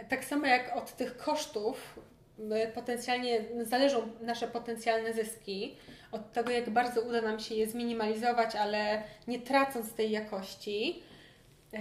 tak 0.10 0.26
samo 0.26 0.46
jak 0.46 0.78
od 0.78 0.92
tych 0.92 1.18
kosztów 1.18 2.00
potencjalnie 2.76 3.40
zależą 3.62 4.02
nasze 4.22 4.48
potencjalne 4.48 5.14
zyski, 5.14 5.76
od 6.12 6.34
tego 6.34 6.52
jak 6.52 6.70
bardzo 6.70 7.02
uda 7.02 7.22
nam 7.22 7.40
się 7.40 7.56
je 7.56 7.68
zminimalizować, 7.68 8.56
ale 8.56 9.04
nie 9.28 9.40
tracąc 9.40 9.94
tej 9.94 10.12
jakości, 10.12 11.04
yy, 11.74 11.80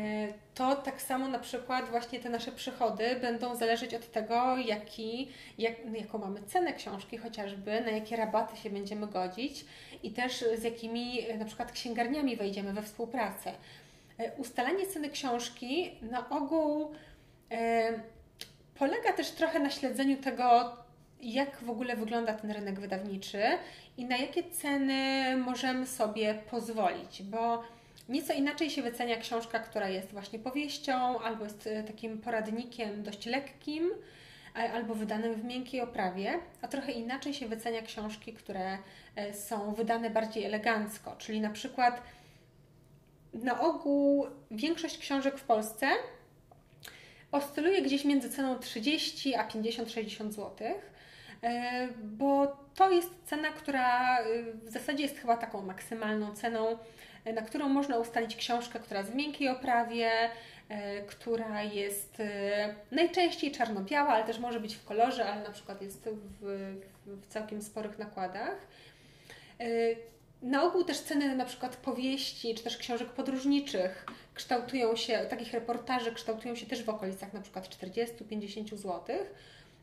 to 0.54 0.76
tak 0.76 1.02
samo 1.02 1.28
na 1.28 1.38
przykład 1.38 1.88
właśnie 1.90 2.20
te 2.20 2.30
nasze 2.30 2.52
przychody 2.52 3.16
będą 3.20 3.56
zależeć 3.56 3.94
od 3.94 4.12
tego, 4.12 4.56
jaki, 4.56 5.28
jak, 5.58 5.74
jaką 5.92 6.18
mamy 6.18 6.42
cenę 6.42 6.72
książki 6.72 7.18
chociażby, 7.18 7.80
na 7.80 7.90
jakie 7.90 8.16
rabaty 8.16 8.56
się 8.56 8.70
będziemy 8.70 9.06
godzić 9.06 9.64
i 10.02 10.10
też 10.10 10.44
z 10.58 10.62
jakimi 10.62 11.18
na 11.38 11.44
przykład 11.44 11.72
księgarniami 11.72 12.36
wejdziemy 12.36 12.72
we 12.72 12.82
współpracę. 12.82 13.52
E, 14.18 14.32
ustalanie 14.36 14.86
ceny 14.86 15.10
książki 15.10 15.90
na 16.02 16.28
ogół 16.28 16.92
e, 17.50 18.15
polega 18.78 19.12
też 19.12 19.30
trochę 19.30 19.58
na 19.58 19.70
śledzeniu 19.70 20.16
tego, 20.16 20.76
jak 21.20 21.56
w 21.56 21.70
ogóle 21.70 21.96
wygląda 21.96 22.34
ten 22.34 22.50
rynek 22.50 22.80
wydawniczy 22.80 23.42
i 23.96 24.04
na 24.04 24.16
jakie 24.16 24.50
ceny 24.50 25.36
możemy 25.36 25.86
sobie 25.86 26.34
pozwolić, 26.50 27.22
bo 27.22 27.62
nieco 28.08 28.32
inaczej 28.32 28.70
się 28.70 28.82
wycenia 28.82 29.16
książka, 29.16 29.58
która 29.58 29.88
jest 29.88 30.12
właśnie 30.12 30.38
powieścią 30.38 31.20
albo 31.20 31.44
jest 31.44 31.66
e, 31.66 31.82
takim 31.82 32.18
poradnikiem 32.18 33.02
dość 33.02 33.26
lekkim 33.26 33.90
albo 34.72 34.94
wydanym 34.94 35.34
w 35.34 35.44
miękkiej 35.44 35.80
oprawie, 35.80 36.38
a 36.62 36.68
trochę 36.68 36.92
inaczej 36.92 37.34
się 37.34 37.48
wycenia 37.48 37.82
książki, 37.82 38.32
które 38.32 38.78
e, 39.16 39.34
są 39.34 39.74
wydane 39.74 40.10
bardziej 40.10 40.44
elegancko, 40.44 41.16
czyli 41.18 41.40
na 41.40 41.50
przykład 41.50 42.02
na 43.34 43.60
ogół 43.60 44.26
większość 44.50 44.98
książek 44.98 45.38
w 45.38 45.44
Polsce 45.44 45.88
oscyluje 47.32 47.82
gdzieś 47.82 48.04
między 48.04 48.30
ceną 48.30 48.58
30 48.58 49.34
a 49.34 49.48
50-60 49.48 50.30
zł, 50.30 50.52
e, 51.42 51.88
bo 52.02 52.56
to 52.74 52.90
jest 52.90 53.10
cena, 53.24 53.48
która 53.48 54.18
e, 54.18 54.24
w 54.52 54.70
zasadzie 54.70 55.02
jest 55.02 55.18
chyba 55.18 55.36
taką 55.36 55.62
maksymalną 55.62 56.34
ceną, 56.34 56.78
na 57.34 57.42
którą 57.42 57.68
można 57.68 57.98
ustalić 57.98 58.36
książkę, 58.36 58.80
która 58.80 59.00
jest 59.00 59.12
w 59.12 59.14
miękkiej 59.14 59.48
oprawie, 59.48 60.30
E, 60.68 61.02
która 61.02 61.62
jest 61.62 62.20
e, 62.20 62.74
najczęściej 62.92 63.52
czarno-biała, 63.52 64.08
ale 64.08 64.24
też 64.24 64.38
może 64.38 64.60
być 64.60 64.76
w 64.76 64.84
kolorze, 64.84 65.32
ale 65.32 65.42
na 65.42 65.50
przykład 65.50 65.82
jest 65.82 66.08
w, 66.40 66.76
w 67.06 67.26
całkiem 67.26 67.62
sporych 67.62 67.98
nakładach. 67.98 68.56
E, 69.60 69.66
na 70.42 70.62
ogół 70.62 70.84
też 70.84 71.00
ceny 71.00 71.36
na 71.36 71.44
przykład 71.44 71.76
powieści 71.76 72.54
czy 72.54 72.64
też 72.64 72.76
książek 72.76 73.08
podróżniczych 73.08 74.06
kształtują 74.36 74.96
się, 74.96 75.18
takich 75.30 75.52
reportaży 75.52 76.12
kształtują 76.12 76.54
się 76.54 76.66
też 76.66 76.82
w 76.82 76.88
okolicach 76.88 77.32
na 77.32 77.40
przykład 77.40 77.68
40-50 77.68 78.76
zł, 78.76 79.16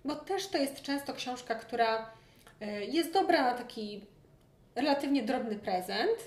bo 0.05 0.15
też 0.15 0.47
to 0.47 0.57
jest 0.57 0.81
często 0.81 1.13
książka, 1.13 1.55
która 1.55 2.11
jest 2.87 3.13
dobra 3.13 3.41
na 3.41 3.53
taki 3.53 4.05
relatywnie 4.75 5.23
drobny 5.23 5.55
prezent, 5.55 6.17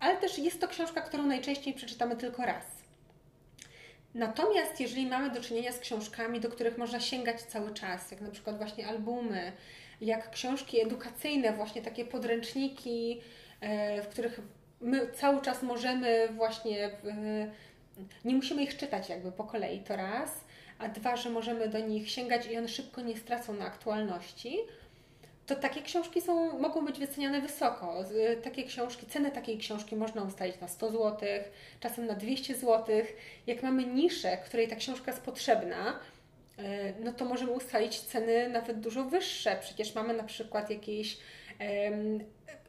ale 0.00 0.16
też 0.16 0.38
jest 0.38 0.60
to 0.60 0.68
książka, 0.68 1.00
którą 1.00 1.26
najczęściej 1.26 1.74
przeczytamy 1.74 2.16
tylko 2.16 2.46
raz. 2.46 2.64
Natomiast 4.14 4.80
jeżeli 4.80 5.06
mamy 5.06 5.30
do 5.30 5.40
czynienia 5.40 5.72
z 5.72 5.78
książkami, 5.78 6.40
do 6.40 6.48
których 6.48 6.78
można 6.78 7.00
sięgać 7.00 7.42
cały 7.42 7.74
czas, 7.74 8.10
jak 8.10 8.20
na 8.20 8.30
przykład 8.30 8.58
właśnie 8.58 8.86
albumy, 8.86 9.52
jak 10.00 10.30
książki 10.30 10.80
edukacyjne, 10.80 11.52
właśnie 11.52 11.82
takie 11.82 12.04
podręczniki, 12.04 13.20
e, 13.60 14.02
w 14.02 14.08
których 14.08 14.40
my 14.82 15.12
cały 15.12 15.42
czas 15.42 15.62
możemy 15.62 16.28
właśnie, 16.28 16.90
nie 18.24 18.34
musimy 18.34 18.62
ich 18.62 18.76
czytać 18.76 19.08
jakby 19.08 19.32
po 19.32 19.44
kolei, 19.44 19.80
to 19.80 19.96
raz, 19.96 20.44
a 20.78 20.88
dwa, 20.88 21.16
że 21.16 21.30
możemy 21.30 21.68
do 21.68 21.78
nich 21.78 22.10
sięgać 22.10 22.46
i 22.46 22.58
one 22.58 22.68
szybko 22.68 23.00
nie 23.00 23.16
stracą 23.16 23.52
na 23.52 23.64
aktualności, 23.64 24.58
to 25.46 25.56
takie 25.56 25.82
książki 25.82 26.20
są, 26.20 26.58
mogą 26.58 26.86
być 26.86 26.98
wyceniane 26.98 27.40
wysoko. 27.40 28.04
Takie 28.44 28.64
książki, 28.64 29.06
cenę 29.06 29.30
takiej 29.30 29.58
książki 29.58 29.96
można 29.96 30.22
ustalić 30.22 30.60
na 30.60 30.68
100 30.68 30.90
zł, 30.90 31.28
czasem 31.80 32.06
na 32.06 32.14
200 32.14 32.54
zł. 32.54 32.96
Jak 33.46 33.62
mamy 33.62 33.86
niszę, 33.86 34.36
której 34.44 34.68
ta 34.68 34.76
książka 34.76 35.10
jest 35.10 35.22
potrzebna, 35.22 36.00
e, 36.58 36.92
no 37.00 37.12
to 37.12 37.24
możemy 37.24 37.50
ustalić 37.50 38.00
ceny 38.00 38.48
nawet 38.48 38.80
dużo 38.80 39.04
wyższe. 39.04 39.56
Przecież 39.60 39.94
mamy 39.94 40.14
na 40.14 40.24
przykład 40.24 40.70
jakieś 40.70 41.18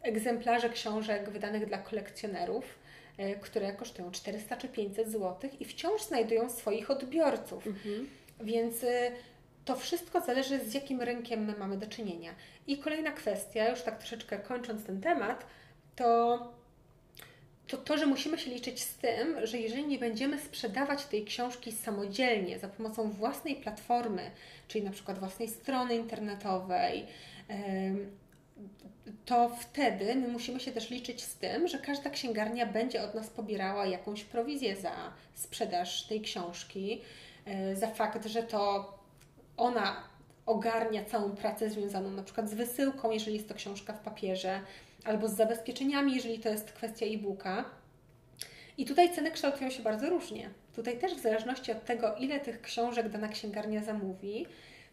egzemplarze 0.03 0.69
książek 0.69 1.29
wydanych 1.29 1.65
dla 1.65 1.77
kolekcjonerów, 1.77 2.79
e, 3.17 3.35
które 3.35 3.73
kosztują 3.73 4.11
400 4.11 4.57
czy 4.57 4.67
500 4.67 5.11
zł 5.11 5.49
i 5.59 5.65
wciąż 5.65 6.01
znajdują 6.01 6.49
swoich 6.49 6.91
odbiorców. 6.91 7.67
Mhm. 7.67 8.09
Więc 8.39 8.83
e, 8.83 9.11
to 9.65 9.75
wszystko 9.75 10.21
zależy 10.21 10.59
z 10.59 10.73
jakim 10.73 11.01
rynkiem 11.01 11.45
my 11.45 11.53
mamy 11.57 11.77
do 11.77 11.87
czynienia. 11.87 12.35
I 12.67 12.77
kolejna 12.77 13.11
kwestia, 13.11 13.69
już 13.69 13.81
tak 13.81 13.97
troszeczkę 13.97 14.39
kończąc 14.39 14.85
ten 14.85 15.01
temat, 15.01 15.45
to 15.95 16.39
to, 17.67 17.77
to, 17.77 17.97
że 17.97 18.05
musimy 18.05 18.37
się 18.37 18.51
liczyć 18.51 18.83
z 18.83 18.97
tym, 18.97 19.47
że 19.47 19.57
jeżeli 19.57 19.87
nie 19.87 19.99
będziemy 19.99 20.39
sprzedawać 20.39 21.05
tej 21.05 21.25
książki 21.25 21.71
samodzielnie, 21.71 22.59
za 22.59 22.67
pomocą 22.67 23.09
własnej 23.09 23.55
platformy, 23.55 24.31
czyli 24.67 24.85
na 24.85 24.91
przykład 24.91 25.19
własnej 25.19 25.47
strony 25.47 25.95
internetowej, 25.95 27.07
to 29.25 29.49
wtedy 29.49 30.15
my 30.15 30.27
musimy 30.27 30.59
się 30.59 30.71
też 30.71 30.89
liczyć 30.89 31.23
z 31.23 31.35
tym, 31.35 31.67
że 31.67 31.79
każda 31.79 32.09
księgarnia 32.09 32.65
będzie 32.65 33.03
od 33.03 33.15
nas 33.15 33.29
pobierała 33.29 33.85
jakąś 33.85 34.23
prowizję 34.23 34.75
za 34.75 35.13
sprzedaż 35.33 36.03
tej 36.03 36.21
książki, 36.21 37.01
e, 37.45 37.75
za 37.75 37.87
fakt, 37.87 38.25
że 38.25 38.43
to 38.43 38.93
ona 39.57 40.03
ogarnia 40.45 41.05
całą 41.05 41.35
pracę 41.35 41.69
związaną 41.69 42.11
na 42.11 42.23
przykład 42.23 42.49
z 42.49 42.53
wysyłką, 42.53 43.11
jeżeli 43.11 43.35
jest 43.35 43.49
to 43.49 43.55
książka 43.55 43.93
w 43.93 43.99
papierze, 43.99 44.59
albo 45.03 45.27
z 45.27 45.35
zabezpieczeniami, 45.35 46.15
jeżeli 46.15 46.39
to 46.39 46.49
jest 46.49 46.71
kwestia 46.71 47.05
e-booka. 47.05 47.65
I 48.77 48.85
tutaj 48.85 49.15
ceny 49.15 49.31
kształtują 49.31 49.69
się 49.69 49.83
bardzo 49.83 50.09
różnie. 50.09 50.49
Tutaj 50.75 50.99
też 50.99 51.15
w 51.15 51.21
zależności 51.21 51.71
od 51.71 51.85
tego, 51.85 52.15
ile 52.15 52.39
tych 52.39 52.61
książek 52.61 53.09
dana 53.09 53.27
księgarnia 53.27 53.83
zamówi, 53.83 54.45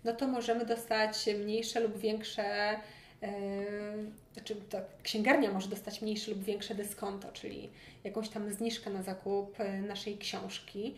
no 0.05 0.13
to 0.13 0.29
możemy 0.29 0.67
dostać 0.67 1.29
mniejsze 1.45 1.81
lub 1.81 1.99
większe 1.99 2.77
znaczy 4.33 4.57
to 4.71 4.79
księgarnia 5.03 5.53
może 5.53 5.69
dostać 5.69 6.03
mniejsze 6.03 6.31
lub 6.31 6.43
większe 6.45 6.75
dyskonto, 6.75 7.33
czyli 7.33 7.71
jakąś 8.05 8.29
tam 8.29 8.53
zniżkę 8.53 8.91
na 8.91 9.03
zakup 9.03 9.61
e, 9.61 9.81
naszej 9.81 10.19
książki. 10.19 10.95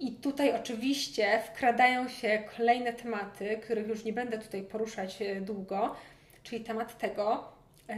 I 0.00 0.12
tutaj 0.12 0.56
oczywiście 0.56 1.42
wkradają 1.46 2.08
się 2.08 2.42
kolejne 2.56 2.92
tematy, 2.92 3.58
których 3.62 3.88
już 3.88 4.04
nie 4.04 4.12
będę 4.12 4.38
tutaj 4.38 4.62
poruszać 4.62 5.22
e, 5.22 5.40
długo, 5.40 5.94
czyli 6.42 6.64
temat 6.64 6.98
tego, 6.98 7.44
e, 7.88 7.96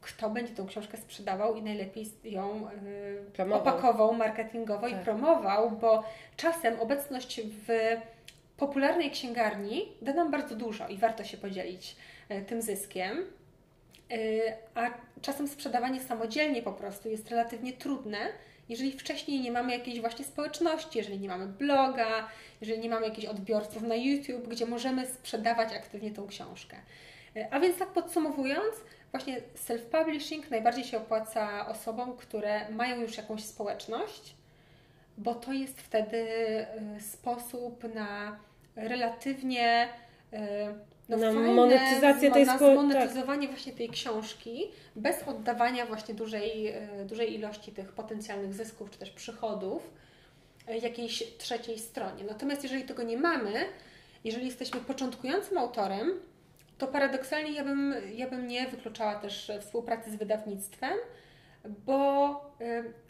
kto 0.00 0.30
będzie 0.30 0.54
tą 0.54 0.66
książkę 0.66 0.98
sprzedawał 0.98 1.56
i 1.56 1.62
najlepiej 1.62 2.06
ją 2.24 2.68
promował. 3.32 3.60
opakował 3.60 4.14
marketingowo 4.14 4.90
tak. 4.90 5.00
i 5.00 5.04
promował, 5.04 5.70
bo 5.70 6.04
czasem 6.36 6.80
obecność 6.80 7.40
w 7.66 7.96
popularnej 8.56 9.10
księgarni 9.10 9.88
da 10.02 10.12
nam 10.12 10.30
bardzo 10.30 10.56
dużo 10.56 10.88
i 10.88 10.96
warto 10.96 11.24
się 11.24 11.36
podzielić 11.36 11.96
tym 12.46 12.62
zyskiem. 12.62 13.26
E, 14.12 14.16
a 14.74 14.90
czasem 15.22 15.48
sprzedawanie 15.48 16.00
samodzielnie 16.00 16.62
po 16.62 16.72
prostu 16.72 17.08
jest 17.08 17.30
relatywnie 17.30 17.72
trudne, 17.72 18.18
jeżeli 18.68 18.92
wcześniej 18.92 19.40
nie 19.40 19.52
mamy 19.52 19.72
jakiejś 19.72 20.00
właśnie 20.00 20.24
społeczności, 20.24 20.98
jeżeli 20.98 21.18
nie 21.18 21.28
mamy 21.28 21.46
bloga, 21.46 22.28
jeżeli 22.60 22.80
nie 22.80 22.88
mamy 22.88 23.06
jakichś 23.06 23.26
odbiorców 23.26 23.82
na 23.82 23.94
YouTube, 23.94 24.48
gdzie 24.48 24.66
możemy 24.66 25.06
sprzedawać 25.06 25.72
aktywnie 25.72 26.10
tą 26.10 26.26
książkę. 26.26 26.76
E, 27.36 27.48
a 27.50 27.60
więc 27.60 27.78
tak 27.78 27.88
podsumowując, 27.88 28.74
właśnie 29.10 29.40
self-publishing 29.68 30.50
najbardziej 30.50 30.84
się 30.84 30.96
opłaca 30.96 31.68
osobom, 31.68 32.16
które 32.16 32.70
mają 32.70 33.00
już 33.00 33.16
jakąś 33.16 33.44
społeczność, 33.44 34.34
bo 35.18 35.34
to 35.34 35.52
jest 35.52 35.80
wtedy 35.80 36.26
sposób 37.00 37.94
na 37.94 38.38
relatywnie 38.76 39.88
no, 41.08 41.16
no 41.16 41.32
fajne, 41.32 41.54
monetyzacja 41.54 42.30
tej 42.30 42.46
na 42.46 42.58
zmonetyzowanie 42.58 43.46
tak. 43.46 43.56
właśnie 43.56 43.72
tej 43.72 43.88
książki 43.88 44.70
bez 44.96 45.22
oddawania 45.22 45.86
właśnie 45.86 46.14
dużej, 46.14 46.66
e, 46.68 47.04
dużej 47.04 47.34
ilości 47.34 47.72
tych 47.72 47.92
potencjalnych 47.92 48.54
zysków 48.54 48.90
czy 48.90 48.98
też 48.98 49.10
przychodów 49.10 49.90
e, 50.68 50.78
jakiejś 50.78 51.36
trzeciej 51.38 51.78
stronie. 51.78 52.24
Natomiast 52.24 52.62
jeżeli 52.62 52.84
tego 52.84 53.02
nie 53.02 53.16
mamy, 53.16 53.52
jeżeli 54.24 54.46
jesteśmy 54.46 54.80
początkującym 54.80 55.58
autorem, 55.58 56.20
to 56.78 56.86
paradoksalnie 56.86 57.52
ja 57.52 57.64
bym, 57.64 57.94
ja 58.14 58.30
bym 58.30 58.46
nie 58.46 58.66
wykluczała 58.66 59.14
też 59.14 59.52
współpracy 59.60 60.10
z 60.10 60.16
wydawnictwem, 60.16 60.98
bo 61.86 62.30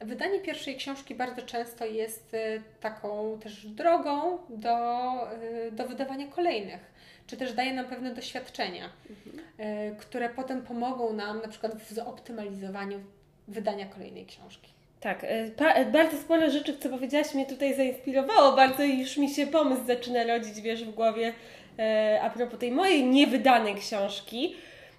e, 0.00 0.04
wydanie 0.04 0.40
pierwszej 0.40 0.76
książki 0.76 1.14
bardzo 1.14 1.42
często 1.42 1.86
jest 1.86 2.36
taką 2.80 3.38
też 3.42 3.66
drogą 3.66 4.38
do, 4.48 4.76
do 5.72 5.88
wydawania 5.88 6.26
kolejnych 6.26 6.91
czy 7.32 7.36
też 7.36 7.52
daje 7.52 7.74
nam 7.74 7.84
pewne 7.84 8.14
doświadczenia, 8.14 8.90
mhm. 9.10 9.96
które 9.96 10.28
potem 10.28 10.62
pomogą 10.62 11.12
nam 11.12 11.42
na 11.42 11.48
przykład 11.48 11.74
w 11.74 11.92
zoptymalizowaniu 11.92 13.00
wydania 13.48 13.86
kolejnej 13.86 14.26
książki. 14.26 14.72
Tak, 15.00 15.24
e, 15.24 15.86
bardzo 15.86 16.16
sporo 16.16 16.50
rzeczy, 16.50 16.78
co 16.78 16.88
powiedziałaś, 16.88 17.34
mnie 17.34 17.46
tutaj 17.46 17.74
zainspirowało 17.74 18.56
bardzo 18.56 18.82
i 18.82 18.98
już 18.98 19.16
mi 19.16 19.30
się 19.30 19.46
pomysł 19.46 19.84
zaczyna 19.86 20.24
rodzić, 20.24 20.60
wiesz, 20.60 20.84
w 20.84 20.94
głowie 20.94 21.32
e, 21.78 22.20
a 22.22 22.30
propos 22.30 22.58
tej 22.58 22.72
mojej 22.72 23.04
niewydanej 23.04 23.74
książki. 23.74 24.56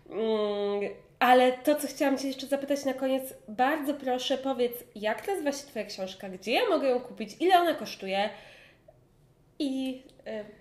Mm, 0.09 0.89
ale 1.19 1.51
to, 1.51 1.75
co 1.75 1.87
chciałam 1.87 2.17
Cię 2.17 2.27
jeszcze 2.27 2.47
zapytać 2.47 2.85
na 2.85 2.93
koniec, 2.93 3.33
bardzo 3.47 3.93
proszę 3.93 4.37
powiedz, 4.37 4.73
jak 4.95 5.27
nazywa 5.27 5.51
się 5.51 5.67
Twoja 5.67 5.85
książka, 5.85 6.29
gdzie 6.29 6.51
ja 6.51 6.61
mogę 6.69 6.87
ją 6.87 6.99
kupić, 6.99 7.29
ile 7.39 7.61
ona 7.61 7.73
kosztuje 7.73 8.29
i 9.59 10.03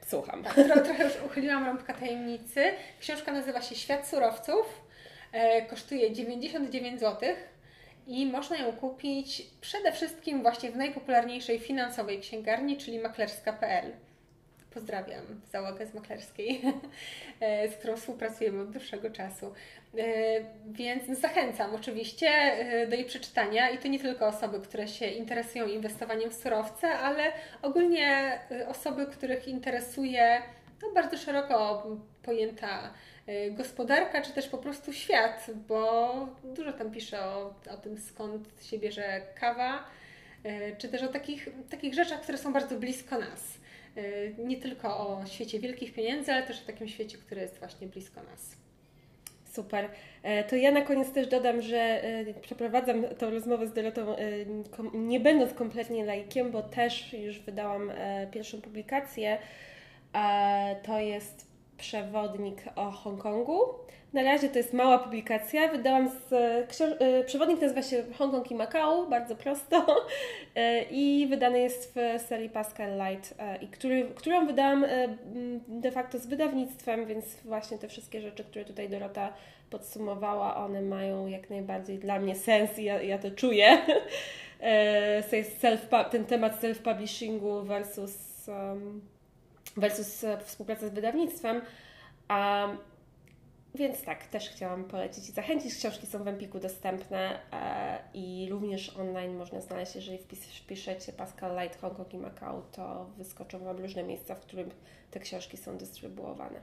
słucham. 0.06 0.42
Tak, 0.44 0.54
tro, 0.54 0.80
trochę 0.80 1.04
już 1.04 1.12
uchyliłam 1.26 1.66
rąbka 1.66 1.94
tajemnicy. 1.94 2.72
Książka 3.00 3.32
nazywa 3.32 3.62
się 3.62 3.74
Świat 3.74 4.08
surowców. 4.08 4.82
E, 5.32 5.62
kosztuje 5.62 6.12
99 6.12 7.00
zł 7.00 7.28
i 8.06 8.26
można 8.26 8.56
ją 8.56 8.72
kupić 8.72 9.42
przede 9.60 9.92
wszystkim 9.92 10.42
właśnie 10.42 10.70
w 10.70 10.76
najpopularniejszej 10.76 11.58
finansowej 11.58 12.20
księgarni, 12.20 12.76
czyli 12.76 12.98
maklerska.pl. 12.98 13.92
Pozdrawiam 14.74 15.40
załogę 15.52 15.86
z 15.86 15.94
maklerskiej, 15.94 16.62
e, 17.40 17.68
z 17.68 17.74
którą 17.74 17.96
współpracujemy 17.96 18.62
od 18.62 18.70
dłuższego 18.70 19.10
czasu. 19.10 19.54
E, 19.98 20.02
więc 20.66 21.20
zachęcam 21.20 21.74
oczywiście 21.74 22.28
e, 22.28 22.86
do 22.86 22.96
jej 22.96 23.04
przeczytania 23.04 23.70
i 23.70 23.78
to 23.78 23.88
nie 23.88 23.98
tylko 23.98 24.26
osoby, 24.26 24.60
które 24.60 24.88
się 24.88 25.06
interesują 25.06 25.66
inwestowaniem 25.66 26.30
w 26.30 26.34
surowce, 26.34 26.88
ale 26.88 27.32
ogólnie 27.62 28.38
osoby, 28.68 29.06
których 29.06 29.48
interesuje 29.48 30.42
no, 30.82 30.92
bardzo 30.94 31.16
szeroko 31.16 31.86
pojęta 32.22 32.94
gospodarka, 33.50 34.22
czy 34.22 34.32
też 34.32 34.48
po 34.48 34.58
prostu 34.58 34.92
świat, 34.92 35.46
bo 35.68 36.12
dużo 36.44 36.72
tam 36.72 36.90
pisze 36.90 37.24
o, 37.24 37.54
o 37.70 37.76
tym, 37.76 37.98
skąd 37.98 38.64
się 38.64 38.78
bierze 38.78 39.20
kawa, 39.40 39.84
czy 40.78 40.88
też 40.88 41.02
o 41.02 41.08
takich, 41.08 41.48
takich 41.70 41.94
rzeczach, 41.94 42.20
które 42.20 42.38
są 42.38 42.52
bardzo 42.52 42.78
blisko 42.78 43.18
nas. 43.18 43.61
Y, 43.96 44.34
nie 44.38 44.56
tylko 44.56 44.88
o 44.88 45.26
świecie 45.26 45.60
wielkich 45.60 45.92
pieniędzy, 45.92 46.32
ale 46.32 46.42
też 46.42 46.62
o 46.62 46.66
takim 46.66 46.88
świecie, 46.88 47.18
który 47.18 47.40
jest 47.40 47.58
właśnie 47.58 47.86
blisko 47.86 48.22
nas. 48.22 48.62
Super. 49.52 49.88
E, 50.22 50.44
to 50.44 50.56
ja 50.56 50.70
na 50.70 50.80
koniec 50.80 51.12
też 51.12 51.26
dodam, 51.26 51.62
że 51.62 51.78
e, 51.78 52.34
przeprowadzam 52.40 53.04
tą 53.18 53.30
rozmowę 53.30 53.66
z 53.66 53.72
Dorotą 53.72 54.16
e, 54.16 54.18
nie 54.94 55.20
będąc 55.20 55.54
kompletnie 55.54 56.04
laikiem, 56.04 56.50
bo 56.50 56.62
też 56.62 57.12
już 57.12 57.40
wydałam 57.40 57.92
pierwszą 58.30 58.60
publikację. 58.60 59.38
To 60.82 61.00
jest 61.00 61.51
przewodnik 61.82 62.64
o 62.76 62.90
Hongkongu. 62.90 63.60
Na 64.12 64.22
razie 64.22 64.48
to 64.48 64.58
jest 64.58 64.72
mała 64.72 64.98
publikacja. 64.98 65.68
Wydałam 65.68 66.08
z 66.08 66.30
książ- 66.68 67.24
przewodnik 67.26 67.60
nazywa 67.60 67.82
się 67.82 68.04
Hongkong 68.18 68.50
i 68.50 68.54
Macau, 68.54 69.08
bardzo 69.08 69.36
prosto. 69.36 69.86
I 70.90 71.26
wydany 71.30 71.60
jest 71.60 71.94
w 71.94 72.22
serii 72.22 72.48
Pascal 72.48 72.90
Light, 72.98 73.34
i 73.60 73.68
który, 73.68 74.04
którą 74.14 74.46
wydałam 74.46 74.86
de 75.68 75.90
facto 75.90 76.18
z 76.18 76.26
wydawnictwem, 76.26 77.06
więc 77.06 77.24
właśnie 77.44 77.78
te 77.78 77.88
wszystkie 77.88 78.20
rzeczy, 78.20 78.44
które 78.44 78.64
tutaj 78.64 78.88
Dorota 78.88 79.32
podsumowała, 79.70 80.56
one 80.56 80.82
mają 80.82 81.26
jak 81.26 81.50
najbardziej 81.50 81.98
dla 81.98 82.18
mnie 82.18 82.34
sens 82.34 82.78
i 82.78 82.84
ja, 82.84 83.02
ja 83.02 83.18
to 83.18 83.30
czuję. 83.30 83.78
Self, 85.60 85.88
ten 86.10 86.24
temat 86.24 86.62
self-publishingu 86.62 87.64
versus 87.64 88.48
um, 88.48 89.11
versus 89.76 90.24
e, 90.24 90.38
współpraca 90.38 90.88
z 90.88 90.90
wydawnictwem. 90.90 91.62
Um, 92.30 92.78
więc 93.74 94.02
tak, 94.02 94.26
też 94.26 94.50
chciałam 94.50 94.84
polecić 94.84 95.28
i 95.28 95.32
zachęcić. 95.32 95.74
Książki 95.74 96.06
są 96.06 96.24
w 96.24 96.28
Empiku 96.28 96.58
dostępne 96.58 97.40
e, 97.52 97.98
i 98.14 98.46
również 98.50 98.96
online 98.96 99.36
można 99.36 99.60
znaleźć. 99.60 99.94
Jeżeli 99.96 100.18
wpiszecie 100.60 101.12
Pascal 101.12 101.56
Light 101.56 101.80
Hongkong 101.80 102.14
i 102.14 102.18
Macau, 102.18 102.62
to 102.72 103.04
wyskoczą 103.18 103.58
Wam 103.58 103.78
różne 103.78 104.02
miejsca, 104.02 104.34
w 104.34 104.40
których 104.40 104.66
te 105.10 105.20
książki 105.20 105.56
są 105.56 105.76
dystrybuowane. 105.76 106.60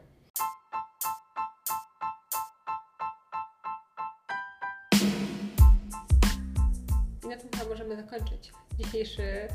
I 7.24 7.28
na 7.28 7.38
tym 7.38 7.50
chyba 7.52 7.70
możemy 7.70 7.96
zakończyć 7.96 8.52
dzisiejszy 8.80 9.48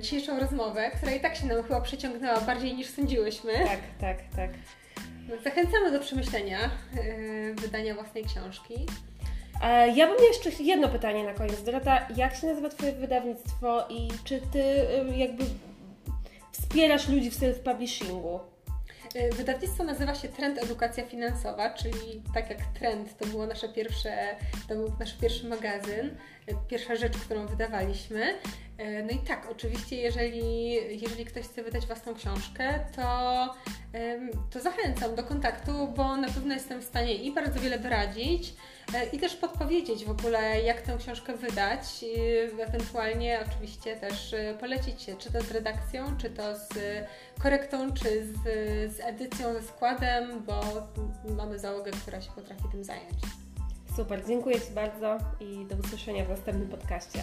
dzisiejszą 0.00 0.40
rozmowę, 0.40 0.90
która 0.90 1.12
i 1.12 1.20
tak 1.20 1.36
się 1.36 1.46
nam 1.46 1.62
chyba 1.62 1.80
przeciągnęła 1.80 2.40
bardziej 2.40 2.74
niż 2.74 2.86
sądziłyśmy. 2.86 3.52
Tak, 3.52 3.80
tak, 4.00 4.18
tak. 4.36 4.50
Zachęcamy 5.44 5.92
do 5.92 6.00
przemyślenia 6.00 6.58
e, 6.60 6.70
wydania 7.54 7.94
własnej 7.94 8.24
książki. 8.24 8.86
E, 9.62 9.88
ja 9.88 10.06
mam 10.06 10.16
jeszcze 10.28 10.62
jedno 10.62 10.88
pytanie 10.88 11.24
na 11.24 11.34
koniec. 11.34 11.62
Dorota, 11.62 12.08
jak 12.16 12.34
się 12.36 12.46
nazywa 12.46 12.68
Twoje 12.68 12.92
wydawnictwo 12.92 13.88
i 13.88 14.08
czy 14.24 14.40
Ty 14.52 14.86
jakby 15.16 15.44
wspierasz 16.52 17.08
ludzi 17.08 17.30
w 17.30 17.40
self-publishingu? 17.40 18.40
Wydawnictwo 19.32 19.84
nazywa 19.84 20.14
się 20.14 20.28
Trend 20.28 20.62
Edukacja 20.62 21.06
Finansowa, 21.06 21.70
czyli 21.70 22.22
tak 22.34 22.50
jak 22.50 22.58
Trend 22.78 23.18
to 23.18 23.26
było 23.26 23.46
nasze 23.46 23.68
pierwsze, 23.68 24.36
to 24.68 24.74
był 24.74 24.92
nasz 25.00 25.16
pierwszy 25.16 25.48
magazyn, 25.48 26.16
pierwsza 26.68 26.96
rzecz, 26.96 27.18
którą 27.18 27.46
wydawaliśmy. 27.46 28.34
E, 28.80 29.02
no 29.02 29.10
i 29.10 29.18
tak, 29.18 29.48
oczywiście, 29.50 29.96
jeżeli, 29.96 30.72
jeżeli 31.02 31.24
ktoś 31.24 31.44
chce 31.44 31.62
wydać 31.62 31.86
własną 31.86 32.14
książkę, 32.14 32.80
to, 32.96 33.54
to 34.50 34.60
zachęcam 34.60 35.14
do 35.14 35.22
kontaktu, 35.22 35.88
bo 35.96 36.16
na 36.16 36.28
pewno 36.28 36.54
jestem 36.54 36.80
w 36.80 36.84
stanie 36.84 37.14
i 37.14 37.32
bardzo 37.32 37.60
wiele 37.60 37.78
doradzić, 37.78 38.54
e, 38.94 39.06
i 39.06 39.18
też 39.18 39.36
podpowiedzieć 39.36 40.04
w 40.04 40.10
ogóle, 40.10 40.60
jak 40.60 40.80
tę 40.80 40.96
książkę 40.98 41.36
wydać, 41.36 42.04
ewentualnie 42.60 43.40
oczywiście 43.48 43.96
też 43.96 44.34
e, 44.34 44.54
polecić 44.60 45.02
się, 45.02 45.16
czy 45.16 45.32
to 45.32 45.42
z 45.42 45.50
redakcją, 45.50 46.16
czy 46.16 46.30
to 46.30 46.56
z 46.56 46.68
korektą, 47.42 47.92
czy 47.92 48.26
z, 48.26 48.36
z 48.96 49.00
edycją, 49.00 49.52
ze 49.52 49.62
składem, 49.62 50.44
bo 50.46 50.60
mamy 51.36 51.58
załogę, 51.58 51.90
która 51.90 52.20
się 52.20 52.30
potrafi 52.32 52.64
tym 52.72 52.84
zająć. 52.84 53.49
Super, 53.96 54.26
dziękuję 54.26 54.60
Ci 54.60 54.72
bardzo 54.74 55.18
i 55.40 55.66
do 55.66 55.76
usłyszenia 55.76 56.24
w 56.24 56.28
następnym 56.28 56.68
podcaście. 56.68 57.22